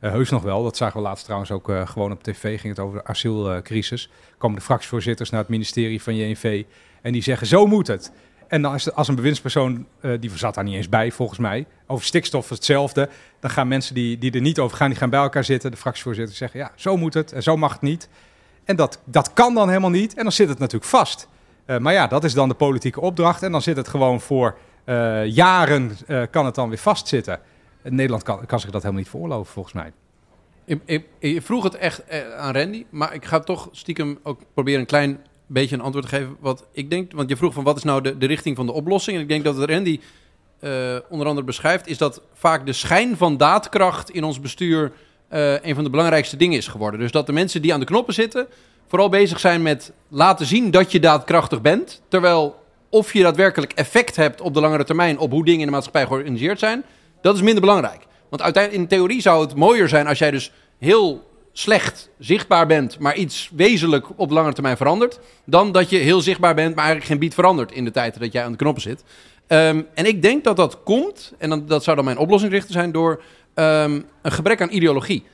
[0.00, 0.62] heus nog wel.
[0.62, 4.10] Dat zagen we laatst trouwens ook gewoon op tv, ging het over de asielcrisis.
[4.38, 6.64] komen de fractievoorzitters naar het ministerie van JNV
[7.02, 8.12] en die zeggen zo moet het.
[8.48, 12.04] En dan als een bewindspersoon, eh, die zat daar niet eens bij volgens mij, over
[12.04, 13.08] stikstof hetzelfde.
[13.40, 15.70] Dan gaan mensen die, die er niet over gaan, die gaan bij elkaar zitten.
[15.70, 18.08] De fractievoorzitters zeggen, ja, zo moet het en zo mag het niet.
[18.64, 21.28] En dat, dat kan dan helemaal niet en dan zit het natuurlijk vast.
[21.64, 24.58] Eh, maar ja, dat is dan de politieke opdracht en dan zit het gewoon voor
[24.84, 25.96] eh, jaren,
[26.30, 27.40] kan het dan weer vastzitten.
[27.82, 29.92] En Nederland kan, kan zich dat helemaal niet veroorloven volgens mij.
[30.64, 32.02] Ik, ik, vroeg het echt
[32.36, 36.36] aan Randy, maar ik ga toch stiekem ook proberen een klein beetje een antwoord geven.
[36.40, 38.72] Wat ik denk, want je vroeg van wat is nou de, de richting van de
[38.72, 39.16] oplossing?
[39.16, 40.00] En ik denk dat wat Randy
[40.60, 44.92] eh, onder andere beschrijft, is dat vaak de schijn van daadkracht in ons bestuur
[45.28, 47.00] eh, een van de belangrijkste dingen is geworden.
[47.00, 48.46] Dus dat de mensen die aan de knoppen zitten,
[48.86, 52.02] vooral bezig zijn met laten zien dat je daadkrachtig bent.
[52.08, 55.72] Terwijl of je daadwerkelijk effect hebt op de langere termijn op hoe dingen in de
[55.72, 56.84] maatschappij georganiseerd zijn,
[57.20, 58.06] dat is minder belangrijk.
[58.28, 61.25] Want uiteindelijk in theorie zou het mooier zijn als jij dus heel
[61.58, 66.54] slecht zichtbaar bent, maar iets wezenlijk op lange termijn verandert, dan dat je heel zichtbaar
[66.54, 69.04] bent, maar eigenlijk geen bied verandert in de tijd dat jij aan de knoppen zit.
[69.46, 72.92] Ehm, en ik denk dat dat komt, en dan, dat zou dan mijn oplossingsrichter zijn,
[72.92, 73.22] door
[73.54, 75.24] ehm, een gebrek aan ideologie.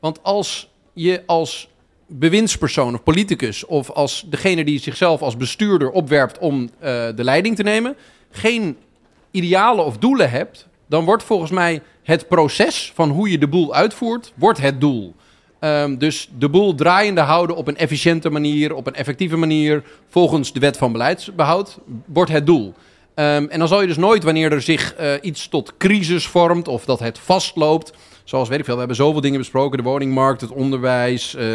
[0.00, 1.68] Want als je als
[2.06, 7.56] bewindspersoon of politicus of als degene die zichzelf als bestuurder opwerpt om eh, de leiding
[7.56, 7.96] te nemen,
[8.30, 8.76] geen
[9.30, 13.74] idealen of doelen hebt, dan wordt volgens mij het proces van hoe je de boel
[13.74, 15.14] uitvoert, wordt het doel.
[15.64, 20.52] Ehm, dus de boel draaiende houden op een efficiënte manier, op een effectieve manier, volgens
[20.52, 22.74] de wet van beleidsbehoud, wordt het doel.
[23.14, 26.68] Ehm, en dan zal je dus nooit, wanneer er zich eh, iets tot crisis vormt
[26.68, 27.92] of dat het vastloopt,
[28.24, 31.46] zoals weet ik veel, we hebben zoveel dingen besproken, de woningmarkt, het onderwijs, eh,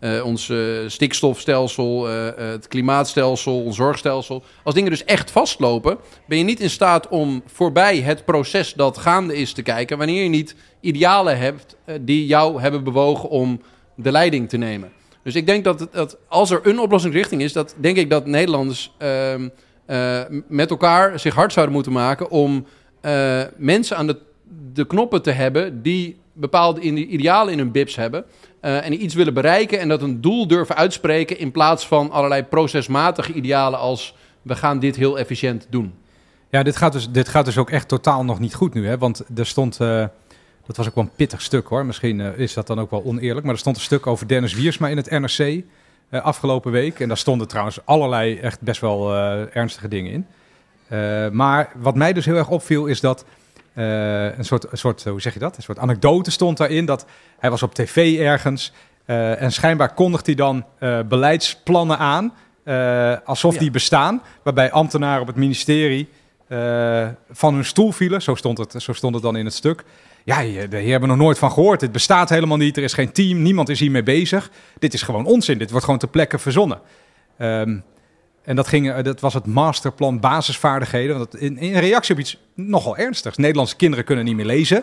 [0.00, 4.42] eh, ons eh, stikstofstelsel, eh, het klimaatstelsel, ons zorgstelsel.
[4.62, 8.98] Als dingen dus echt vastlopen, ben je niet in staat om voorbij het proces dat
[8.98, 13.60] gaande is te kijken, wanneer je niet idealen hebt die jou hebben bewogen om
[13.94, 14.92] de leiding te nemen.
[15.22, 18.92] Dus ik denk dat, dat als er een oplossingsrichting is, dat denk ik dat Nederlanders
[18.98, 19.48] ehm,
[19.86, 22.66] eh, met elkaar zich hard zouden moeten maken om
[23.56, 24.18] mensen aan de,
[24.72, 28.24] de knoppen te hebben die bepaalde idealen in hun bips hebben.
[28.60, 32.42] Eh, en iets willen bereiken en dat een doel durven uitspreken in plaats van allerlei
[32.42, 35.94] procesmatige idealen als we gaan dit heel efficiënt doen.
[36.50, 38.86] Ja, dit gaat, dus, dit gaat dus ook echt totaal nog niet goed nu.
[38.86, 38.98] Hè?
[38.98, 40.04] Want er stond, eh,
[40.66, 41.86] dat was ook wel een pittig stuk hoor.
[41.86, 43.44] Misschien eh, is dat dan ook wel oneerlijk.
[43.44, 45.64] Maar er stond een stuk over Dennis Wiersma in het NRC
[46.10, 47.00] afgelopen week.
[47.00, 49.14] En daar stonden trouwens allerlei echt best wel
[49.52, 50.26] ernstige dingen in.
[51.32, 53.24] Maar wat mij dus heel erg opviel is dat
[53.74, 55.56] eh, een, soort, een soort, hoe zeg je dat?
[55.56, 56.84] Een soort anekdote stond daarin.
[56.84, 57.06] Dat
[57.38, 58.72] hij was op tv ergens.
[59.04, 62.32] eh, en schijnbaar kondigt hij dan eh, beleidsplannen aan.
[63.24, 63.60] alsof Ja.
[63.60, 64.22] die bestaan.
[64.42, 66.08] Waarbij ambtenaren op het ministerie
[67.30, 68.22] van hun stoel vielen.
[68.22, 69.84] Zo stond, het, zo stond het dan in het stuk.
[70.24, 71.80] Ja, hier, hier hebben we nog nooit van gehoord.
[71.80, 72.76] Dit bestaat helemaal niet.
[72.76, 73.42] Er is geen team.
[73.42, 74.50] Niemand is hiermee bezig.
[74.78, 75.58] Dit is gewoon onzin.
[75.58, 76.80] Dit wordt gewoon ter plekke verzonnen.
[77.38, 77.78] Ehm,
[78.42, 81.18] en dat, ging, eh, dat was het masterplan basisvaardigheden.
[81.18, 83.36] Want in, in reactie op iets nogal ernstigs.
[83.36, 84.82] Nederlandse kinderen kunnen niet meer lezen.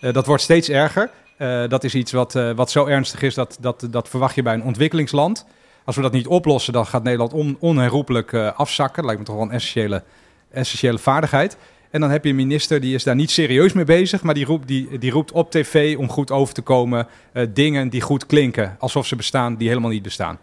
[0.00, 1.10] Eh, dat wordt steeds erger.
[1.36, 4.54] Eh, dat is iets wat, wat zo ernstig is, dat, dat, dat verwacht je bij
[4.54, 5.46] een ontwikkelingsland.
[5.84, 8.96] Als we dat niet oplossen, dan gaat Nederland on, onherroepelijk afzakken.
[8.96, 10.02] Dat lijkt me toch wel een essentiële,
[10.50, 11.56] essentiële vaardigheid.
[11.90, 14.44] En dan heb je een minister die is daar niet serieus mee bezig, maar die
[14.44, 17.06] roept, die, die roept op tv om goed over te komen
[17.48, 20.38] dingen die goed klinken, alsof ze bestaan, die helemaal niet bestaan.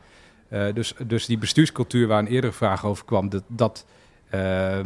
[0.47, 3.85] Eh, dus, dus die bestuurscultuur waar een eerdere vraag over kwam, dat, dat,
[4.29, 4.79] eh,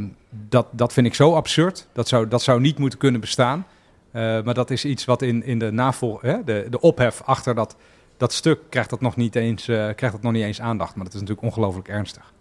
[0.50, 1.88] dat, dat vind ik zo absurd.
[1.94, 3.66] Dat zou, dat zou niet moeten kunnen bestaan.
[4.12, 7.56] Eh, maar dat is iets wat in, in de navolg, hè, de, de ophef achter
[7.56, 7.76] dat,
[8.18, 10.96] dat stuk krijgt dat, nog niet eens, eh, krijgt nog niet eens aandacht.
[10.96, 12.34] Maar dat is natuurlijk ongelooflijk ernstig.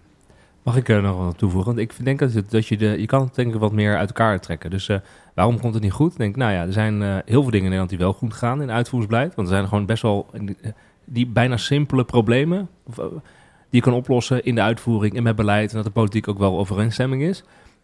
[0.63, 1.75] Mag ik er nog wat toevoegen?
[1.75, 3.97] Want ik denk dat, het, dat je, de, je kan het denk ik wat meer
[3.97, 4.71] uit elkaar trekken.
[4.71, 4.91] Dus
[5.35, 6.13] waarom komt het niet goed?
[6.13, 8.63] Ik denk, nou ja, er zijn heel veel dingen in Nederland die wel goed gaan
[8.63, 9.35] in uitvoeringsbeleid.
[9.35, 10.71] Want er zijn gewoon best wel eh,
[11.09, 12.97] die bijna simpele problemen eh,
[13.71, 15.71] die je kan oplossen in de uitvoering en met beleid.
[15.71, 17.39] En dat de politiek ook wel overeenstemming is.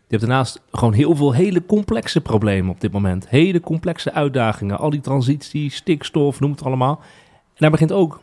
[0.07, 3.29] Je hebt daarnaast gewoon heel veel hele complexe problemen op dit moment.
[3.29, 4.79] Hele complexe uitdagingen.
[4.79, 7.01] Al die transitie, stikstof, noem het allemaal.
[7.31, 8.20] En daar begint ook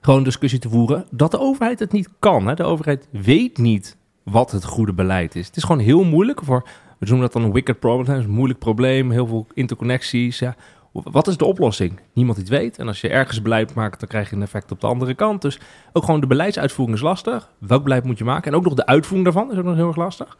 [0.00, 2.46] gewoon discussie te voeren dat de overheid het niet kan.
[2.46, 2.54] Hè?
[2.54, 5.46] De overheid weet niet wat het goede beleid is.
[5.46, 6.62] Het is gewoon heel moeilijk voor,
[6.98, 10.38] we noemen dat dan een wicked problem, een moeilijk probleem, heel veel interconnecties.
[10.38, 10.56] Ja.
[10.92, 12.00] Wat is de oplossing?
[12.12, 12.78] Niemand die het weet.
[12.78, 15.42] En als je ergens beleid maakt, dan krijg je een effect op de andere kant.
[15.42, 15.60] Dus
[15.92, 17.50] ook gewoon de beleidsuitvoering is lastig.
[17.58, 18.52] Welk beleid moet je maken?
[18.52, 20.36] En ook nog de uitvoering daarvan is ook nog heel erg lastig.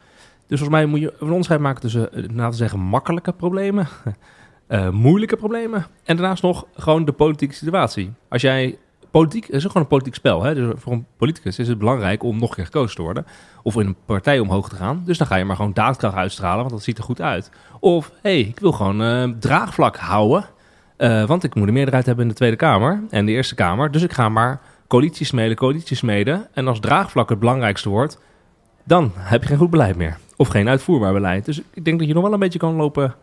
[0.47, 3.87] Dus volgens mij moet je een onderscheid maken tussen, eh, laten we zeggen, makkelijke problemen,
[4.67, 8.13] eh, moeilijke problemen en daarnaast nog gewoon de politieke situatie.
[8.29, 8.77] Als jij
[9.13, 10.43] politiek, is ook gewoon een politiek spel.
[10.43, 10.55] Hè?
[10.55, 13.25] Dus voor een politicus is het belangrijk om nog een keer gekozen te worden.
[13.63, 15.01] Of in een partij omhoog te gaan.
[15.05, 17.51] Dus dan ga je maar gewoon daadkracht uitstralen, want dat ziet er goed uit.
[17.79, 20.45] Of, hé, hey, ik wil gewoon eh, draagvlak houden.
[20.97, 23.91] eh, want ik moet een meerderheid hebben in de Tweede Kamer en de Eerste Kamer.
[23.91, 26.47] Dus ik ga maar coalities smeden, coalities smeden.
[26.53, 28.19] En als draagvlak het belangrijkste wordt,
[28.83, 30.17] dan heb je geen goed beleid meer.
[30.35, 31.45] Of geen uitvoerbaar beleid.
[31.45, 33.15] Dus ik denk dat je nog wel een beetje kan lopen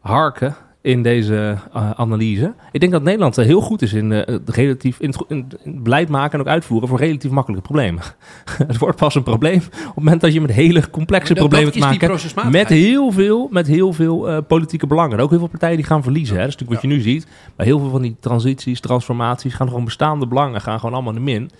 [0.00, 2.54] harken in deze eh, analyse.
[2.72, 5.24] Ik denk dat Nederland eh, heel goed is in, eh, relatief, in, het,
[5.64, 8.02] in, beleid maken en ook uitvoeren voor relatief makkelijke problemen.
[8.66, 11.64] het wordt pas een probleem op het moment dat je met hele complexe dat- problemen
[11.64, 12.50] dat te maken hebt.
[12.50, 15.16] Met heel veel, met heel veel politieke belangen.
[15.16, 16.36] En ook heel veel partijen die gaan verliezen.
[16.36, 16.40] Hè?
[16.40, 17.26] Dat is natuurlijk wat je nu ziet.
[17.56, 21.24] Bij heel veel van die transities, transformaties gaan gewoon bestaande belangen gaan gewoon allemaal in
[21.24, 21.50] de min.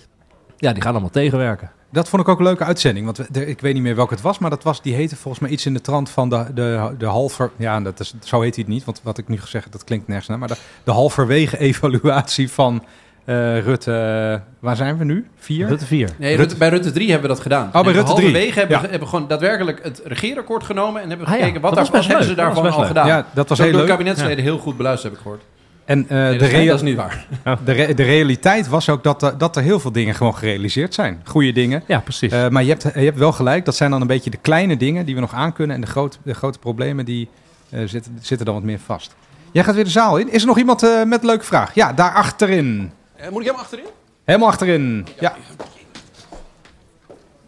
[0.57, 1.71] Ja, die gaan allemaal tegenwerken.
[1.93, 3.05] Dat vond ik ook een leuke uitzending.
[3.05, 5.17] Want we- de- ik weet niet meer welke het was, maar dat was, die heette
[5.17, 7.51] volgens mij iets in de trant van de, de, de halver...
[7.57, 9.85] Ja, dat is, zo heet hij het niet, want wat ik nu gezegd heb, dat
[9.85, 10.39] klinkt nergens naar.
[10.39, 12.85] Maar de, de halverwege evaluatie van
[13.25, 14.41] eh, Rutte...
[14.59, 15.27] Waar zijn we nu?
[15.37, 15.69] Vier?
[15.69, 16.11] Rutte 4.
[16.19, 17.67] Nee, Rutte, bij Rutte 3 hebben we dat gedaan.
[17.67, 18.07] Oh, bij Rutte 3.
[18.25, 18.83] halverwege hebben, Ja.
[18.83, 21.89] we hebben gewoon daadwerkelijk het regeerakkoord genomen en hebben we Ah ja, gekeken wat, dat
[21.89, 22.35] was daar, wat hebben ze.
[22.35, 22.87] Dat daarvan al leuk.
[22.87, 23.07] gedaan.
[23.07, 23.91] Ja, dat was ook heel door leuk.
[23.97, 25.45] kabinetsleden heel goed beluisterd, heb ik gehoord.
[25.85, 27.27] En eh, Nee, de, dat, is, rea- dat is niet waar.
[27.65, 30.95] de, re- de realiteit was ook dat, er- dat er heel veel dingen gewoon gerealiseerd
[30.95, 31.21] zijn.
[31.25, 31.83] Goede dingen.
[31.87, 32.33] Ja, precies.
[32.33, 34.77] Eh, maar je hebt, je hebt wel gelijk, dat zijn dan een beetje de kleine
[34.77, 35.77] dingen die we nog aankunnen.
[35.77, 37.29] En de, groot, de grote problemen die
[37.71, 39.15] eh, zitten, zitten dan wat meer vast.
[39.53, 40.31] Jij gaat weer de zaal in.
[40.33, 41.75] Is er nog iemand eh, met een leuke vraag?
[41.75, 42.91] Ja, daar achterin.
[43.17, 43.85] Eh, moet ik hem achterin?
[44.25, 45.07] Helemaal achterin.
[45.21, 45.35] Ja.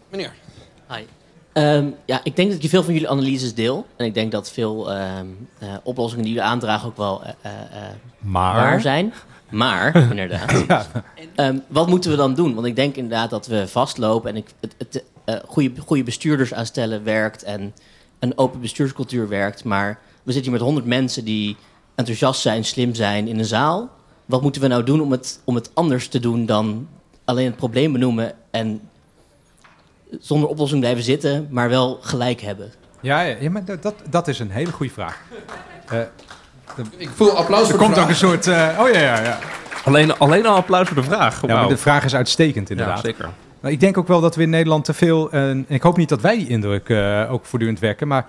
[0.09, 0.33] Meneer.
[0.89, 1.01] Hi.
[1.57, 3.85] Ehm, ja, ik denk dat ik veel van jullie analyses deel.
[3.95, 5.25] En ik denk dat veel ehm,
[5.59, 7.61] eh, oplossingen die jullie aandragen ook wel eh, eh,
[8.19, 8.55] Maar?
[8.55, 9.13] waar zijn.
[9.49, 10.87] Maar, inderdaad.
[11.35, 12.53] Ehm, wat moeten we dan doen?
[12.53, 15.03] Want ik denk inderdaad dat we vastlopen en ik, het, het,
[15.47, 17.73] goede, goede bestuurders aanstellen werkt en
[18.19, 19.63] een open bestuurscultuur werkt.
[19.63, 21.55] Maar we zitten hier met honderd mensen die
[21.95, 23.89] enthousiast zijn, slim zijn in een zaal.
[24.25, 26.87] Wat moeten we nou doen om het, om het anders te doen dan
[27.25, 28.81] alleen het probleem benoemen en
[30.19, 32.71] zonder oplossing blijven zitten, maar wel gelijk hebben?
[33.01, 35.21] Ja, ja, ja, maar dat, dat, is een hele goede vraag.
[35.89, 35.99] Eh,
[36.97, 38.47] Ik voel applaus er voor de komt ook een soort...
[38.47, 39.39] eh, oh ja, ja, ja.
[39.83, 41.41] Alleen, alleen al applaus voor de vraag.
[41.47, 42.95] Ja, maar de vraag is uitstekend inderdaad.
[42.95, 43.29] Ja, zeker.
[43.59, 45.31] Maar ik denk ook wel dat we in Nederland te veel...
[45.31, 48.07] en ik hoop niet dat wij die indruk eh, ook voortdurend wekken...
[48.07, 48.25] maar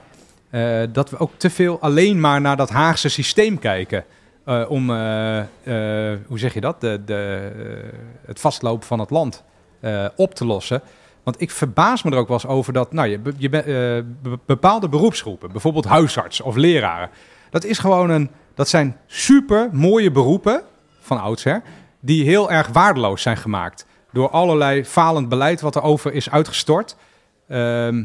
[0.50, 4.04] eh, dat we ook te veel alleen maar naar dat Haagse systeem kijken...
[4.44, 9.10] eh, om, eh, eh, hoe zeg je dat, de, de, eh, het vastlopen van het
[9.10, 9.42] land
[9.80, 10.82] eh, op te lossen.
[11.28, 14.38] Want ik verbaas me er ook wel eens over dat nou, je, je, eh, be-
[14.46, 17.10] bepaalde beroepsgroepen, bijvoorbeeld huisarts of leraren...
[17.50, 20.62] dat, is gewoon een, dat zijn super mooie beroepen
[21.00, 21.62] van oudsher...
[22.00, 26.96] die heel erg waardeloos zijn gemaakt door allerlei falend beleid wat er over is uitgestort.
[27.48, 28.04] Ehm,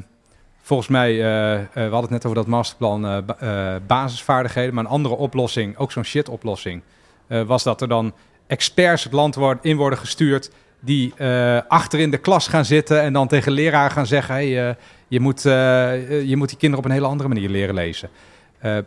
[0.61, 5.15] volgens mij, eh, we hadden het net over dat masterplan ba- basisvaardigheden, maar een andere
[5.15, 6.82] oplossing, ook zo'n shit oplossing,
[7.28, 8.13] was dat er dan
[8.47, 10.51] experts het land in worden gestuurd
[10.84, 14.69] die eh, achter in de klas gaan zitten en dan tegen leraar gaan zeggen, hey,
[14.69, 14.75] eh,
[15.07, 18.09] je, moet, eh, je moet die kinderen op een hele andere manier leren lezen.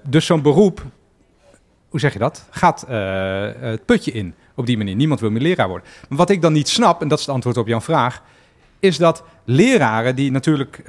[0.08, 0.82] Dus zo'n beroep,
[1.88, 2.84] hoe zeg je dat, gaat
[3.60, 4.94] het putje in op die manier.
[4.94, 5.88] Niemand wil meer leraar worden.
[6.08, 8.22] Maar wat ik dan niet snap, en dat is het antwoord op jouw vraag,
[8.80, 10.82] is dat leraren die natuurlijk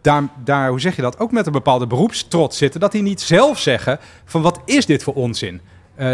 [0.00, 3.20] daar, daar, hoe zeg je dat, ook met een bepaalde beroepstrots zitten, dat die niet
[3.20, 5.60] zelf zeggen van wat is dit voor onzin?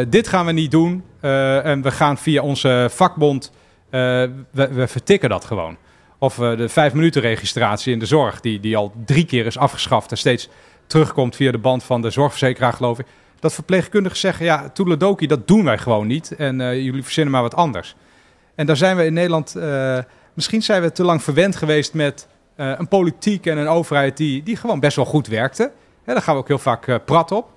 [0.08, 3.52] Dit gaan we niet doen en we gaan via onze vakbond,
[3.90, 5.76] we, we vertikken dat gewoon.
[6.18, 9.58] Of eh, de vijf minuten registratie in de zorg, die, die al drie keer is
[9.58, 10.48] afgeschaft en steeds
[10.86, 13.06] terugkomt via de band van de zorgverzekeraar, geloof ik.
[13.40, 16.34] Dat verpleegkundigen zeggen, ja, toedeledoki, dat doen wij gewoon niet.
[16.36, 17.94] En eh, jullie verzinnen maar wat anders.
[18.54, 19.98] En daar zijn we in Nederland, eh,
[20.34, 22.28] misschien zijn we te lang verwend geweest met
[22.60, 25.72] eh, een politiek en een overheid die, die gewoon best wel goed werkte.
[26.04, 27.50] Daar gaan we ook heel vaak eh, prat op.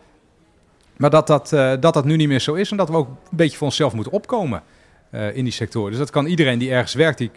[0.98, 3.08] Maar dat dat, eh, dat dat nu niet meer zo is en dat we ook
[3.08, 4.64] een beetje voor onszelf moeten opkomen
[5.14, 5.90] eh, in die sectoren.
[5.90, 7.32] Dus dat kan iedereen die ergens werkt, die,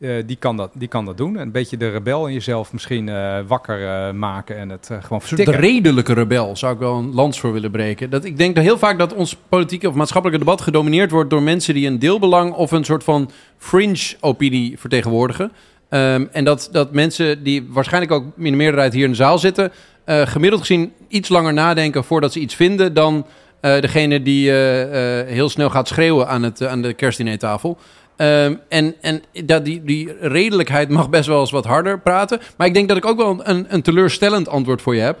[0.00, 1.38] eh, die, kan, dat, die kan dat doen.
[1.38, 5.50] Een beetje de rebel in jezelf misschien eh, wakker maken en het gewoon soort de
[5.50, 8.10] redelijke rebel zou ik wel een lans voor willen breken.
[8.10, 11.42] Dat, ik denk dat heel vaak dat ons politieke of maatschappelijke debat gedomineerd wordt door
[11.42, 15.52] mensen die een deelbelang of een soort van fringe opinie vertegenwoordigen.
[15.88, 19.38] Ehm, en dat, dat mensen die waarschijnlijk ook in de meerderheid hier in de zaal
[19.38, 19.72] zitten,
[20.04, 23.26] gemiddeld gezien iets langer nadenken voordat ze iets vinden dan
[23.60, 27.78] eh, degene die eh, eh, heel snel gaat schreeuwen aan, het, aan de kerstdinertafel.
[28.16, 32.40] Ehm, en en dat die, die redelijkheid mag best wel eens wat harder praten.
[32.56, 35.18] Maar ik denk dat ik ook wel een, een teleurstellend antwoord voor je heb.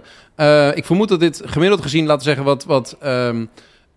[0.76, 3.44] Ik vermoed dat dit gemiddeld gezien, laten zeggen, wat, wat ehm,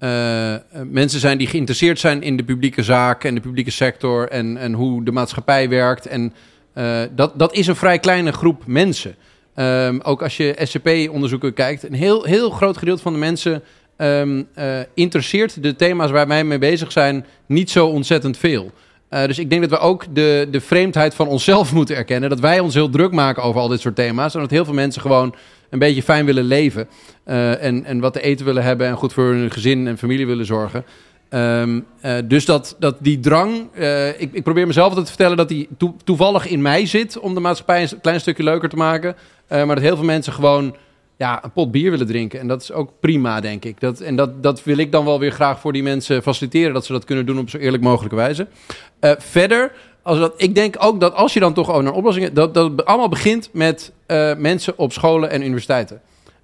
[0.01, 4.29] eh, eh, mensen zijn die geïnteresseerd zijn in de publieke zaak en de publieke sector
[4.29, 6.07] en, en hoe de maatschappij werkt.
[6.07, 6.33] En
[7.15, 9.15] dat, dat is een vrij kleine groep mensen.
[9.55, 13.63] Ehm, ook als je SCP-onderzoeken kijkt, een heel, heel groot gedeelte van de mensen
[14.01, 18.71] ehm, eh, interesseert de thema's waar wij mee bezig zijn niet zo ontzettend veel.
[19.09, 22.29] Eh, dus ik denk dat we ook de, de vreemdheid van onszelf moeten erkennen.
[22.29, 24.33] Dat wij ons heel druk maken over al dit soort thema's.
[24.33, 25.35] En dat heel veel mensen gewoon
[25.69, 26.87] een beetje fijn willen leven.
[27.23, 30.25] eh, en, en wat te eten willen hebben en goed voor hun gezin en familie
[30.27, 30.85] willen zorgen.
[31.29, 33.75] Ehm, eh, dus dat, dat die drang,
[34.17, 37.33] ik, ik probeer mezelf altijd te vertellen dat die toe- toevallig in mij zit om
[37.33, 39.15] de maatschappij een klein stukje leuker te maken.
[39.49, 40.75] Maar dat heel veel mensen gewoon
[41.21, 42.39] ja, een pot bier willen drinken.
[42.39, 43.79] En dat is ook prima, denk ik.
[43.79, 46.85] Dat, en dat, dat wil ik dan wel weer graag voor die mensen faciliteren, dat
[46.85, 48.47] ze dat kunnen doen op zo eerlijk mogelijke wijze.
[48.99, 52.33] Eh, verder, als dat, ik denk ook dat als je dan toch over naar oplossingen,
[52.33, 56.01] dat, dat allemaal begint met eh, mensen op scholen en universiteiten.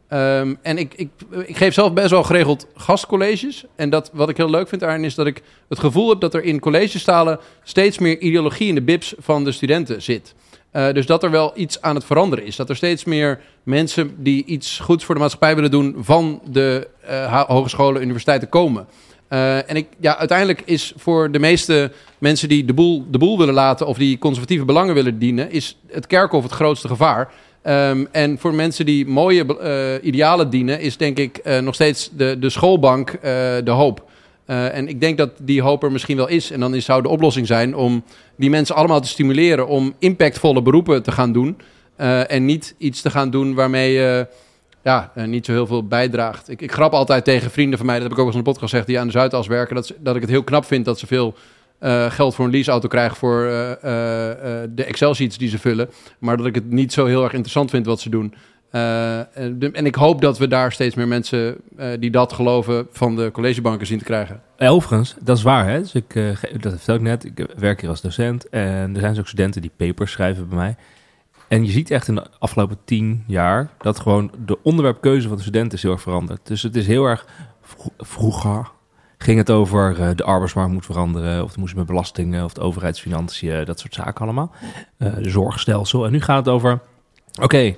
[0.07, 1.09] Ehm, en ik, ik,
[1.45, 3.65] ik geef zelf best wel geregeld gastcolleges.
[3.75, 6.33] En dat, wat ik heel leuk vind daarin is dat ik het gevoel heb dat
[6.33, 10.35] er in collegestalen steeds meer ideologie in de bibs van de studenten zit.
[10.71, 12.55] Eh, dus dat er wel iets aan het veranderen is.
[12.55, 16.87] Dat er steeds meer mensen die iets goeds voor de maatschappij willen doen van de
[17.07, 18.87] ha- hogescholen, universiteiten komen.
[19.27, 23.37] Eh, en ik, ja, uiteindelijk is voor de meeste mensen die de boel, de boel
[23.37, 27.31] willen laten of die conservatieve belangen willen dienen, is het kerkhof het grootste gevaar.
[27.61, 32.49] Ehm, en voor mensen die mooie idealen dienen, is denk ik nog steeds de, de
[32.49, 33.21] schoolbank
[33.63, 34.06] de hoop.
[34.47, 36.51] Eh, en ik denk dat die hoop er misschien wel is.
[36.51, 38.03] En dan is, zou de oplossing zijn om
[38.37, 41.57] die mensen allemaal te stimuleren om impactvolle beroepen te gaan doen.
[41.95, 44.27] Eh, en niet iets te gaan doen waarmee je
[44.83, 46.49] ja, eh, niet zo heel veel bijdraagt.
[46.49, 48.49] Ik, ik grap altijd tegen vrienden van mij, dat heb ik ook eens in de
[48.49, 50.99] podcast gezegd, die aan de Zuidas werken, dat, dat ik het heel knap vind dat
[50.99, 51.33] ze veel
[52.09, 53.39] geld voor een leaseauto krijgen voor
[54.69, 55.89] de Excel-sheets die ze vullen.
[56.19, 58.33] Maar dat ik het niet zo heel erg interessant vind wat ze doen.
[58.69, 59.17] Eh,
[59.77, 63.29] en ik hoop dat we daar steeds meer mensen eh, die dat geloven van de
[63.31, 64.41] collegebanken zien te krijgen.
[64.57, 65.67] Eh, Overigens, dat is waar.
[65.69, 65.79] Hè?
[65.79, 67.25] Dus ik, ge- dat vertel ik net.
[67.25, 68.49] Ik werk hier als docent.
[68.49, 70.75] En er zijn dus ook studenten die papers schrijven bij mij.
[71.47, 75.41] En je ziet echt in de afgelopen tien jaar dat gewoon de onderwerpkeuze van de
[75.43, 76.39] studenten is heel erg veranderd.
[76.43, 77.25] Dus het is heel erg
[77.61, 78.71] vro- vroeger
[79.17, 83.65] ging het over de arbeidsmarkt moet veranderen, of het moest met belastingen, of de overheidsfinanciën,
[83.65, 84.51] dat soort zaken allemaal.
[85.21, 86.05] Zorgstelsel.
[86.05, 86.79] En nu gaat het over,
[87.41, 87.75] oké,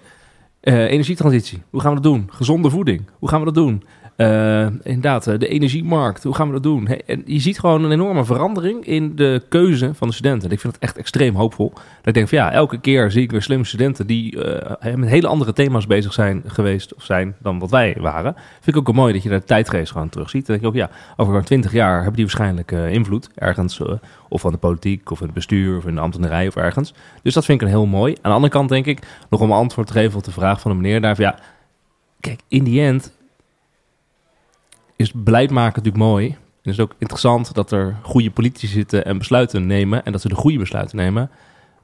[0.62, 1.62] energietransitie.
[1.70, 2.30] Hoe gaan we dat doen?
[2.32, 3.02] Gezonde voeding.
[3.20, 3.84] Hoe gaan we dat doen?
[4.20, 6.24] Eh, inderdaad, eh, de energiemarkt.
[6.24, 6.88] Hoe gaan we dat doen?
[6.88, 10.52] En je ziet gewoon een enorme verandering in de keuze van de studenten.
[10.52, 11.70] Ik vind het echt extreem hoopvol.
[11.74, 15.10] Dat ik denk van ja, elke keer zie ik weer slimme studenten die eh, met
[15.10, 18.34] hele andere thema's bezig zijn geweest of zijn dan wat wij waren.
[18.36, 20.46] Vind ik ook wel mooi dat je daar de tijdgeest gewoon terug ziet.
[20.46, 23.82] Dan denk je ook ja, over 20 jaar hebben die waarschijnlijk invloed ergens.
[24.30, 26.94] of van de politiek, of het bestuur, of in de ambtenarij of ergens.
[27.22, 28.14] Dus dat vind ik een heel mooi.
[28.14, 29.00] Aan de andere kant denk ik,
[29.30, 31.16] nog om antwoord te geven op de vraag van de meneer daar.
[31.16, 31.40] van, Ja,
[32.20, 33.18] kijk, in die end
[35.00, 36.38] is beleid maken natuurlijk mooi.
[36.62, 40.06] Het is ook interessant dat er goede politici zitten en besluiten nemen.
[40.06, 41.30] En dat ze de goede besluiten nemen.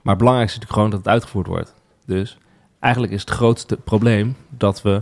[0.01, 1.73] Maar het belangrijkste is natuurlijk gewoon dat het uitgevoerd wordt.
[2.05, 2.37] Dus
[2.79, 5.01] eigenlijk is het grootste probleem dat we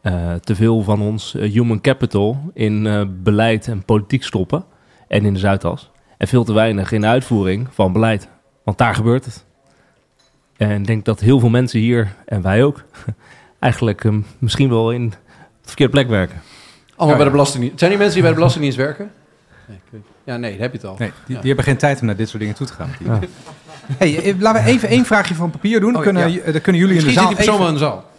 [0.00, 4.64] eh, te veel van ons eh, human capital in eh, beleid en politiek stoppen.
[5.08, 5.90] En in de Zuidas.
[6.18, 8.28] En veel te weinig in de uitvoering van beleid.
[8.64, 9.44] Want daar gebeurt het.
[10.56, 12.84] En ik denk dat heel veel mensen hier, en wij ook,
[13.58, 15.16] eigenlijk misschien wel in de
[15.62, 16.42] verkeerde plek werken.
[16.96, 17.30] Allemaal Ja, bij de.
[17.30, 17.78] Belastingdienst.
[17.78, 19.10] Zijn die mensen die bij de Belastingdienst werken?
[19.68, 20.96] Nee, ik weet- ja, nee, daar heb je het al.
[20.98, 21.40] Nee, die, Ja.
[21.40, 22.90] die hebben geen tijd om naar dit soort dingen toe te gaan.
[23.04, 23.18] Ja.
[23.98, 25.88] Hey, eh, laten we even één vraagje van papier doen.
[25.92, 26.40] Dan, Oh, kunnen, ja.
[26.40, 27.80] eh, dan kunnen jullie in de Misschien zaal zit die persoon even- wel in de
[27.80, 28.12] zaal.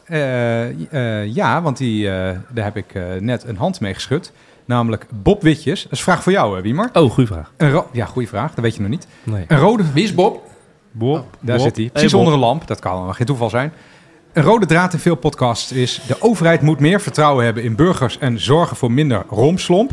[0.91, 4.31] Eh, eh, ja, want die, eh, daar heb ik eh, net een hand mee geschud.
[4.65, 5.83] Namelijk Bob Witjes.
[5.83, 6.89] Dat is een vraag voor jou, hè, Wiemer.
[6.93, 7.51] Oh, goede vraag.
[7.57, 8.53] Een ro- ja, goede vraag.
[8.53, 9.07] Dat weet je nog niet.
[9.23, 9.45] Nee.
[9.47, 9.83] Een rode...
[9.93, 10.43] Wie is Bob?
[10.91, 11.65] Bob, daar Bob.
[11.65, 11.89] zit hij.
[11.93, 12.67] Precies onder een lamp.
[12.67, 13.73] Dat kan geen toeval zijn.
[14.35, 16.01] Een rode draad in veel podcasts is...
[16.07, 18.17] de overheid moet meer vertrouwen hebben in burgers...
[18.17, 19.91] en zorgen voor minder romslomp.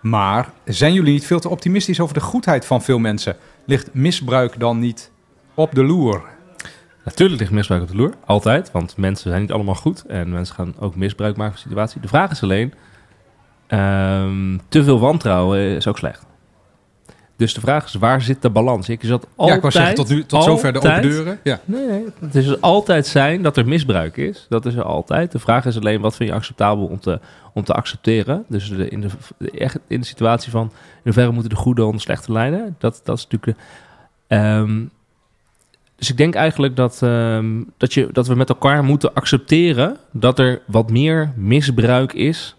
[0.00, 3.36] Maar zijn jullie niet veel te optimistisch over de goedheid van veel mensen?
[3.66, 5.10] Ligt misbruik dan niet
[5.54, 6.22] op de loer?
[7.04, 8.70] Natuurlijk ligt misbruik op de loer, altijd.
[8.70, 12.00] Want mensen zijn niet allemaal goed en mensen gaan ook misbruik maken van de situatie.
[12.00, 12.74] De vraag is alleen,
[13.66, 16.26] ehm, te veel wantrouwen is ook slecht.
[17.36, 18.88] Dus de vraag is, waar zit de balans?
[18.88, 21.38] Ik zat altijd, Ja, ik wou zeggen, tot nu- tot zover de open deuren.
[21.42, 21.60] Ja.
[21.64, 24.46] Nee, nee, het is altijd zijn dat er misbruik is.
[24.48, 25.32] Dat is er altijd.
[25.32, 27.20] De vraag is alleen, wat vind je acceptabel om te,
[27.54, 28.44] om te accepteren?
[28.48, 29.08] Dus de, in, de,
[29.38, 32.76] de- echt in de situatie van, in hoeverre moeten de goede onder slechte lijnen?
[32.78, 33.58] Dat, dat is natuurlijk...
[33.58, 33.64] de-
[34.36, 34.82] ehm,
[35.96, 40.38] dus ik denk eigenlijk dat, ehm, dat, je, dat we met elkaar moeten accepteren dat
[40.38, 42.56] er wat meer misbruik is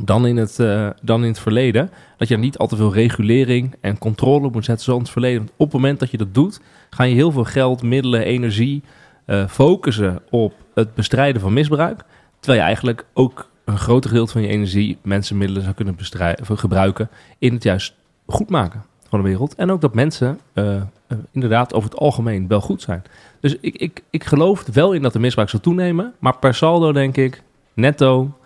[0.00, 1.90] dan in het, eh, dan in het verleden.
[2.16, 5.38] Dat je niet al te veel regulering en controle moet zetten zoals in het verleden.
[5.38, 6.60] Want op het moment dat je dat doet,
[6.90, 8.82] ga je heel veel geld, middelen, energie
[9.24, 12.04] eh, focussen op het bestrijden van misbruik.
[12.40, 15.96] Terwijl je eigenlijk ook een groter gedeelte van je energie, mensen, middelen zou kunnen
[16.40, 17.08] of gebruiken
[17.38, 17.94] in het juist
[18.26, 19.54] goed maken van de wereld.
[19.54, 20.84] En ook dat mensen eh, eh,
[21.30, 23.02] inderdaad over het algemeen wel goed zijn.
[23.40, 26.14] Dus ik, ik, ik geloof wel in dat de misbruik zal toenemen.
[26.18, 27.42] Maar per saldo denk ik,
[27.74, 28.38] netto,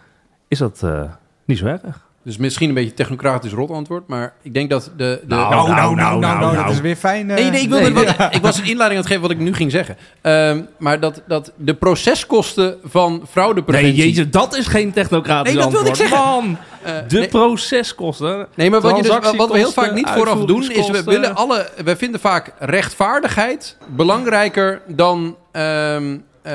[0.48, 1.12] is dat eh,
[1.48, 2.06] niet zo erg.
[2.22, 4.92] Dus misschien een beetje technocratisch rot antwoord, maar ik denk dat de...
[5.22, 7.30] de Nou, nou, nou, nou, nou, nou, dat is weer fijn.
[7.30, 7.36] eh.
[7.36, 8.04] Nee, nee, ik, wilde, Nee.
[8.04, 9.96] wat- ik was een inleiding aan het geven wat ik nu ging zeggen.
[10.20, 13.96] Ehm, maar dat, dat de proceskosten van fraudepreventie...
[13.96, 16.10] Nee, jeetje, dat is geen technocratisch Nee, dat wilde ik antwoord.
[16.10, 16.28] zeggen.
[16.28, 17.28] Man, Eh, de nee.
[17.28, 18.46] proceskosten.
[18.54, 21.34] Nee, maar wat, je dus, wat we heel vaak niet vooraf doen, is we willen
[21.34, 21.68] alle.
[21.84, 26.52] We vinden vaak rechtvaardigheid belangrijker dan ehm, eh,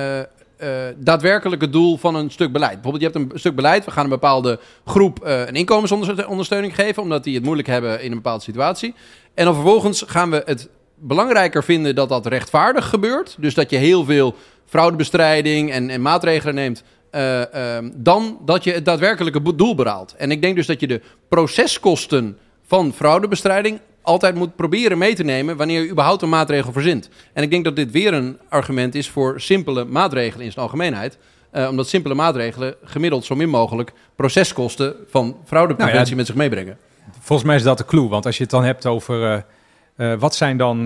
[0.64, 2.82] eh, daadwerkelijk doel van een stuk beleid.
[2.82, 7.02] Bijvoorbeeld, je hebt een stuk beleid, we gaan een bepaalde groep eh, een inkomensondersteuning geven,
[7.02, 8.94] omdat die het moeilijk hebben in een bepaalde situatie.
[9.34, 13.36] En dan vervolgens gaan we het belangrijker vinden dat dat rechtvaardig gebeurt.
[13.40, 14.36] Dus dat je heel veel
[14.66, 16.84] fraudebestrijding en, en maatregelen neemt.
[17.10, 20.16] eh, ehm, dan dat je het daadwerkelijke doel behaalt.
[20.18, 25.24] En ik denk dus dat je de proceskosten van fraudebestrijding altijd moet proberen mee te
[25.24, 27.10] nemen wanneer je überhaupt een maatregel verzint.
[27.34, 31.18] En ik denk dat dit weer een argument is voor simpele maatregelen in zijn algemeenheid.
[31.52, 36.36] Eh, omdat simpele maatregelen gemiddeld zo min mogelijk proceskosten van fraudepreventie Nou ja, met zich
[36.36, 36.78] meebrengen.
[37.20, 38.08] Volgens mij is dat de clue.
[38.08, 39.24] Want als je het dan hebt over...
[39.24, 40.84] eh, eh, wat zijn dan...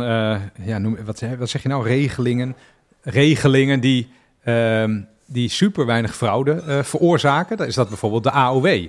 [0.63, 1.87] ja, noem, wat, wat zeg je nou?
[1.87, 2.55] Regelingen.
[3.01, 4.09] Regelingen die,
[4.43, 7.57] ehm, die super weinig fraude eh, veroorzaken.
[7.57, 8.65] Dan is dat bijvoorbeeld de AOW.
[8.65, 8.87] Eh,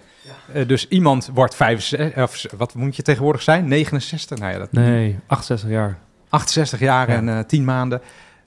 [0.67, 2.23] dus iemand wordt 65...
[2.23, 3.69] Of, wat moet je tegenwoordig zijn?
[3.69, 4.39] 69?
[4.39, 5.99] Nou ja, dat, Nee, 68 jaar.
[6.29, 7.17] 68 jaar Ja.
[7.17, 8.01] en eh 10 maanden.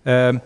[0.03, 0.37] Ehm,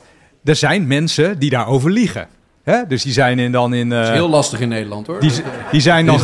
[0.44, 2.28] er zijn mensen die daarover liegen.
[2.64, 2.88] Hè?
[2.88, 3.90] Dus die zijn in, dan in...
[3.90, 5.20] Dat is eh, heel lastig in Nederland hoor.
[5.20, 5.32] die,
[5.72, 6.20] die, zijn dan,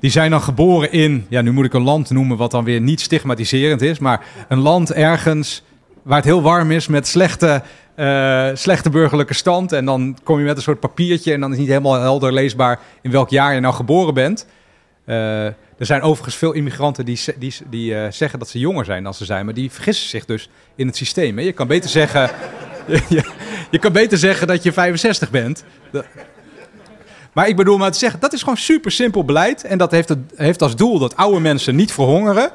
[0.00, 2.80] die zijn dan geboren in, ja, nu moet ik een land noemen wat dan weer
[2.80, 5.62] niet stigmatiserend is, maar een land ergens
[6.02, 7.62] waar het heel warm is met slechte,
[8.00, 9.72] eh, slechte burgerlijke stand.
[9.72, 12.80] En dan kom je met een soort papiertje en dan is niet helemaal helder leesbaar
[13.02, 14.46] in welk jaar je nou geboren bent.
[15.04, 19.04] Eh, er zijn overigens veel immigranten die, die, die eh, zeggen dat ze jonger zijn
[19.04, 21.38] dan ze zijn, maar die vergissen zich dus in het systeem.
[21.38, 21.44] Hè?
[21.44, 22.30] Je kan beter zeggen,
[23.70, 25.64] je, kan beter zeggen dat je 65 bent.
[27.32, 29.64] Maar ik bedoel maar te zeggen, dat is gewoon super simpel beleid.
[29.64, 32.50] En dat heeft, het, heeft als doel dat oude mensen niet verhongeren.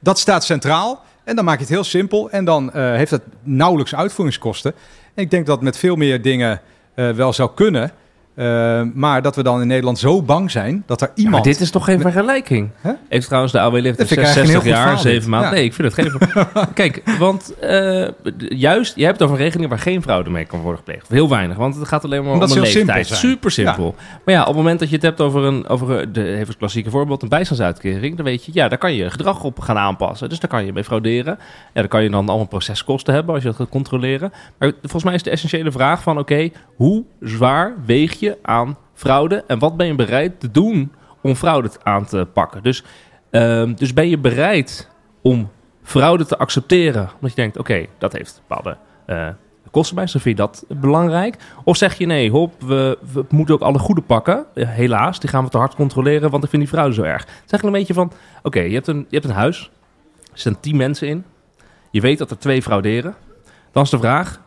[0.00, 1.04] Dat staat centraal.
[1.28, 2.30] En dan maak je het heel simpel.
[2.30, 4.74] En dan eh, heeft het nauwelijks uitvoeringskosten.
[5.14, 6.60] En ik denk dat met veel meer dingen
[6.94, 7.90] eh, wel zou kunnen.
[8.38, 11.34] Eh, maar dat we dan in Nederland zo bang zijn dat er iemand...
[11.34, 12.70] Maar dit is toch geen vergelijking?
[13.08, 15.28] Heeft trouwens de ik eigenlijk 60 een heel goed jaar, verhaal 7 dit.
[15.28, 15.48] maanden?
[15.48, 15.54] Ja.
[15.54, 16.44] Nee, ik vind het geen...
[16.74, 18.08] Kijk, want eh,
[18.48, 21.08] juist, je hebt over regelingen waar geen fraude mee kan worden gepleegd.
[21.08, 23.06] Heel weinig, want het gaat alleen maar Omdat om simpel leeftijd.
[23.06, 23.18] zijn.
[23.18, 23.94] Super simpel.
[24.24, 26.46] Maar ja, op het moment dat je het hebt over een, over een, de, even
[26.46, 29.58] het klassieke voorbeeld, een bijstandsuitkering, dan weet je, ja, daar kan je je gedrag op
[29.60, 30.28] gaan aanpassen.
[30.28, 31.38] Dus daar kan je mee frauderen.
[31.74, 34.32] Ja, dan kan je dan allemaal proceskosten hebben als je dat gaat controleren.
[34.58, 39.44] Maar volgens mij is de essentiële vraag van, oké, hoe zwaar weeg je aan fraude
[39.46, 40.92] en wat ben je bereid te doen
[41.22, 42.62] om fraude aan te pakken?
[42.62, 42.84] Dus,
[43.30, 44.88] ehm, dus ben je bereid
[45.22, 45.50] om
[45.82, 48.76] fraude te accepteren, omdat je denkt, oké, dat heeft bepaalde
[49.06, 49.28] eh,
[49.70, 51.36] kosten bij, dus vind je dat belangrijk?
[51.64, 52.98] Of zeg je nee, hop, we,
[53.28, 56.62] moeten ook alle goede pakken, helaas, die gaan we te hard controleren, want ik vind
[56.62, 57.26] die fraude zo erg.
[57.26, 59.70] Eigenlijk een beetje van, oké, je, hebt een- je hebt een huis,
[60.32, 61.24] er staan tien mensen in,
[61.90, 63.14] je weet dat er twee frauderen,
[63.72, 64.40] dan is de vraag,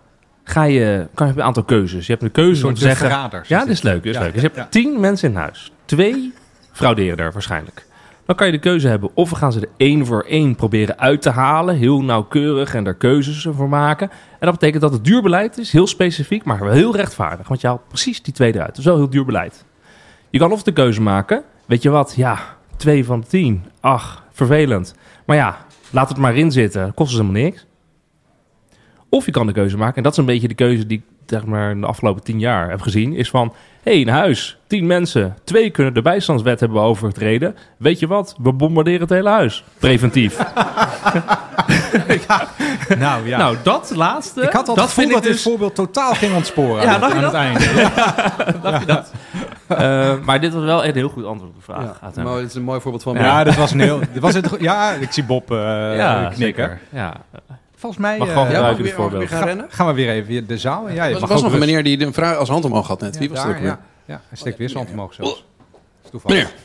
[0.51, 2.05] ga je, kan je een aantal keuzes.
[2.05, 3.07] Je hebt een keuze om te zeggen...
[3.07, 4.03] verraders ja, dat is leuk.
[4.03, 4.33] Is Ja, leuk.
[4.33, 5.71] Dus je ja, hebt tien mensen in huis.
[5.85, 6.33] Twee
[6.71, 7.85] frauderen er waarschijnlijk.
[8.25, 10.99] Dan kan je de keuze hebben of we gaan ze er één voor één proberen
[10.99, 11.75] uit te halen.
[11.75, 14.09] Heel nauwkeurig en daar keuzes voor maken.
[14.09, 15.71] En dat betekent dat het duur beleid is.
[15.71, 17.47] Heel specifiek, maar wel heel rechtvaardig.
[17.47, 18.69] Want je haalt precies die twee eruit.
[18.69, 19.65] Dat is wel heel duur beleid.
[20.29, 21.43] Je kan of de keuze maken.
[21.65, 22.13] Weet je wat?
[22.15, 22.39] Ja,
[22.77, 23.63] twee van tien.
[23.79, 24.95] Ach, vervelend.
[25.25, 25.57] Maar ja,
[25.89, 26.93] laat het maar in zitten.
[26.93, 27.65] Kost dus helemaal niks.
[29.11, 31.03] Of je kan de keuze maken, en dat is een beetje de keuze die ik
[31.25, 34.57] zeg maar, in de afgelopen tien jaar heb gezien, is van, hé, hey, een huis,
[34.67, 37.55] tien mensen, twee kunnen de bijstandswet hebben overgetreden.
[37.77, 38.35] Weet je wat?
[38.41, 39.63] We bombarderen het hele huis.
[39.79, 40.37] Preventief.
[42.97, 43.37] Nou ja.
[43.37, 44.41] Nou, dat laatste.
[44.41, 46.93] ik had al dat gevoel vind dat ik dit dus- voorbeeld totaal ging ontsporen Ja,
[46.93, 47.31] aan, dacht je dat?
[47.31, 48.79] het einde.
[48.79, 49.11] Je dat?
[49.67, 51.99] Eh, maar dit was wel een heel goed antwoord op de vraag.
[52.15, 53.99] Ja, mooi, dit is een mooi voorbeeld van Ja, dit was een heel...
[54.13, 55.57] Dit was het, ja, ik zie Bob eh
[55.95, 56.37] ja, knikken.
[56.37, 56.79] zeker.
[56.89, 57.13] Ja.
[57.81, 59.19] Volgens mij Mag eh, gewoon Ja, ik weer- voorbeeld.
[59.19, 59.65] weer gaan rennen?
[59.69, 60.89] gaan we weer even de zaal.
[60.89, 63.01] Ja, je Er was ook nog een meneer die een vraag als hand omhoog had
[63.01, 63.17] net.
[63.17, 63.69] Wie was Ja, dat ook weer?
[63.69, 65.31] ja, ja, hij steekt weer zijn hand omhoog zelfs.
[65.31, 65.43] Dat
[66.03, 66.37] is toevallig.
[66.37, 66.59] Meneer.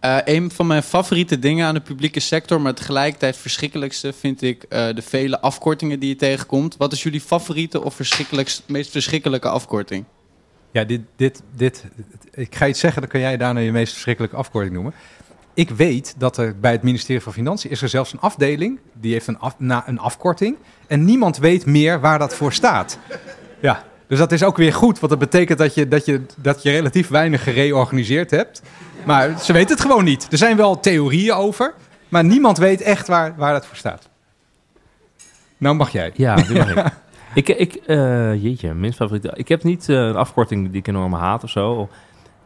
[0.00, 4.62] Eh, een van mijn favoriete dingen aan de publieke sector, maar tegelijkertijd verschrikkelijkste, vind ik
[4.62, 6.76] eh, de vele afkortingen die je tegenkomt.
[6.76, 10.04] Wat is jullie favoriete of verschrikkelijkst, meest verschrikkelijke afkorting?
[10.70, 11.84] Ja, dit, dit, dit,
[12.32, 14.94] ik ga iets zeggen, dan kan jij daarna je meest verschrikkelijke afkorting noemen.
[15.54, 19.12] Ik weet dat er bij het ministerie van Financiën is er zelfs een afdeling, die
[19.12, 20.56] heeft een, af, na, een afkorting.
[20.86, 22.98] En niemand weet meer waar dat voor staat.
[23.60, 26.62] Ja, dus dat is ook weer goed, want dat betekent dat je, dat je, dat
[26.62, 28.62] je relatief weinig gereorganiseerd hebt.
[29.04, 30.26] Maar ze weten het gewoon niet.
[30.30, 31.74] Er zijn wel theorieën over,
[32.08, 34.08] maar niemand weet echt waar, waar dat voor staat.
[35.56, 36.10] Nou mag jij.
[36.14, 36.74] Ja, mag
[37.34, 37.48] ik.
[37.48, 39.30] ik, ik eh, jeetje, minst favoriete.
[39.34, 41.88] Ik heb niet eh, een afkorting die ik enorm haat of zo.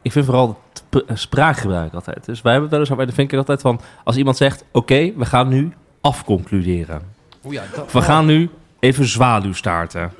[0.08, 0.58] Ik vind vooral
[0.88, 2.24] p- spraakgebruik altijd.
[2.24, 3.80] Dus wij hebben wel eens bij de Vinker altijd van...
[4.04, 7.02] Als iemand zegt, oké, we gaan nu afconcluderen.
[7.44, 10.12] Oeh ja, dat- we gaan nu even zwaluwstaarten.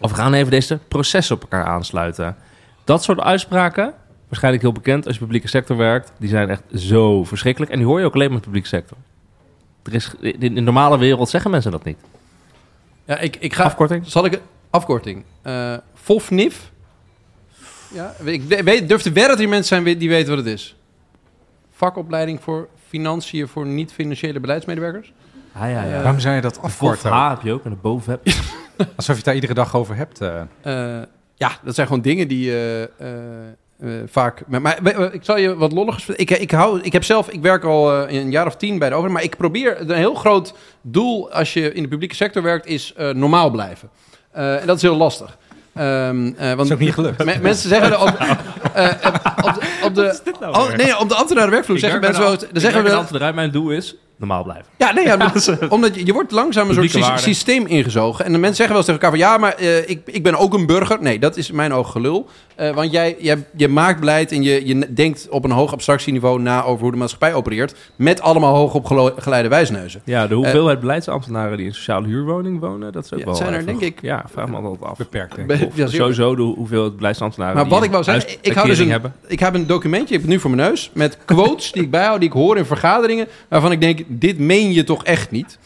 [0.00, 2.36] Of we gaan even deze processen op elkaar aansluiten.
[2.84, 3.92] Dat soort uitspraken,
[4.28, 6.12] waarschijnlijk heel bekend als je publieke sector werkt...
[6.18, 7.72] die zijn echt zo verschrikkelijk.
[7.72, 8.96] En die hoor je ook alleen maar in de publieke sector.
[9.82, 11.98] Er is, in de normale wereld zeggen mensen dat niet.
[13.04, 13.64] Ja, ik, ik ga...
[13.64, 14.06] Afkorting?
[14.06, 14.40] Zal ik...
[14.70, 15.24] Afkorting.
[15.42, 16.70] Eh FOFNIF.
[17.92, 20.76] Ja, ik weet, durf te wedden dat er mensen zijn die weten wat het is.
[21.72, 25.12] Vakopleiding voor financiën voor niet-financiële beleidsmedewerkers.
[25.52, 26.02] Ah, ja, ja.
[26.02, 27.10] Waarom zou je dat De afkorten?
[27.10, 28.38] H heb je ook en de boven heb je.
[28.96, 30.20] Alsof je het daar iedere dag over hebt.
[30.20, 30.40] eh.
[30.62, 31.02] Eh,
[31.34, 32.88] ja, dat zijn gewoon dingen die eh, eh,
[33.80, 34.42] eh, vaak.
[34.46, 36.08] Maar, ik zal je wat lolligers.
[36.08, 38.94] Ik, ik, hou, ik heb zelf, ik werk al een jaar of tien bij de
[38.94, 39.16] overheid.
[39.16, 42.92] Maar ik probeer een heel groot doel als je in de publieke sector werkt, is
[42.96, 43.88] eh, normaal blijven.
[44.30, 45.38] Eh, en dat is heel lastig.
[45.78, 47.24] Ehm, eh, want is ook niet gelukt.
[47.24, 48.08] me- mensen zeggen op,
[48.74, 52.22] eh, eh, op de, op de, oh, nee, op de ambtenaren werkvloer Ik zeggen mensen
[52.22, 52.38] wel.
[52.38, 53.32] Dan ik zeggen we ambtenarij.
[53.32, 54.66] Mijn doel is normaal blijven.
[54.76, 57.22] ja, nee, ja, omdat- omdat je, je wordt langzaam een soort Publieke sy- waarde.
[57.34, 58.24] systeem ingezogen.
[58.24, 59.28] En de mensen zeggen wel eens tegen elkaar van...
[59.28, 60.98] ja, maar eh, ik, ik ben ook een burger.
[61.02, 62.26] Nee, dat is in mijn ogen gelul.
[62.56, 66.40] Eh, want jij, jij, je maakt beleid en je, je denkt op een hoog abstractieniveau
[66.40, 66.64] na...
[66.64, 67.74] over hoe de maatschappij opereert.
[67.96, 70.00] Met allemaal hoog opgeleide wijsneuzen.
[70.04, 73.34] Ja, de hoeveelheid beleidsambtenaren die in sociale huurwoning wonen, dat is ook Ja, wel...
[73.34, 74.98] zijn er, denk ik- Ja, vraag me altijd af.
[74.98, 75.90] Beperkt, denk Be- Of ja, zeker.
[75.90, 79.12] sowieso de hoeveelheid beleidsambtenaren Maar wat ik wou zeggen, ik hou dus een, hebben.
[79.26, 81.90] ik heb een documentje, ik heb het nu voor mijn neus, met quotes die ik
[81.90, 85.58] bijhoud, die ik hoor in vergaderingen, waarvan ik denk, dit meen je toch echt niet?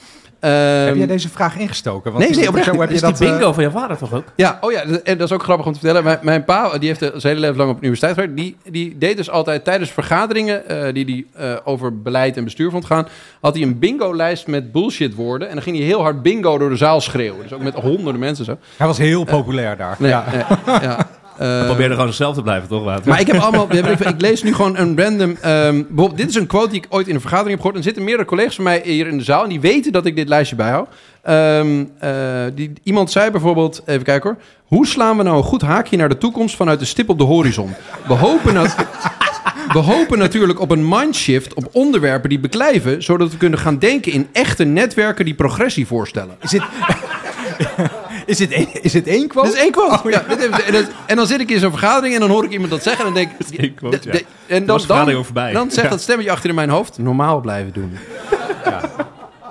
[0.42, 2.12] Ehm, heb jij deze vraag ingestoken?
[2.12, 3.96] Want nee, nee, oprecht zo heb je Is dat, die eh, bingo van je vader
[3.96, 4.24] toch ook?
[4.36, 6.04] Ja, oh ja, en dat is ook grappig om te vertellen.
[6.04, 8.36] Mijn, mijn pa, die heeft zijn hele leven lang op de universiteit gewerkt.
[8.36, 12.70] Die, die deed dus altijd tijdens vergaderingen eh, die hij eh, over beleid en bestuur
[12.70, 13.08] vond gaan,
[13.40, 15.48] had hij een bingo-lijst met bullshit woorden.
[15.48, 17.42] En dan ging hij heel hard bingo door de zaal schreeuwen.
[17.42, 18.58] Dus ook met honderden mensen zo.
[18.76, 19.96] Hij was heel populair daar.
[19.98, 20.24] Nee, ja.
[20.32, 21.08] nee, ja.
[21.42, 23.04] Eh, Probeer er gewoon zelf te blijven, toch?
[23.04, 23.66] Maar ik heb allemaal.
[23.72, 25.36] Ik, ik lees nu gewoon een random.
[25.40, 27.74] ehm, bijvoorbeeld, dit is een quote die ik ooit in een vergadering heb gehoord.
[27.74, 29.42] En er zitten meerdere collega's van mij hier in de zaal.
[29.42, 30.88] En die weten dat ik dit lijstje bijhoud.
[31.22, 32.10] Ehm, eh,
[32.54, 33.82] die, iemand zei bijvoorbeeld.
[33.86, 34.38] Even kijken hoor.
[34.64, 37.24] Hoe slaan we nou een goed haakje naar de toekomst vanuit de stip op de
[37.24, 37.74] horizon?
[38.06, 38.76] We hopen, nat-
[39.72, 43.02] we hopen natuurlijk op een mindshift op onderwerpen die beklijven.
[43.02, 46.36] Zodat we kunnen gaan denken in echte netwerken die progressie voorstellen.
[46.40, 46.62] Is dit,
[48.26, 49.46] is, dit één, is dit één quote?
[49.46, 50.10] Dat is één quote.
[50.10, 52.50] ja, dit en, dat- en dan zit ik in zo'n vergadering en dan hoor ik
[52.50, 53.58] iemand dat zeggen en dan denk ik...
[53.58, 54.12] één quote, de- ja.
[54.12, 55.52] de- en dan, dan, voorbij.
[55.52, 55.90] dan zegt Ja.
[55.90, 57.92] dat stemmetje achter in mijn hoofd, normaal blijven doen.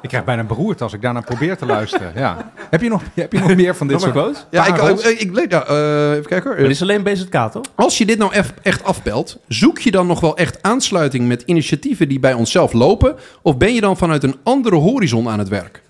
[0.02, 2.12] Ik krijg bijna beroerd als ik daarnaar probeer te luisteren.
[2.16, 2.52] Ja.
[2.70, 4.46] Heb, je nog, heb je nog meer van dit soort quotes?
[4.52, 6.60] Ja, ik, ik, ik, ja, eh, even kijken hoor.
[6.60, 7.62] Dit is alleen BZK, toch?
[7.76, 11.42] Als je dit nou eff- echt afpelt, zoek je dan nog wel echt aansluiting met
[11.46, 13.16] initiatieven die bij onszelf lopen?
[13.42, 15.82] Of ben je dan vanuit een andere horizon aan het werk?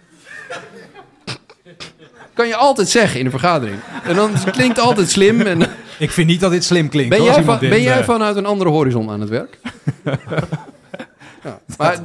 [2.34, 3.80] Kan je altijd zeggen in een vergadering.
[4.04, 5.42] En dan klinkt het altijd slim.
[5.42, 5.62] En,
[6.00, 7.10] Ik vind niet dat dit slim klinkt.
[7.10, 9.58] ben jij, van, iemand dit, ben jij eh, vanuit een andere horizon aan het werk?
[11.44, 12.00] ja, maar,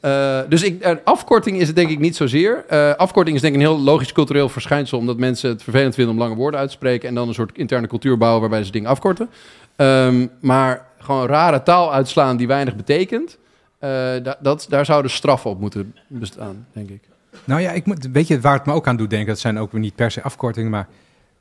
[0.00, 2.64] eh, dus ik, eh, afkorting is het denk ik niet zozeer.
[2.68, 4.98] Eh, afkorting is denk ik een heel logisch cultureel verschijnsel...
[4.98, 7.08] omdat mensen het vervelend vinden om lange woorden uit te spreken...
[7.08, 9.30] en dan een soort interne cultuur bouwen waarbij ze dingen afkorten.
[9.76, 13.38] Ehm, maar gewoon rare taal uitslaan die weinig betekent...
[13.78, 17.02] da- dat, daar zouden straffen op moeten bestaan, denk ik.
[17.48, 19.28] Nou ja, ik moet, weet je waar het me ook aan doet denken?
[19.28, 20.88] Dat zijn ook niet per se afkortingen, maar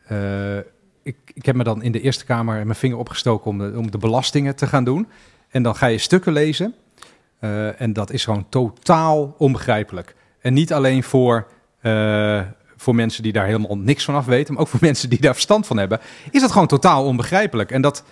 [0.07, 0.57] eh,
[1.03, 3.91] ik, ik heb me dan in de Eerste Kamer mijn vinger opgestoken om de, om
[3.91, 5.07] de belastingen te gaan doen.
[5.49, 6.75] En dan ga je stukken lezen
[7.39, 10.15] eh, en dat is gewoon totaal onbegrijpelijk.
[10.39, 11.47] En niet alleen voor,
[11.81, 12.41] eh,
[12.75, 15.33] voor mensen die daar helemaal niks van af weten, maar ook voor mensen die daar
[15.33, 15.99] verstand van hebben,
[16.31, 17.71] is dat gewoon totaal onbegrijpelijk.
[17.71, 18.03] En dat,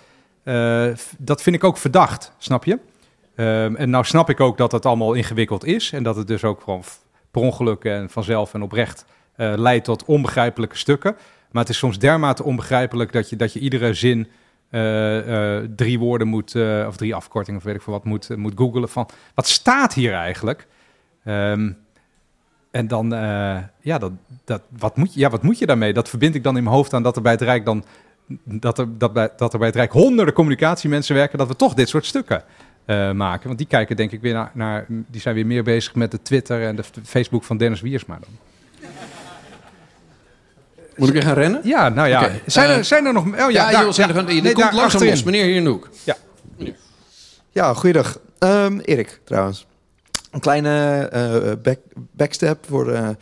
[1.18, 2.78] dat vind ik ook verdacht, snap je?
[3.76, 6.60] En nou snap ik ook dat het allemaal ingewikkeld is en dat het dus ook
[6.60, 6.84] gewoon
[7.36, 9.04] per ongeluk en vanzelf en oprecht
[9.36, 11.16] eh, leidt tot onbegrijpelijke stukken.
[11.50, 14.28] Maar het is soms dermate onbegrijpelijk dat je, dat je iedere zin
[14.70, 16.54] eh, eh, drie woorden moet,
[16.86, 20.12] of drie afkortingen, of weet ik veel wat, moet, moet googelen van wat staat hier
[20.12, 20.66] eigenlijk?
[21.24, 21.72] Ehm,
[22.70, 23.10] en dan,
[23.80, 24.12] ja, dat,
[24.44, 25.92] dat, wat, moet je, ja, wat moet je daarmee?
[25.92, 27.84] Dat verbind ik dan in mijn hoofd aan dat er bij het Rijk dan,
[28.44, 31.74] dat er, dat bij, dat er bij het Rijk honderden communicatiemensen werken, dat we toch
[31.74, 32.44] dit soort stukken
[32.86, 33.46] eh, maken.
[33.46, 36.22] Want die kijken denk ik weer naar, naar, die zijn weer meer bezig met de
[36.22, 38.28] Twitter en de Facebook van Dennis Wiersma dan.
[40.96, 41.60] Moet ik weer gaan rennen?
[41.64, 42.30] Ja, nou ja.
[42.46, 43.24] Zijn, er, eh, zijn er nog...
[43.26, 45.08] Oh ja, ja, daar- joh, er Nee, komt langzaam achterin.
[45.10, 45.22] los.
[45.22, 45.88] Meneer hier in de hoek.
[46.04, 46.16] Ja.
[47.50, 48.18] Ja, goeiedag.
[48.38, 49.66] Ehm, Erik, trouwens.
[50.30, 51.78] Een kleine eh, back,
[52.12, 53.16] backstep voor de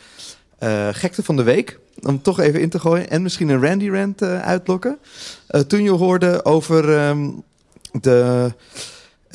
[0.57, 1.79] eh, gekte van de week.
[2.01, 3.09] Om toch even in te gooien.
[3.09, 4.97] En misschien een Randy Rant eh, uitlokken.
[5.47, 7.29] Eh, toen je hoorde over ehm,
[7.91, 8.51] de,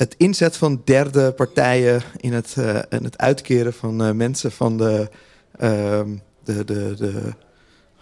[0.01, 2.01] het inzet van derde partijen...
[2.17, 5.09] in het, eh, in het uitkeren van eh, mensen van de...
[5.57, 6.09] ehm,
[6.43, 7.33] de, de, de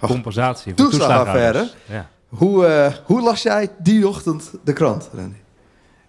[0.01, 1.69] oh, Compensatie voor toeslagaffaire.
[1.85, 2.09] Ja.
[2.27, 5.35] Hoe, eh, hoe las jij die ochtend de krant, Randy?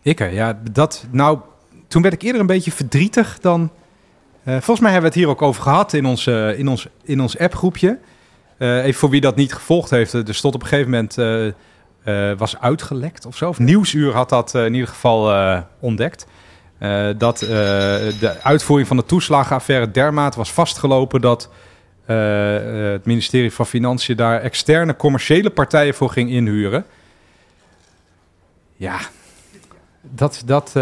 [0.02, 1.38] Ik, hè, ja, dat, nou,
[1.88, 3.70] toen werd ik eerder een beetje verdrietig dan...
[4.42, 6.26] eh, volgens mij hebben we het hier ook over gehad in ons,
[6.56, 7.98] in ons, in ons appgroepje.
[8.58, 10.12] Eh, even voor wie dat niet gevolgd heeft.
[10.12, 11.14] Er stond op een gegeven moment,
[12.04, 13.54] eh, was uitgelekt of zo.
[13.56, 16.26] Nieuwsuur had dat eh, in ieder geval eh, ontdekt.
[17.16, 21.20] Dat de uitvoering van de toeslagenaffaire dermate was vastgelopen...
[21.20, 21.50] dat
[22.04, 26.84] het ministerie van Financiën daar externe commerciële partijen voor ging inhuren.
[28.76, 28.98] Ja,
[30.00, 30.72] dat, dat,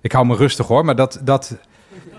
[0.00, 1.56] ik hou me rustig hoor, maar dat, dat,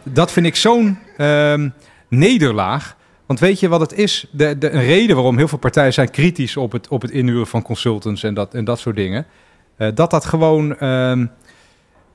[0.04, 1.70] dat vind ik zo'n ehm,
[2.08, 2.96] nederlaag.
[3.26, 4.26] Want weet je wat het is?
[4.32, 7.48] De, de, een reden waarom heel veel partijen zijn kritisch op het, op het inhuren
[7.48, 9.26] van consultants en dat, en dat soort dingen.
[9.78, 11.26] eh, dat dat gewoon ehm,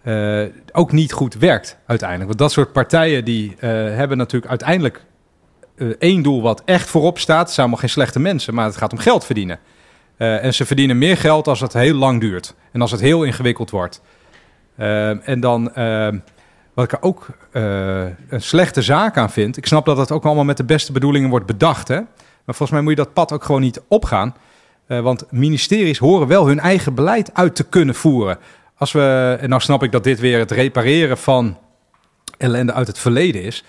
[0.02, 2.28] eh, ook niet goed werkt uiteindelijk.
[2.28, 5.04] Want dat soort partijen die eh, hebben natuurlijk uiteindelijk
[5.98, 7.38] één doel wat echt voorop staat.
[7.38, 9.58] Het zijn allemaal geen slechte mensen, maar het gaat om geld verdienen.
[10.16, 12.54] En ze verdienen meer geld als het heel lang duurt.
[12.72, 14.02] En als het heel ingewikkeld wordt.
[14.76, 16.18] Ehm, en dan, ehm,
[16.74, 19.56] wat ik er ook eh, een slechte zaak aan vind.
[19.56, 21.88] Ik snap dat het ook allemaal met de beste bedoelingen wordt bedacht.
[21.88, 22.00] Hè?
[22.44, 24.36] Maar volgens mij moet je dat pad ook gewoon niet opgaan.
[24.86, 28.38] Eh, want ministeries horen wel hun eigen beleid uit te kunnen voeren.
[28.76, 31.58] Als we, en nou snap ik dat dit weer het repareren van
[32.38, 33.64] ellende uit het verleden is.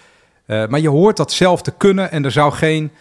[0.46, 2.92] Eh, maar je hoort dat zelf te kunnen en er zou geen.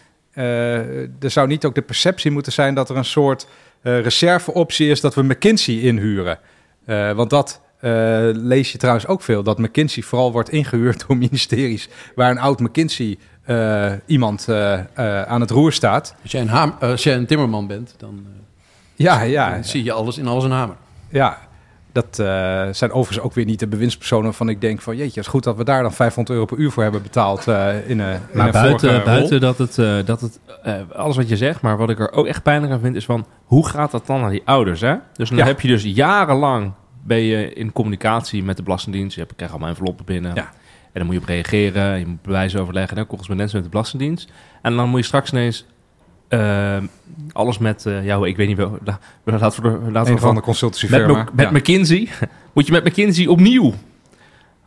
[1.20, 3.46] er zou niet ook de perceptie moeten zijn dat er een soort
[3.82, 6.38] reserveoptie is dat we McKinsey inhuren.
[7.14, 7.90] Want dat eh,
[8.32, 9.42] lees je trouwens ook veel.
[9.42, 15.40] Dat McKinsey vooral wordt ingehuurd door ministeries waar een oud McKinsey eh, iemand eh, aan
[15.40, 16.14] het roer staat.
[16.22, 18.32] Als jij een, eh, als jij een timmerman bent, dan, eh,
[18.94, 19.50] Ja, ja.
[19.50, 20.76] dan zie je alles in alles een hamer.
[21.08, 21.38] Ja,
[21.92, 22.26] dat eh,
[22.70, 25.44] zijn overigens ook weer niet de bewindspersonen van ik denk van jeetje, het is goed
[25.44, 28.20] dat we daar dan 500 euro per uur voor hebben betaald eh, in een in
[28.32, 30.38] Maar een buiten, buiten dat het, eh, dat het
[30.94, 33.26] alles wat je zegt, maar wat ik er ook echt pijnlijk aan vind, is van
[33.44, 34.80] hoe gaat dat dan naar die ouders?
[34.80, 34.94] Hè?
[35.14, 35.44] Dus dan Ja.
[35.44, 36.72] heb je dus jarenlang
[37.02, 39.14] ben je in communicatie met de Belastingdienst.
[39.14, 40.34] Je hebt- krijgt allemaal enveloppen binnen.
[40.34, 40.42] Ja.
[40.82, 44.32] En dan moet je op reageren, je moet bewijzen overleggen, en correspondentie met de Belastingdienst.
[44.62, 45.66] En dan moet je straks ineens
[46.28, 46.76] eh,
[47.32, 50.34] alles met, ja, ik weet niet wel, la- laten we, laten we Een gewoon- van
[50.34, 51.50] de consultancy met, firma, met ja.
[51.52, 52.08] McKinsey,
[52.52, 53.74] moet je met McKinsey opnieuw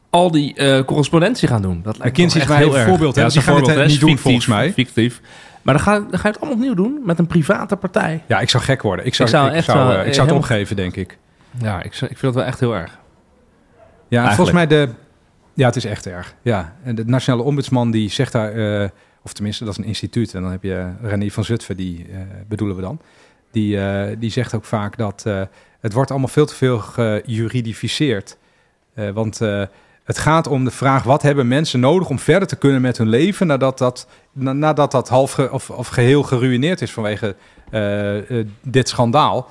[0.10, 1.82] al die eh, correspondentie gaan doen.
[1.84, 2.88] Dat lijkt me McKinsey is maar heel een erg.
[2.88, 3.22] voorbeeld, hè?
[3.22, 4.74] Ja, Die dat is gaan voorbeeld, niet doen, volgens mij.
[4.74, 5.22] Fictief.
[5.62, 8.24] Maar dan ga, dan ga je het allemaal opnieuw doen met een private partij.
[8.28, 9.06] Ja, ik zou gek worden.
[9.06, 10.96] Ik zou, Ik zou ik echt zou, wel, eh, ik zou het helemaal- opgeven, denk
[10.96, 11.18] ik.
[11.60, 13.00] Ja, ik, ik vind het wel echt heel erg.
[14.08, 14.90] Ja, en volgens mij de...
[15.54, 16.36] Ja, het is echt erg.
[16.42, 18.82] Ja, en de nationale ombudsman die zegt daar...
[18.82, 18.90] eh,
[19.24, 20.34] of tenminste, dat is een instituut.
[20.34, 23.00] En dan heb je René van Zutphen, die eh, bedoelen we dan.
[23.52, 25.42] Die, eh, die zegt ook vaak dat eh,
[25.80, 28.38] het wordt allemaal veel te veel gejuridificeerd.
[28.94, 29.64] Eh, want eh,
[30.04, 33.10] het gaat om de vraag, wat hebben mensen nodig om verder te kunnen met hun
[33.10, 33.48] leven...
[33.48, 37.36] nadat dat, na- nadat dat half ge- of, of geheel geruineerd is vanwege
[38.62, 39.50] dit schandaal.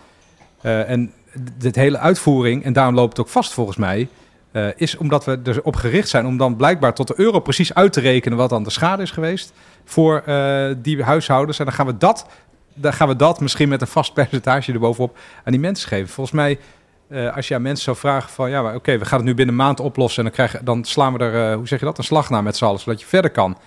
[0.61, 1.13] Eh, en
[1.59, 4.09] dit hele uitvoering, en daarom loopt het ook vast volgens mij...
[4.53, 7.93] eh, is omdat we erop gericht zijn om dan blijkbaar tot de euro precies uit
[7.93, 8.39] te rekenen...
[8.39, 9.53] wat dan de schade is geweest
[9.85, 11.59] voor eh, die huishoudens.
[11.59, 12.27] En dan gaan we dat,
[12.75, 16.09] dan gaan we dat misschien met een vast percentage erbovenop aan die mensen geven.
[16.09, 16.59] Volgens mij,
[17.09, 18.51] eh, als je aan mensen zou vragen van...
[18.51, 20.19] ja, oké, we gaan het nu binnen een maand oplossen...
[20.19, 22.57] en dan, krijgen, dan slaan we er, hoe zeg je dat, een slag naar met
[22.57, 22.81] z'n allen...
[22.81, 23.59] zodat je verder kan.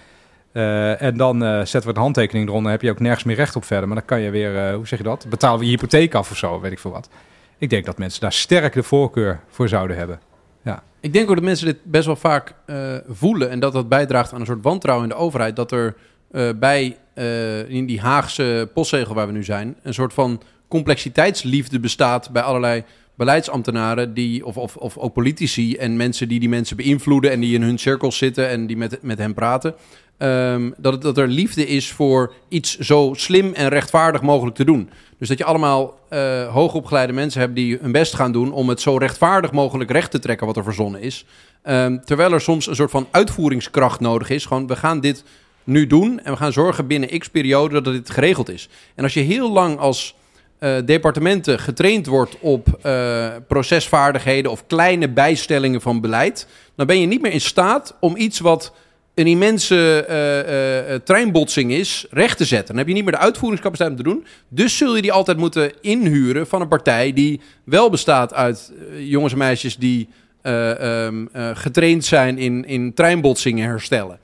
[0.97, 2.71] En dan zetten we een handtekening eronder...
[2.71, 3.87] heb je ook nergens meer recht op verder.
[3.87, 6.37] Maar dan kan je weer, hoe zeg je dat, betalen we je hypotheek af of
[6.37, 7.09] zo, weet ik veel wat.
[7.57, 10.19] Ik denk dat mensen daar sterk de voorkeur voor zouden hebben.
[10.63, 10.83] Ja.
[10.99, 14.33] Ik denk ook dat mensen dit best wel vaak eh, voelen en dat dat bijdraagt
[14.33, 15.55] aan een soort wantrouwen in de overheid.
[15.55, 15.95] Dat er
[16.31, 21.79] eh, bij eh, in die Haagse postzegel waar we nu zijn, een soort van complexiteitsliefde
[21.79, 22.83] bestaat bij allerlei
[23.15, 27.55] beleidsambtenaren die, of, of, of ook politici en mensen die die mensen beïnvloeden en die
[27.55, 29.75] in hun cirkels zitten en die met, met hen praten.
[30.17, 34.89] ehm, dat, dat er liefde is voor iets zo slim en rechtvaardig mogelijk te doen.
[35.19, 38.81] Dus dat je allemaal eh, hoogopgeleide mensen hebt die hun best gaan doen om het
[38.81, 41.25] zo rechtvaardig mogelijk recht te trekken wat er verzonnen is.
[41.61, 44.45] Ehm, terwijl er soms een soort van uitvoeringskracht nodig is.
[44.45, 45.23] Gewoon, we gaan dit
[45.63, 48.69] nu doen en we gaan zorgen binnen x periode dat dit geregeld is.
[48.95, 50.15] En als je heel lang als
[50.59, 57.07] eh, departementen getraind wordt op eh, procesvaardigheden of kleine bijstellingen van beleid, dan ben je
[57.07, 58.73] niet meer in staat om iets wat
[59.15, 62.67] een immense eh, eh, eh, treinbotsing is, recht te zetten.
[62.67, 64.25] Dan heb je niet meer de uitvoeringscapaciteit om te doen.
[64.47, 69.33] Dus zul je die altijd moeten inhuren van een partij die wel bestaat uit jongens
[69.33, 70.09] en meisjes die
[70.45, 74.19] eh, ehm, eh, getraind zijn in, in treinbotsingen herstellen.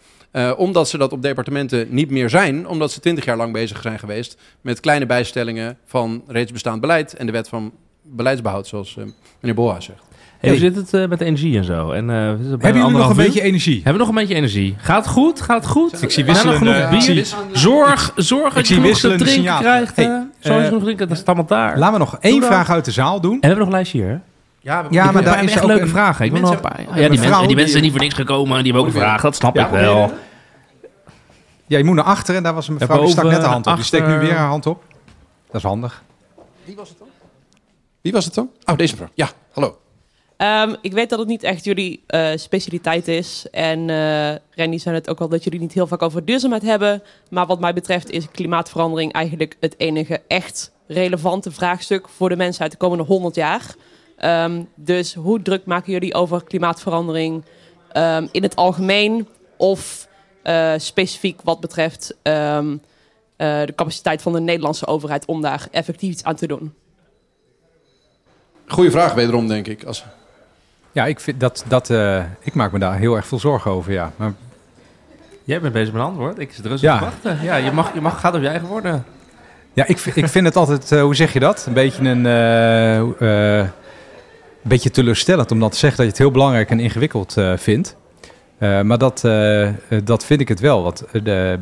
[0.58, 4.00] Omdat ze dat op departementen niet meer zijn, omdat ze twintig jaar lang bezig zijn
[4.00, 8.96] geweest met kleine bijstellingen van reeds bestaand beleid en de wet van beleidsbehoud, zoals
[9.40, 10.04] meneer Boa zegt.
[10.42, 11.92] Hey, hoe zit het eh, met de energie en zo?
[11.92, 13.24] En, eh, we zitten bijna jullie nog een uur.
[13.24, 13.76] beetje energie?
[13.76, 14.76] Hebben we nog een beetje energie?
[14.78, 15.42] Gaat het goed?
[15.42, 16.02] Gaat het goed?
[16.04, 17.02] Ik zie genoeg bier.
[17.02, 19.62] zie- Zorg, zorg Ik dat je genoeg te drinken signalen.
[19.64, 19.96] krijgt.
[19.96, 20.12] Hey, eh.
[20.12, 21.78] Zorg dat je eh, genoeg drinken, dat is allemaal daar.
[21.78, 23.34] Laten we nog één vraag uit de zaal doen.
[23.34, 24.22] En we hebben nog een lijstje hier?
[24.60, 26.26] Ja, Ja, maar daar hebben is echt leuke vragen.
[26.26, 26.78] Ik wil nog een paar.
[26.78, 29.22] hebben- Ja, die, mensen, zijn niet voor niks gekomen en die hebben ook een vraag.
[29.22, 30.12] Dat snap ik wel.
[31.68, 33.68] Ja, je moet naar achteren en daar was een mevrouw die stak net de hand
[33.68, 33.76] op.
[33.76, 34.84] Die steekt nu weer haar hand op.
[35.48, 36.04] Dat is handig.
[36.66, 37.08] Wie was het dan?
[38.02, 38.50] Wie was het dan?
[38.66, 39.10] Oh, deze mevrouw.
[39.14, 39.78] Ja, hallo.
[40.42, 43.46] Ehm, ik weet dat het niet echt jullie eh, specialiteit is.
[43.52, 47.04] En eh Randy zei het ook al dat jullie niet heel vaak over duurzaamheid hebben.
[47.30, 52.72] Maar wat mij betreft is klimaatverandering eigenlijk het enige echt relevante vraagstuk voor de mensheid
[52.72, 53.76] de komende 100 jaar.
[54.18, 57.44] Ehm, dus hoe druk maken jullie over klimaatverandering
[57.92, 59.28] ehm, in het algemeen?
[59.58, 60.08] Of
[60.44, 66.36] eh, specifiek wat betreft de capaciteit van de Nederlandse overheid om daar effectief iets aan
[66.36, 66.74] te doen?
[68.68, 69.84] Goeie vraag wederom, denk ik.
[69.84, 70.04] Als...
[70.92, 73.92] Ja, ik, vind dat, dat, eh, ik maak me daar heel erg veel zorgen over,
[73.92, 74.12] ja.
[74.16, 74.34] Maar,
[75.44, 76.40] Jij bent bezig met een antwoord.
[76.40, 76.98] Ik zit rustig Ja.
[76.98, 77.38] te wachten.
[77.44, 79.06] Ja, je mag, je mag gaat op je eigen woorden.
[79.74, 81.66] ja, ik, vind- ik vind het altijd, eh, hoe zeg je dat?
[81.68, 82.26] Een beetje een...
[82.26, 83.58] eh,
[84.64, 87.96] een beetje teleurstellend om dan te zeggen dat je het heel belangrijk en ingewikkeld vindt.
[88.60, 89.22] Maar dat,
[90.04, 90.84] dat vind ik het wel.
[90.84, 91.60] Want, de,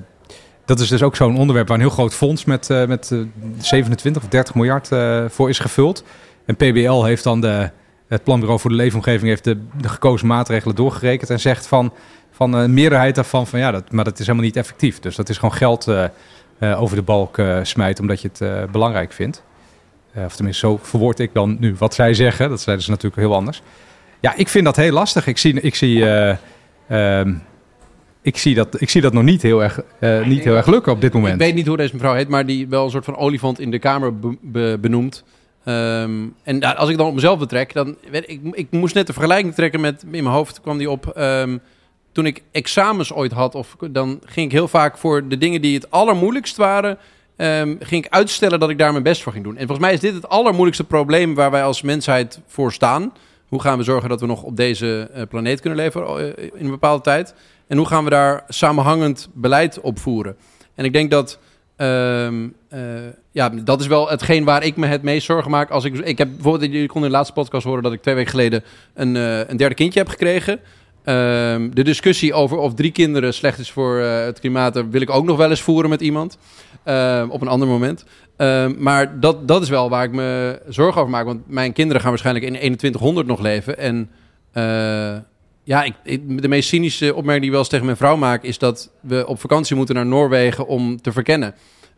[0.65, 3.19] dat is dus ook zo'n onderwerp waar een heel groot fonds met, met eh,
[3.57, 4.89] 27 of 30 miljard
[5.33, 6.03] voor is gevuld.
[6.45, 7.69] En PBL heeft dan de,
[8.09, 11.93] het Planbureau voor de Leefomgeving heeft de, de gekozen maatregelen doorgerekend en zegt van,
[12.31, 14.99] van een meerderheid daarvan van ja, dat, maar dat is helemaal niet effectief.
[14.99, 16.03] Dus dat is gewoon geld eh,
[16.57, 19.43] eh, over de balk eh, smijten omdat je het eh, belangrijk vindt.
[20.13, 22.49] Eh, of tenminste, zo verwoord ik dan nu wat zij zeggen.
[22.49, 23.61] Dat zeiden ze natuurlijk heel anders.
[24.19, 25.27] Ja, ik vind dat heel lastig.
[25.27, 26.35] Ik zie, ik zie, eh,
[27.19, 27.33] ehm,
[28.21, 30.91] ik zie, dat, ik zie dat nog niet heel erg, eh, niet heel erg lukken
[30.91, 31.33] op dit moment.
[31.33, 33.71] Ik weet niet hoe deze mevrouw heet, maar die wel een soort van olifant in
[33.71, 35.23] de kamer be- be- benoemt.
[35.63, 39.53] Ehm, en als ik dan op mezelf betrek, dan ik, ik moest net de vergelijking
[39.53, 41.07] trekken met in mijn hoofd kwam die op.
[41.07, 41.57] ehm,
[42.11, 45.75] toen ik examens ooit had, of dan ging ik heel vaak voor de dingen die
[45.75, 46.97] het allermoeilijkst waren,
[47.35, 49.57] ehm, ging ik uitstellen dat ik daar mijn best voor ging doen.
[49.57, 53.13] En volgens mij is dit het allermoeilijkste probleem waar wij als mensheid voor staan.
[53.47, 56.65] Hoe gaan we zorgen dat we nog op deze eh, planeet kunnen leven eh, in
[56.65, 57.33] een bepaalde tijd?
[57.67, 60.35] En hoe gaan we daar samenhangend beleid op voeren?
[60.75, 61.39] En ik denk dat
[61.79, 62.81] ehm, eh,
[63.31, 65.69] ja, dat is wel hetgeen waar ik me het meest zorgen maak.
[65.69, 68.15] Als ik, ik heb bijvoorbeeld, jullie konden in de laatste podcast horen dat ik twee
[68.15, 70.59] weken geleden een, eh, een derde kindje heb gekregen.
[71.03, 75.09] Ehm, de discussie over of drie kinderen slecht is voor eh, het klimaat, wil ik
[75.09, 76.37] ook nog wel eens voeren met iemand.
[76.83, 78.05] Ehm, op een ander moment.
[78.77, 81.25] Maar dat, dat is wel waar ik me zorgen over maak.
[81.25, 83.77] Want mijn kinderen gaan waarschijnlijk in 2100 nog leven.
[83.77, 84.09] En
[85.63, 88.43] ja, ik, de meest cynische opmerking die ik wel eens tegen mijn vrouw maak...
[88.43, 91.55] is dat we op vakantie moeten naar Noorwegen om te verkennen.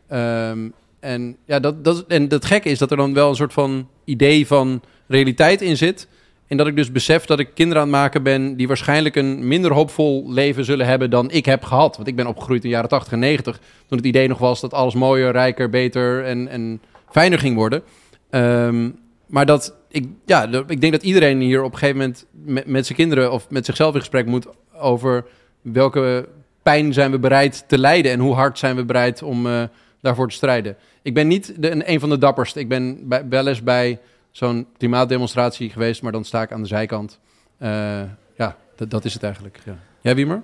[0.08, 0.68] Ehm,
[1.00, 3.88] en, ja, dat, dat, en het gekke is dat er dan wel een soort van
[4.04, 6.08] idee van realiteit in zit.
[6.46, 8.56] En dat ik dus besef dat ik kinderen aan het maken ben...
[8.56, 11.96] die waarschijnlijk een minder hoopvol leven zullen hebben dan ik heb gehad.
[11.96, 13.60] Want ik ben opgegroeid in de jaren 80 en 90...
[13.86, 16.80] toen het idee nog was dat alles mooier, rijker, beter en, en
[17.10, 17.82] fijner ging worden.
[18.30, 18.90] Ehm,
[19.26, 22.86] maar dat ik, ja, ik denk dat iedereen hier op een gegeven moment met, met
[22.86, 25.24] zijn kinderen of met zichzelf in gesprek moet over
[25.60, 26.28] welke
[26.62, 29.62] pijn zijn we bereid te lijden en hoe hard zijn we bereid om eh,
[30.00, 30.76] daarvoor te strijden.
[31.02, 32.56] Ik ben niet de, een, van de dapperst.
[32.56, 34.00] Ik ben bij, wel eens bij
[34.30, 37.18] zo'n klimaatdemonstratie geweest, maar dan sta ik aan de zijkant.
[37.58, 38.02] Eh,
[38.36, 39.58] ja, dat, dat is het eigenlijk.
[39.64, 39.78] Ja.
[40.00, 40.42] Jij, Wiemer?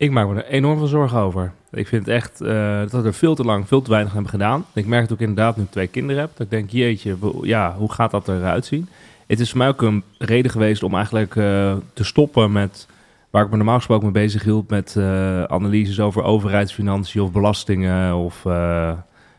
[0.00, 1.52] Ik maak me er enorm veel zorgen over.
[1.70, 4.64] Ik vind echt eh, dat we er veel te lang, veel te weinig hebben gedaan.
[4.74, 6.30] Ik merk het ook inderdaad nu ik twee kinderen heb.
[6.32, 8.88] Dat ik denk, jeetje, ja, hoe gaat dat eruit zien?
[9.26, 12.86] Het is voor mij ook een reden geweest om eigenlijk eh, te stoppen met...
[13.30, 14.70] waar ik me normaal gesproken mee bezig hield...
[14.70, 18.46] met eh, analyses over overheidsfinanciën of belastingen of...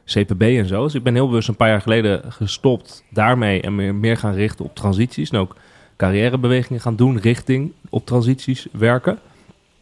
[0.05, 0.83] CPB en zo.
[0.83, 4.65] Dus ik ben heel bewust een paar jaar geleden gestopt daarmee en meer gaan richten
[4.65, 5.29] op transities.
[5.29, 5.55] En ook
[5.97, 9.19] carrièrebewegingen gaan doen richting op transities werken.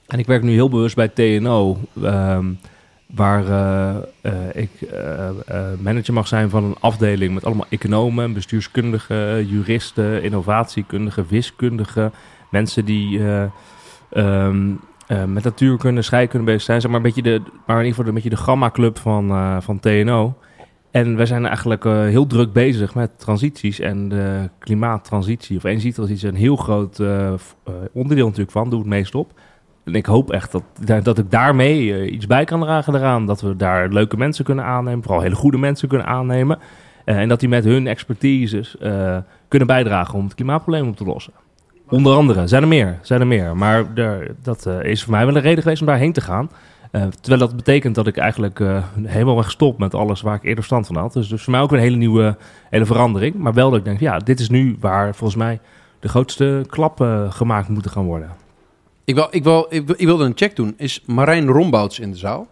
[0.10, 2.45] En ik werk nu heel bewust bij TNO, ehm,
[3.06, 5.30] waar eh, eh, ik eh,
[5.80, 12.14] manager mag zijn van een afdeling met allemaal economen, bestuurskundigen, juristen, innovatiekundigen, wiskundigen,
[12.52, 13.22] mensen die
[14.10, 16.81] eh, met natuurkunde, scheikunde bezig zijn.
[16.81, 19.80] Zeg maar, een beetje de, maar in ieder geval een beetje de gamma-club van, van
[19.80, 20.38] TNO.
[20.91, 26.34] En wij zijn eigenlijk heel druk bezig met transities en de klimaattransitie of energietransitie is
[26.34, 26.99] een heel groot
[27.91, 29.34] onderdeel natuurlijk van, doe het meest op.
[29.90, 33.26] En ik hoop echt dat, dat- ik daarmee eh, iets bij kan dragen eraan.
[33.26, 36.60] Dat we daar leuke mensen kunnen aannemen, vooral hele goede mensen kunnen aannemen.
[37.06, 39.18] Eh, en dat die met hun expertises eh,
[39.48, 41.34] kunnen bijdragen om het klimaatprobleem op te lossen.
[41.90, 43.57] Onder andere, zijn er meer, zijn er meer.
[43.57, 46.49] Maar daar, dat is voor mij wel een reden geweest om daarheen te gaan.
[46.91, 48.61] Terwijl dat betekent dat ik eigenlijk
[49.03, 51.14] helemaal ben gestopt met alles waar ik eerder stand van had.
[51.14, 52.38] Dus, dus voor mij ook een hele nieuwe
[52.70, 53.36] hele verandering.
[53.36, 55.60] Maar wel dat ik denk, ja, dit is nu waar volgens mij
[55.99, 58.30] de grootste klappen gemaakt moeten gaan worden.
[59.10, 60.73] Ik, wil, ik, wil, ik, wil- ik wilde een check doen.
[60.77, 62.48] Is Marijn Rombouts in de zaal?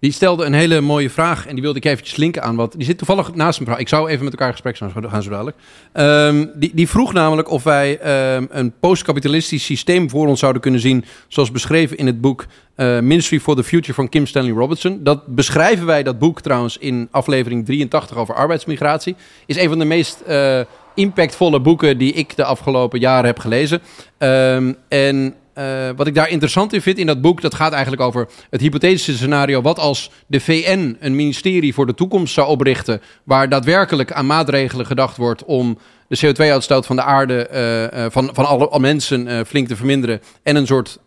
[0.00, 2.72] Die stelde een hele mooie vraag en die wilde ik eventjes linken aan wat.
[2.72, 3.78] Die zit toevallig naast me.
[3.78, 5.56] Ik zou even met elkaar in gesprek gaan, gaan zo dadelijk.
[5.92, 10.80] Ehm, die, die vroeg namelijk of wij ehm, een postkapitalistisch systeem voor ons zouden kunnen
[10.80, 11.04] zien.
[11.28, 15.00] Zoals beschreven in het boek eh, Ministry for the Future van Kim Stanley Robertson.
[15.02, 19.16] Dat beschrijven wij, dat boek trouwens, in aflevering 83 over arbeidsmigratie.
[19.46, 20.60] Is een van de meest eh,
[20.94, 23.80] impactvolle boeken die ik de afgelopen jaren heb gelezen.
[24.18, 28.02] Ehm, en eh, wat ik daar interessant in vind in dat boek, dat gaat eigenlijk
[28.02, 29.62] over het hypothetische scenario.
[29.62, 34.86] Wat als de VN een ministerie voor de toekomst zou oprichten, waar daadwerkelijk aan maatregelen
[34.86, 35.78] gedacht wordt om
[36.08, 40.20] de CO2-uitstoot van de aarde, eh, eh, van, van alle, alle mensen flink te verminderen
[40.42, 40.98] en een soort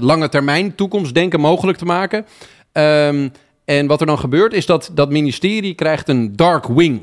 [0.00, 2.26] lange termijn toekomstdenken mogelijk te maken.
[2.72, 3.28] Ehm,
[3.64, 7.00] en wat er dan gebeurt is dat dat ministerie krijgt een dark wing.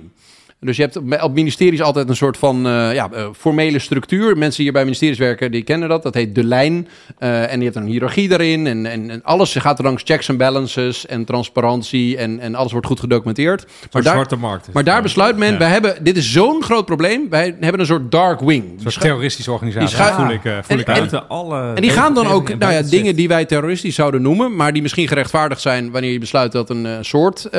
[0.59, 4.37] Dus je hebt op ministeries altijd een soort van eh, ja, eh, formele structuur.
[4.37, 6.03] Mensen die hier bij ministeries werken, die kennen dat.
[6.03, 6.87] Dat heet de lijn.
[7.17, 8.67] Eh, en je hebt een hiërarchie daarin.
[8.67, 12.17] En, en, en alles gaat er langs checks en balances en transparantie.
[12.17, 13.65] En, en alles wordt goed gedocumenteerd.
[13.91, 15.57] Maar daar, zwarte markt maar daar besluit men, Ja.
[15.57, 17.29] wij hebben, dit is zo'n groot probleem.
[17.29, 18.63] Wij hebben een soort dark wing.
[18.63, 19.97] Een soort terroristische organisatie.
[19.97, 20.85] Die voel ik, voel En- ik.
[20.85, 24.55] Buiten alle en die gaan dan ook nou ja, dingen die wij terroristisch zouden noemen,
[24.55, 27.49] maar die misschien gerechtvaardigd zijn wanneer je besluit dat een soort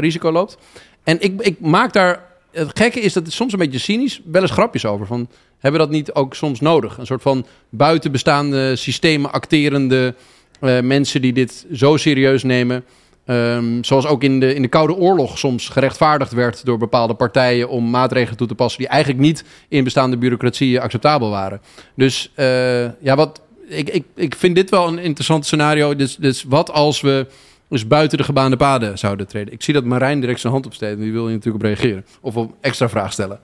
[0.00, 0.58] risico loopt.
[1.04, 2.30] En ik, ik maak daar.
[2.50, 5.06] Het gekke is dat het soms een beetje cynisch, wel eens grapjes over.
[5.06, 6.98] Van, hebben we dat niet ook soms nodig?
[6.98, 10.14] Een soort van buiten bestaande systemen acterende
[10.60, 12.84] eh, mensen die dit zo serieus nemen.
[13.24, 17.68] Ehm, zoals ook in de, in de Koude Oorlog soms gerechtvaardigd werd door bepaalde partijen
[17.68, 21.60] om maatregelen toe te passen die eigenlijk niet in bestaande bureaucratieën acceptabel waren.
[21.94, 25.96] Dus eh, ja, wat, ik, ik, ik vind dit wel een interessant scenario.
[25.96, 27.26] Dus, dus wat als we
[27.72, 29.52] dus buiten de gebaande paden zouden treden?
[29.52, 30.98] Ik zie dat Marijn direct zijn hand opsteekt.
[30.98, 32.04] Die wil je natuurlijk op reageren.
[32.20, 33.38] Of op extra vraag stellen.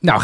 [0.00, 0.20] Nou,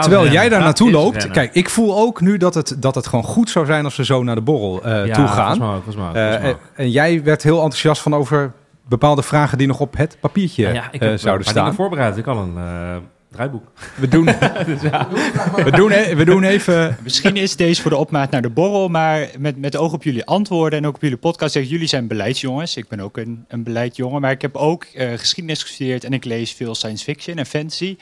[0.00, 1.30] terwijl jij daar naartoe loopt.
[1.30, 4.04] Kijk, ik voel ook nu dat het, dat het gewoon goed zou zijn als we
[4.04, 5.62] zo naar de borrel eh, Ja, toe gaan.
[5.62, 8.52] ook, ook, Eh, en, en jij werd heel enthousiast van over
[8.88, 11.56] bepaalde vragen die nog op het papiertje Ja, ik eh, heb zouden staan.
[11.62, 12.16] dingen voorbereid.
[12.16, 12.96] Ik had een eh,
[13.38, 13.72] draaiboek.
[13.96, 14.24] We doen,
[14.66, 15.08] Dus ja.
[15.64, 16.96] we, doen, e- we doen even...
[17.02, 20.24] Misschien is deze voor de opmaat naar de borrel, maar met, met oog op jullie
[20.24, 21.52] antwoorden en ook op jullie podcast.
[21.52, 22.76] Zeg, jullie zijn beleidsjongens.
[22.76, 26.24] Ik ben ook een, een beleidsjongen, maar ik heb ook eh, geschiedenis gestudeerd en ik
[26.24, 27.96] lees veel science fiction en fantasy.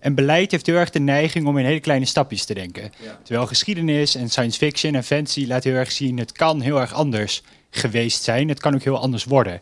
[0.00, 2.92] En beleid heeft heel erg de neiging om in hele kleine stapjes te denken.
[3.22, 6.92] Terwijl geschiedenis en science fiction en fantasy laat heel erg zien, het kan heel erg
[6.92, 8.48] anders geweest zijn.
[8.48, 9.60] Het kan ook heel anders worden.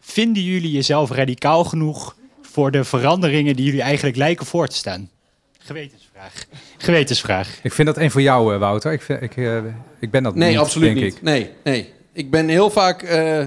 [0.00, 2.16] Vinden jullie jezelf radicaal genoeg
[2.58, 5.10] voor de veranderingen die jullie eigenlijk lijken voor te staan?
[5.58, 6.32] Gewetensvraag.
[6.78, 7.58] Gewetensvraag.
[7.62, 8.92] Ik vind dat een voor jou, eh, Wouter.
[8.92, 9.56] Ik, vind- ik, eh,
[10.00, 11.14] ik ben dat Nee, niet, absoluut denk niet.
[11.16, 11.22] ik.
[11.22, 11.92] Nee, nee.
[12.12, 13.02] Ik ben heel vaak.
[13.02, 13.46] eh,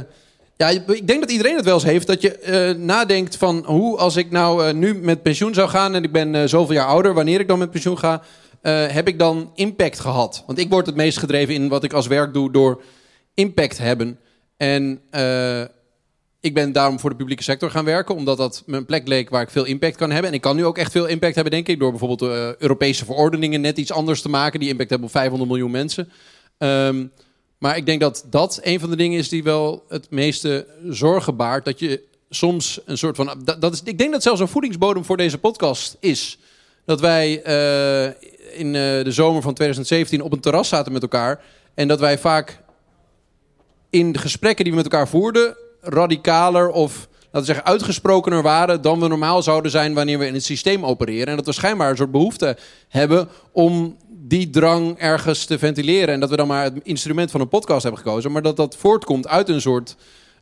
[0.57, 2.07] ja, ik denk dat iedereen het wel eens heeft.
[2.07, 5.95] Dat je eh, nadenkt van hoe als ik nou eh, nu met pensioen zou gaan
[5.95, 8.21] en ik ben eh, zoveel jaar ouder, wanneer ik dan met pensioen ga,
[8.61, 10.43] eh, heb ik dan impact gehad?
[10.47, 12.81] Want ik word het meest gedreven in wat ik als werk doe door
[13.33, 14.19] impact hebben.
[14.57, 15.61] En eh,
[16.41, 19.41] ik ben daarom voor de publieke sector gaan werken, omdat dat mijn plek leek waar
[19.41, 20.29] ik veel impact kan hebben.
[20.29, 23.05] En ik kan nu ook echt veel impact hebben, denk ik, door bijvoorbeeld eh, Europese
[23.05, 26.11] verordeningen net iets anders te maken, die impact hebben op 500 miljoen mensen.
[26.57, 27.05] Ehm,
[27.57, 31.35] maar ik denk dat dat een van de dingen is die wel het meeste zorgen
[31.35, 31.65] baart.
[31.65, 33.43] Dat je soms een soort van.
[33.59, 36.37] Dat, is, ik denk dat zelfs een voedingsbodem voor deze podcast is.
[36.85, 38.05] Dat wij eh,
[38.59, 41.43] in eh, de zomer van 2017 op een terras zaten met elkaar.
[41.73, 42.63] En dat wij vaak
[43.89, 45.55] in de gesprekken die we met elkaar voerden.
[45.81, 47.09] Radicaler of.
[47.33, 51.27] Laten zeggen, uitgesprokener waren dan we normaal zouden zijn wanneer we in het systeem opereren.
[51.27, 56.13] En dat we schijnbaar een soort behoefte hebben om die drang ergens te ventileren.
[56.13, 58.31] En dat we dan maar het instrument van een podcast hebben gekozen.
[58.31, 59.95] Maar dat dat voortkomt uit een soort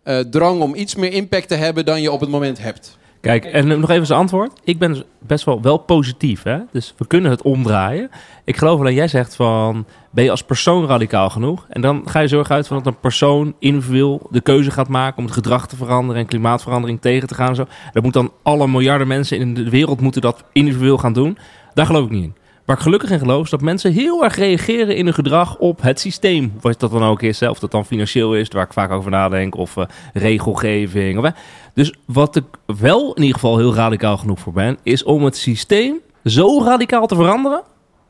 [0.04, 2.98] eh, drang om iets meer impact te hebben dan je op het moment hebt.
[3.22, 4.52] Kijk, en nog even zijn antwoord.
[4.64, 6.58] Ik ben dus best wel, wel positief, hè?
[6.72, 8.10] dus we kunnen het omdraaien.
[8.44, 11.66] Ik geloof alleen, jij zegt van, ben je als persoon radicaal genoeg?
[11.70, 14.88] En dan ga je zo erg uit van dat een persoon individueel de keuze gaat
[14.88, 17.50] maken om het gedrag te veranderen en klimaatverandering tegen te gaan.
[17.50, 17.66] En zo.
[17.94, 21.38] Dat moet dan alle miljarden mensen in de wereld moeten dat individueel gaan doen.
[21.74, 22.36] Daar geloof ik niet in.
[22.70, 25.82] Waar ik gelukkig in geloof is dat mensen heel erg reageren in hun gedrag op
[25.82, 26.54] het systeem.
[26.62, 29.56] Wat dat dan ook is, of dat dan financieel is, waar ik vaak over nadenk,
[29.56, 31.20] of eh, regelgeving.
[31.20, 31.32] Of.
[31.74, 35.38] Dus wat ik wel in ieder geval heel radicaal genoeg voor ben, is om het
[35.38, 37.62] systeem zo radicaal te veranderen,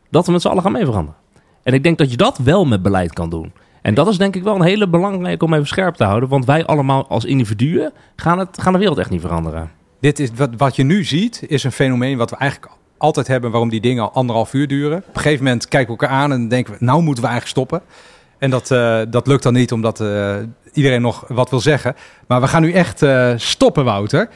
[0.10, 1.20] dat we met z'n allen gaan mee veranderen.
[1.64, 3.52] En ik denk dat je dat wel met beleid kan doen.
[3.82, 6.30] En dat is denk ik wel een hele belangrijke om even scherp te houden.
[6.30, 9.72] Want wij allemaal als individuen gaan, het, gaan de wereld echt niet veranderen.
[10.00, 13.52] Dit is wat, wat je nu ziet, is een fenomeen wat we eigenlijk altijd hebben,
[13.52, 14.98] waarom die dingen al anderhalf uur duren.
[14.98, 17.60] Op een gegeven moment kijken we elkaar aan en denken we, nou moeten we eigenlijk
[17.60, 17.82] stoppen.
[18.38, 20.36] En dat, eh, dat lukt dan niet, omdat eh,
[20.74, 21.96] iedereen nog wat wil zeggen.
[22.28, 24.30] Maar we gaan nu echt eh, stoppen, Wouter.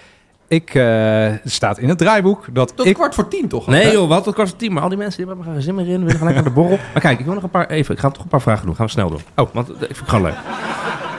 [0.47, 2.93] Ik, eh, staat in het draaiboek dat Tot ik...
[2.93, 3.67] kwart voor tien toch?
[3.67, 4.25] Nee joh, wat?
[4.25, 4.73] Dat kost tien.
[4.73, 5.99] Maar al die mensen die hebben er geen zin meer in.
[5.99, 6.77] willen gelijk naar de borrel.
[6.93, 7.67] Maar kijk, ik wil nog een paar...
[7.67, 8.75] Even, ik ga toch een paar vragen doen.
[8.75, 9.21] Gaan we snel doen.
[9.35, 10.37] Oh, want ik vind het gewoon leuk.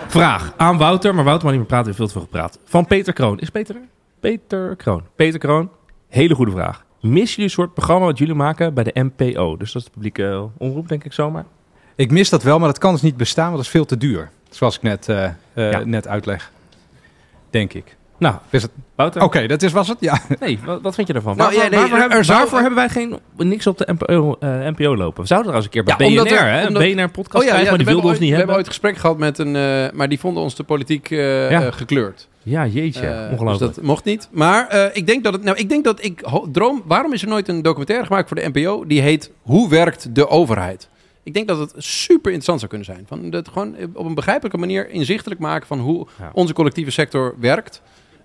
[0.07, 1.15] Vraag aan Wouter.
[1.15, 1.93] Maar Wouter mag niet meer praten.
[1.93, 2.59] We hebben veel te veel gepraat.
[2.65, 3.39] Van Peter Kroon.
[3.39, 3.83] Is Peter er?
[4.21, 5.03] Peter Kroon.
[5.17, 5.71] Peter Kroon.
[6.09, 6.85] Hele goede vraag.
[7.05, 9.57] Missen jullie een soort programma wat jullie maken bij de NPO?
[9.57, 11.45] Dus dat is de publieke omroep, denk ik zomaar.
[11.95, 13.97] Ik mis dat wel, maar dat kan dus niet bestaan, want dat is veel te
[13.97, 14.31] duur.
[14.51, 16.53] Zoals ik net, eh, eh, net uitleg.
[17.51, 17.97] Denk ik.
[18.25, 18.71] Nou, is het...
[18.95, 19.23] Wouter?
[19.23, 19.97] Oké, dat is, was het?
[20.01, 20.19] Ja.
[20.41, 21.37] Nee, wat, wat vind je ervan?
[21.37, 23.93] Nou, waarvoor, ja, nee, waarvoor, er hebben, zou- waarvoor hebben wij geen, niks op de
[23.99, 25.21] NPO, eh, NPO lopen?
[25.23, 26.67] We zouden er als een keer bij Ja, BNR, er- hè?
[26.67, 28.37] omdat- Een BNR-podcast Oh ja, krijgen, ja, maar die we wilden hebben ons niet ooit-
[28.37, 28.37] hebben.
[28.37, 29.57] We hebben ooit gesprek gehad met een...
[29.87, 31.71] eh, maar die vonden ons de politiek eh, Ja.
[31.71, 32.29] gekleurd.
[32.43, 33.07] Ja, jeetje.
[33.07, 33.59] Eh, Ongelooflijk.
[33.59, 34.29] Dus dat mocht niet.
[34.33, 35.43] Maar eh, ik denk dat het.
[35.43, 36.23] Nou, ik denk dat ik
[36.53, 36.83] droom.
[36.87, 40.29] Waarom is er nooit een documentaire gemaakt voor de NPO die heet Hoe werkt de
[40.29, 40.89] overheid?
[41.23, 43.05] Ik denk dat het super interessant zou kunnen zijn.
[43.09, 46.31] Van dat gewoon op een begrijpelijke manier inzichtelijk maken van hoe Ja.
[46.33, 47.83] onze collectieve sector werkt.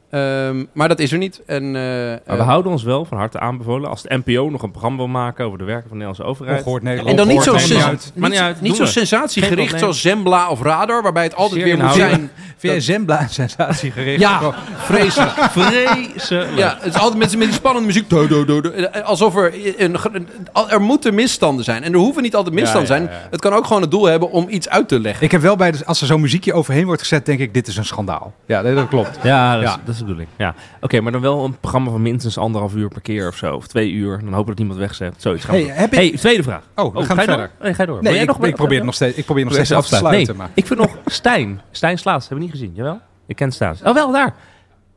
[0.10, 1.42] Ehm, maar dat is er niet.
[1.46, 3.90] En, eh, Maar we eh, houden ons wel van harte aanbevolen.
[3.90, 6.58] Als de NPO nog een programma wil maken over de werken van de Nederlandse overheid.
[6.58, 7.10] Ongehoord Nederland.
[7.10, 7.92] en dan niet zo, Nederland.
[7.92, 8.94] niet, Maakt niet uit, niet doen zo.
[8.94, 12.30] Geen sensatiegericht zoals Zembla of Radar, waarbij het altijd Zeer weer moet zijn.
[12.58, 14.20] Vind jij Zembla een sensatiegericht?
[14.20, 15.32] Ja, vreselijk.
[15.58, 16.58] Vreselijk.
[16.58, 18.10] Ja, het is altijd met, met die spannende muziek.
[18.10, 18.72] Do, do, do, do.
[19.04, 20.28] Alsof er, een, een-
[20.70, 21.84] er moeten misstanden zijn.
[21.84, 23.20] En er hoeven niet altijd misstanden Ja, ja, zijn.
[23.32, 25.26] Het kan ook gewoon het doel hebben om iets uit te leggen.
[25.26, 27.68] Ik heb wel bij, de, als er zo'n muziekje overheen wordt gezet, denk ik, dit
[27.68, 28.34] is een schandaal.
[28.46, 29.20] Ja, dat klopt.
[29.24, 29.78] Ja, dat is, Ja.
[29.86, 30.30] dat is de bedoeling.
[30.38, 30.56] Ja.
[30.82, 33.56] Oké, maar dan wel een programma van minstens anderhalf uur per keer of zo.
[33.56, 34.20] Of twee uur.
[34.24, 35.14] Dan hopen dat niemand wegzet.
[35.18, 35.80] Zoiets gaan we Hey, doen.
[35.80, 36.64] heb ik- hey, tweede vraag.
[36.76, 37.38] Oh, we gaan ga je verder.
[37.58, 37.66] door?
[37.66, 38.02] Nee, ga door.
[38.04, 40.28] Nee, ik, nog ik probeer nog steeds, ik probeer nog steeds af te sluiten.
[40.28, 40.50] Nee, Maar.
[40.54, 41.62] ik vind nog Stijn.
[41.72, 42.28] Stijn Slaats.
[42.28, 43.00] Hebben we niet gezien, jawel?
[43.28, 43.76] Ik ken Stijn.
[43.84, 44.36] Oh, wel, daar.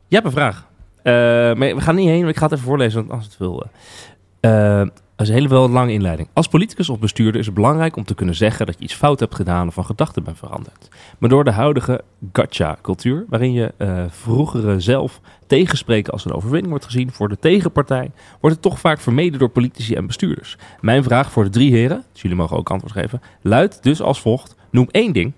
[0.07, 0.65] Je hebt een vraag.
[1.03, 3.37] Eh, maar we gaan niet heen, maar ik ga het even voorlezen, want als het
[3.37, 3.63] wil.
[4.39, 6.29] eh, eh, dat is een hele wel lange inleiding.
[6.33, 9.19] Als politicus of bestuurder is het belangrijk om te kunnen zeggen dat je iets fout
[9.19, 10.87] hebt gedaan of van gedachten bent veranderd.
[11.17, 12.03] Maar door de huidige
[12.33, 18.11] gotcha-cultuur, waarin je eh vroegere zelf tegenspreken als een overwinning wordt gezien voor de tegenpartij,
[18.39, 20.57] wordt het toch vaak vermeden door politici en bestuurders.
[20.81, 24.21] Mijn vraag voor de drie heren, dus jullie mogen ook antwoord geven, luidt dus als
[24.21, 24.55] volgt.
[24.71, 25.33] Noem één ding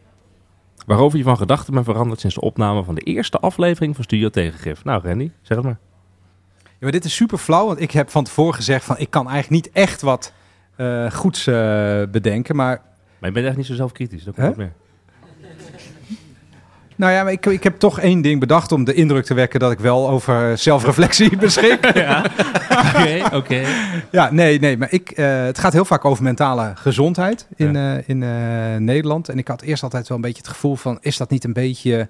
[0.86, 4.30] waarover je van gedachten bent veranderd sinds de opname van de eerste aflevering van Studio
[4.30, 4.84] Tegengif.
[4.84, 5.80] Nou, Randy, zeg het maar.
[6.86, 9.64] Maar dit is super flauw, want ik heb van tevoren gezegd van ik kan eigenlijk
[9.66, 10.34] niet echt wat
[10.76, 11.56] eh, goeds eh,
[12.12, 12.82] bedenken, maar...
[13.20, 14.74] Maar je bent echt niet zo zelfkritisch, dat komt meer.
[16.96, 19.60] Nou ja, maar ik, ik heb toch één ding bedacht om de indruk te wekken
[19.60, 21.94] dat ik wel over zelfreflectie beschik.
[21.94, 22.26] Ja,
[22.70, 23.62] oké, oké.
[24.12, 27.76] Ja, nee, nee, maar ik, eh, het gaat heel vaak over mentale gezondheid in,
[28.06, 28.20] in
[28.84, 29.30] Nederland.
[29.30, 31.54] En ik had eerst altijd wel een beetje het gevoel van, is dat niet een
[31.54, 32.10] beetje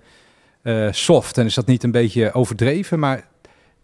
[0.92, 3.00] soft en is dat niet een beetje overdreven?
[3.00, 3.24] Maar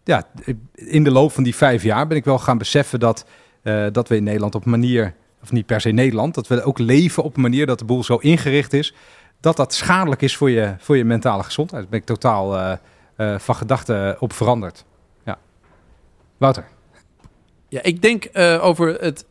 [0.03, 0.27] ja,
[0.73, 3.25] in de loop van die vijf jaar ben ik wel gaan beseffen dat,
[3.61, 6.63] eh, dat we in Nederland op een manier, of niet per se Nederland, dat we
[6.63, 8.93] ook leven op een manier dat de boel zo ingericht is,
[9.39, 11.81] dat dat schadelijk is voor je, voor je mentale gezondheid.
[11.81, 12.71] Daar ben ik totaal eh,
[13.15, 14.85] eh, van gedachten op veranderd.
[15.25, 15.37] Ja.
[16.37, 16.67] Wouter.
[17.69, 18.29] Ja, ik denk
[18.61, 19.25] over het,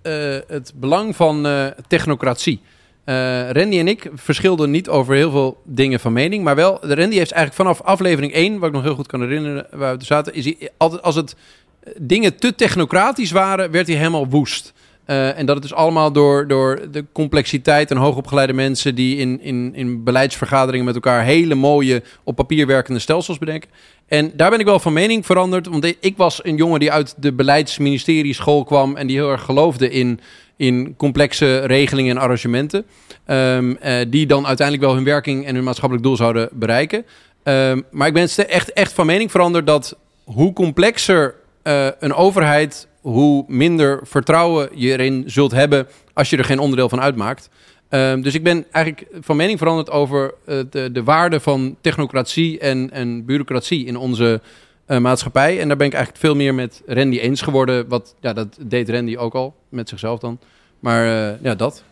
[0.47, 1.47] het belang van
[1.87, 2.61] technocratie.
[3.05, 6.45] Eh, Randy en ik verschilden niet over heel veel dingen van mening.
[6.45, 9.67] Maar wel, Randy heeft eigenlijk vanaf aflevering 1, wat ik nog heel goed kan herinneren,
[9.71, 11.37] waar we zaten, is hij altijd als het
[11.81, 14.73] eh, dingen te technocratisch waren, werd hij helemaal woest.
[15.11, 19.41] Eh, en dat het dus allemaal door, door de complexiteit en hoogopgeleide mensen die in,
[19.41, 23.71] in, in beleidsvergaderingen met elkaar hele mooie op papier werkende stelsels bedenken.
[24.07, 25.67] En daar ben ik wel van mening veranderd.
[25.67, 29.43] Want ik was een jongen die uit de beleidsministerie school kwam en die heel erg
[29.43, 30.21] geloofde in,
[30.61, 32.85] in complexe regelingen en arrangementen.
[33.25, 37.05] Ehm, eh, die dan uiteindelijk wel hun werking en hun maatschappelijk doel zouden bereiken.
[37.43, 42.89] Ehm, maar ik ben echt, echt van mening veranderd dat hoe complexer eh, een overheid,
[43.01, 47.49] hoe minder vertrouwen je erin zult hebben als je er geen onderdeel van uitmaakt.
[47.89, 52.59] Ehm, dus ik ben eigenlijk van mening veranderd over eh, de, de waarde van technocratie
[52.59, 54.41] en, en bureaucratie in onze
[54.91, 55.61] eh, maatschappij.
[55.61, 57.89] En daar ben ik eigenlijk veel meer met Randy eens geworden.
[57.89, 60.39] Wat, ja, dat deed Randy ook al, met zichzelf dan.
[60.81, 61.85] Maar eh, ja, dat.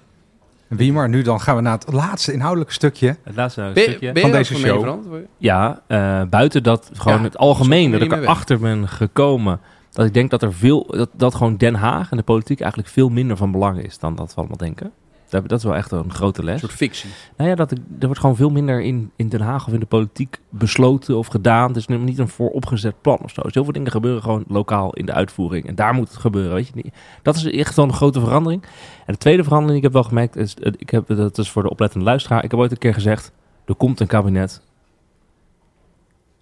[0.68, 4.12] Wie maar, nu dan gaan we naar het laatste inhoudelijke stukje Het laatste stukje.
[4.12, 4.80] ben van deze show.
[4.80, 5.26] veranderd?
[5.36, 9.60] Ja, eh, buiten dat gewoon Ja, het algemeen, dat ik erachter ben gekomen.
[9.90, 12.92] Dat ik denk dat er veel, dat, dat gewoon Den Haag en de politiek eigenlijk
[12.92, 14.92] veel minder van belang is dan dat we allemaal denken.
[15.28, 16.54] Dat, dat is wel echt een grote les.
[16.54, 17.10] Een soort fictie.
[17.36, 19.86] Nou ja, dat, er wordt gewoon veel minder in, in Den Haag of in de
[19.86, 21.68] politiek besloten of gedaan.
[21.68, 23.42] Het is niet een vooropgezet plan of zo.
[23.42, 25.66] Dus heel veel dingen gebeuren gewoon lokaal in de uitvoering.
[25.66, 26.94] En daar moet het gebeuren, weet je niet.
[27.22, 28.62] Dat is echt wel een grote verandering.
[29.06, 31.50] En de tweede verandering die ik heb wel gemerkt, is, eh, ik heb, dat is
[31.50, 32.44] voor de oplettende luisteraar.
[32.44, 33.32] Ik heb ooit een keer gezegd,
[33.64, 34.60] er komt een kabinet.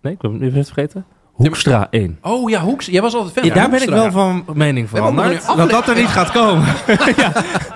[0.00, 1.04] Nee, ik heb het nu even vergeten.
[1.32, 2.18] Hoekstra 1.
[2.22, 2.86] Oh ja, Hoeks.
[2.86, 4.12] Jij was altijd fan Ja, van daar ben ik Hoekstra.
[4.12, 5.46] wel van mening veranderd.
[5.56, 6.64] Dat dat er niet gaat komen.
[6.86, 7.75] Wel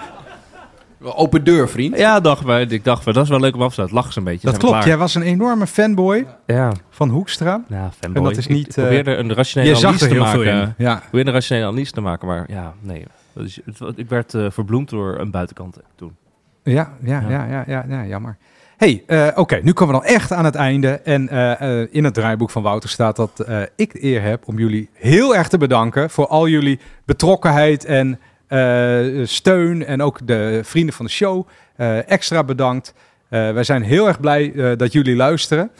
[1.02, 1.96] Open deur, vriend.
[1.98, 2.60] Ja, dacht maar.
[2.60, 3.96] Ik dacht, maar dat is wel leuk om af te sluiten.
[3.98, 4.46] Lachen ze een beetje.
[4.50, 6.72] Dat klopt, jij was een enorme fanboy Ja.
[6.90, 7.64] van Hoekstra.
[7.68, 8.22] Ja, fanboy.
[8.22, 8.68] En dat is niet...
[8.68, 10.74] Ik, eh, probeerde een rationele je zag analyse er te maken.
[10.78, 10.94] Ja.
[10.96, 13.04] Ik probeerde een rationele analyse te maken, maar ja, nee.
[13.32, 16.16] Dat is, het, ik werd eh, verbloemd door een buitenkant toen.
[16.62, 18.36] Ja, ja, ja, ja, ja, ja, jammer.
[18.76, 20.88] hey, eh, oké, nu komen we dan echt aan het einde.
[20.88, 24.42] En eh, eh, in het draaiboek van Wouter staat dat eh, ik de eer heb
[24.48, 28.20] om jullie heel erg te bedanken voor al jullie betrokkenheid en
[28.50, 29.86] eh, steun.
[29.86, 31.48] En ook de vrienden van de show.
[31.76, 32.94] eh, extra bedankt.
[33.28, 35.70] Eh, wij zijn heel erg blij eh, dat jullie luisteren.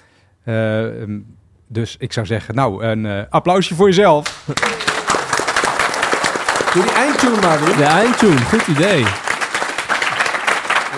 [0.45, 1.19] Eh, ehm,
[1.69, 4.45] dus ik zou zeggen, nou, een eh, applausje voor jezelf.
[6.75, 7.77] Doe die eindtune maar weer.
[7.77, 9.05] De eindtune, goed idee.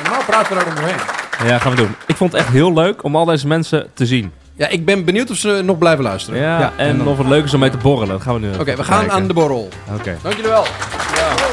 [0.03, 0.97] Normaal praten we daar omheen.
[1.47, 1.95] Ja, gaan we doen.
[2.07, 4.33] Ik vond het echt heel leuk om al deze mensen te zien.
[4.55, 6.41] Ja, ik ben benieuwd of ze nog blijven luisteren.
[6.41, 8.09] Ja, en, dan- of het leuk is om mee te borrelen.
[8.09, 9.17] Dat gaan we nu Oké, we gaan kijken.
[9.17, 9.69] aan de borrel.
[9.95, 10.17] Oké.
[10.23, 10.65] Dank jullie wel.
[11.15, 11.52] Ja.